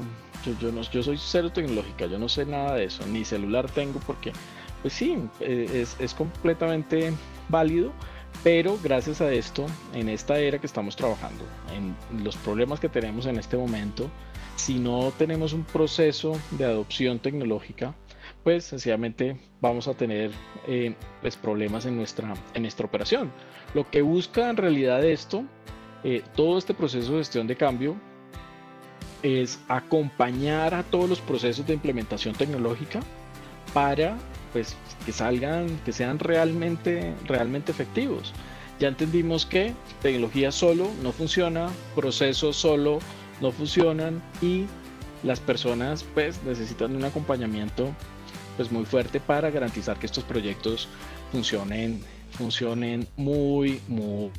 yo, 0.59 0.71
no, 0.71 0.81
yo 0.81 1.03
soy 1.03 1.17
cero 1.17 1.51
tecnológica, 1.51 2.05
yo 2.05 2.19
no 2.19 2.27
sé 2.27 2.45
nada 2.45 2.75
de 2.75 2.85
eso, 2.85 3.05
ni 3.07 3.23
celular 3.23 3.69
tengo 3.71 3.99
porque, 4.05 4.31
pues 4.81 4.93
sí, 4.93 5.17
eh, 5.39 5.85
es, 5.99 6.13
completamente 6.13 7.13
válido, 7.49 7.91
pero 8.43 8.77
gracias 8.83 9.21
a 9.21 9.31
esto, 9.31 9.65
en 9.93 10.09
esta 10.09 10.39
era 10.39 10.59
que 10.59 10.67
estamos 10.67 10.95
trabajando, 10.95 11.45
en 11.73 12.23
los 12.23 12.35
problemas 12.37 12.79
que 12.79 12.89
tenemos 12.89 13.25
en 13.25 13.37
este 13.37 13.57
momento, 13.57 14.09
si 14.55 14.79
no 14.79 15.11
tenemos 15.17 15.53
un 15.53 15.63
proceso 15.63 16.39
de 16.51 16.65
adopción 16.65 17.19
tecnológica, 17.19 17.95
pues 18.43 18.65
sencillamente 18.65 19.39
vamos 19.61 19.87
a 19.87 19.93
tener 19.93 20.31
eh, 20.67 20.95
pues, 21.21 21.37
problemas 21.37 21.85
en 21.85 21.95
nuestra, 21.95 22.33
en 22.53 22.63
nuestra 22.63 22.85
operación. 22.85 23.31
Lo 23.73 23.89
que 23.89 24.01
busca 24.01 24.49
en 24.49 24.57
realidad 24.57 25.03
esto, 25.03 25.45
eh, 26.03 26.21
todo 26.35 26.57
este 26.57 26.73
proceso 26.73 27.13
de 27.13 27.19
gestión 27.19 27.47
de 27.47 27.55
cambio, 27.55 27.95
es 29.23 29.59
acompañar 29.69 30.73
a 30.73 30.83
todos 30.83 31.09
los 31.09 31.21
procesos 31.21 31.65
de 31.65 31.73
implementación 31.73 32.35
tecnológica 32.35 32.99
para 33.73 34.17
pues 34.51 34.75
que 35.05 35.11
salgan, 35.11 35.79
que 35.83 35.91
sean 35.91 36.19
realmente, 36.19 37.13
realmente 37.25 37.71
efectivos. 37.71 38.33
Ya 38.79 38.87
entendimos 38.87 39.45
que 39.45 39.73
tecnología 40.01 40.51
solo 40.51 40.91
no 41.01 41.11
funciona, 41.11 41.69
procesos 41.95 42.55
solo 42.55 42.99
no 43.41 43.51
funcionan 43.51 44.21
y 44.41 44.65
las 45.23 45.39
personas 45.39 46.03
pues 46.13 46.43
necesitan 46.43 46.95
un 46.95 47.03
acompañamiento 47.03 47.89
pues 48.57 48.71
muy 48.71 48.85
fuerte 48.85 49.19
para 49.19 49.49
garantizar 49.49 49.97
que 49.97 50.05
estos 50.05 50.23
proyectos 50.23 50.87
funcionen, 51.31 52.01
funcionen 52.31 53.07
muy, 53.17 53.81
muy. 53.87 54.31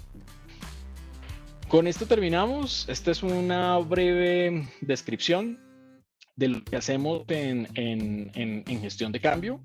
Con 1.74 1.88
esto 1.88 2.06
terminamos. 2.06 2.88
Esta 2.88 3.10
es 3.10 3.24
una 3.24 3.76
breve 3.78 4.68
descripción 4.80 5.58
de 6.36 6.46
lo 6.46 6.62
que 6.62 6.76
hacemos 6.76 7.24
en, 7.26 8.64
gestión 8.80 9.10
de 9.10 9.18
cambio. 9.18 9.60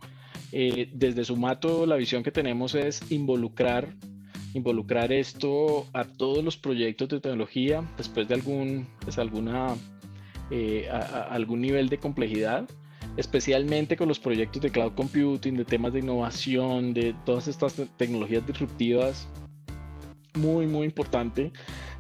Eh, 0.52 0.90
desde 0.92 1.24
Sumato, 1.24 1.86
la 1.86 1.98
visión 1.98 2.24
que 2.24 2.32
tenemos 2.32 2.74
es 2.74 3.12
involucrar, 3.12 3.94
involucrar 4.56 5.14
esto 5.14 5.86
a 5.94 6.04
todos 6.04 6.44
los 6.44 6.58
proyectos 6.58 7.10
de 7.10 7.20
tecnología 7.20 7.88
después 7.96 8.28
de 8.28 8.34
algún, 8.34 8.88
pues, 9.02 9.20
alguna, 9.20 9.76
eh, 10.50 10.90
algún 10.90 11.62
nivel 11.62 11.90
de 11.90 12.00
complejidad 12.00 12.68
especialmente 13.18 13.96
con 13.96 14.08
los 14.08 14.20
proyectos 14.20 14.64
de 14.64 14.72
cloud 14.72 14.94
computing, 14.96 15.58
de 15.58 15.66
temas 15.66 15.94
de 15.94 16.00
innovación, 16.00 16.92
de 16.92 17.14
todas 17.24 17.48
estas 17.48 17.76
tecnologías 17.98 18.48
disruptivas. 18.48 19.28
Muy, 20.34 20.66
muy 20.66 20.86
importante 20.86 21.52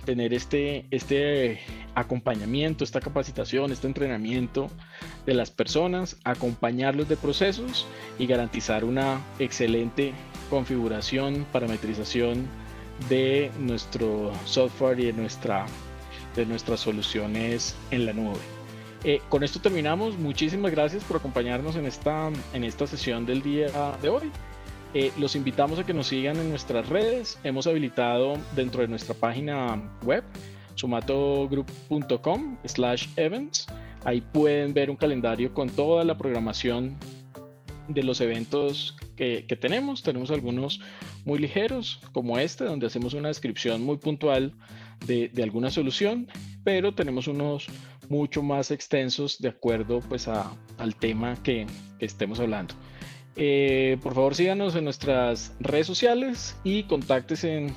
tener 0.06 0.34
este, 0.34 0.86
este 0.91 1.60
acompañamiento, 1.95 2.84
esta 2.84 3.00
capacitación, 3.00 3.72
este 3.72 3.88
entrenamiento 3.88 4.70
de 5.26 5.34
las 5.34 5.52
personas, 5.52 6.18
acompañarlos 6.24 7.10
de 7.10 7.18
procesos 7.18 7.86
y 8.18 8.26
garantizar 8.26 8.84
una 8.86 9.22
excelente 9.39 10.14
configuración, 10.50 11.45
parametrización 11.52 12.47
de 13.08 13.52
nuestro 13.60 14.32
software 14.45 15.00
y 15.00 15.06
de, 15.06 15.14
nuestra, 15.14 15.66
de 16.36 16.45
nuestras 16.45 16.80
soluciones 16.80 17.76
en 17.91 18.06
la 18.06 18.14
nube. 18.14 18.39
Eh, 19.04 19.22
con 19.30 19.43
esto 19.43 19.62
terminamos. 19.62 20.18
Muchísimas 20.18 20.72
gracias 20.72 21.04
por 21.04 21.18
acompañarnos 21.18 21.76
en 21.76 21.86
esta, 21.86 22.30
en 22.54 22.64
esta 22.64 22.86
sesión 22.86 23.26
del 23.26 23.41
día 23.41 23.70
de 24.02 24.10
hoy. 24.10 24.32
Eh, 24.93 25.11
los 25.19 25.35
invitamos 25.35 25.77
a 25.77 25.85
que 25.85 25.93
nos 25.93 26.07
sigan 26.07 26.37
en 26.37 26.49
nuestras 26.49 26.89
redes. 26.89 27.39
Hemos 27.43 27.67
habilitado 27.67 28.37
dentro 28.55 28.81
de 28.81 28.87
nuestra 28.87 29.13
página 29.13 29.81
web 30.03 30.23
sumatogroup.com 30.75 32.57
slash 32.65 33.07
events. 33.15 33.67
Ahí 34.03 34.21
pueden 34.21 34.73
ver 34.73 34.89
un 34.89 34.95
calendario 34.95 35.53
con 35.53 35.69
toda 35.69 36.03
la 36.03 36.17
programación 36.17 36.97
de 37.87 38.03
los 38.03 38.21
eventos 38.21 38.97
que, 39.15 39.43
tenemos. 39.59 40.01
Tenemos 40.01 40.31
algunos 40.31 40.79
muy 41.25 41.39
ligeros, 41.39 41.99
como 42.13 42.39
este, 42.39 42.63
donde 42.63 42.87
hacemos 42.87 43.13
una 43.13 43.27
descripción 43.27 43.83
muy 43.83 43.97
puntual 43.97 44.53
de, 45.05 45.27
de 45.29 45.43
alguna 45.43 45.69
solución, 45.69 46.27
pero 46.63 46.93
tenemos 46.93 47.27
unos 47.27 47.67
mucho 48.09 48.41
más 48.41 48.71
extensos 48.71 49.39
de 49.39 49.49
acuerdo 49.49 50.01
pues 50.01 50.27
al 50.27 50.95
tema 50.99 51.35
que, 51.43 51.67
estemos 51.99 52.39
hablando. 52.39 52.73
Eh, 53.41 53.97
por 54.03 54.15
favor 54.15 54.35
síganos 54.35 54.75
en 54.75 54.83
nuestras 54.83 55.55
redes 55.61 55.87
sociales 55.87 56.57
y 56.65 56.83
contáctense 56.83 57.67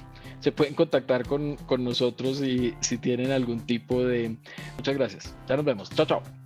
se 0.41 0.51
pueden 0.51 0.75
contactar 0.75 1.25
con, 1.25 1.55
con 1.55 1.85
nosotros 1.85 2.43
y 2.43 2.75
si 2.81 2.99
tienen 2.99 3.31
algún 3.31 3.61
tipo 3.61 4.05
de... 4.05 4.37
Muchas 4.77 4.97
gracias. 4.97 5.37
Ya 5.49 5.55
nos 5.57 5.65
vemos. 5.65 5.89
Chao, 5.91 6.05
chao. 6.05 6.42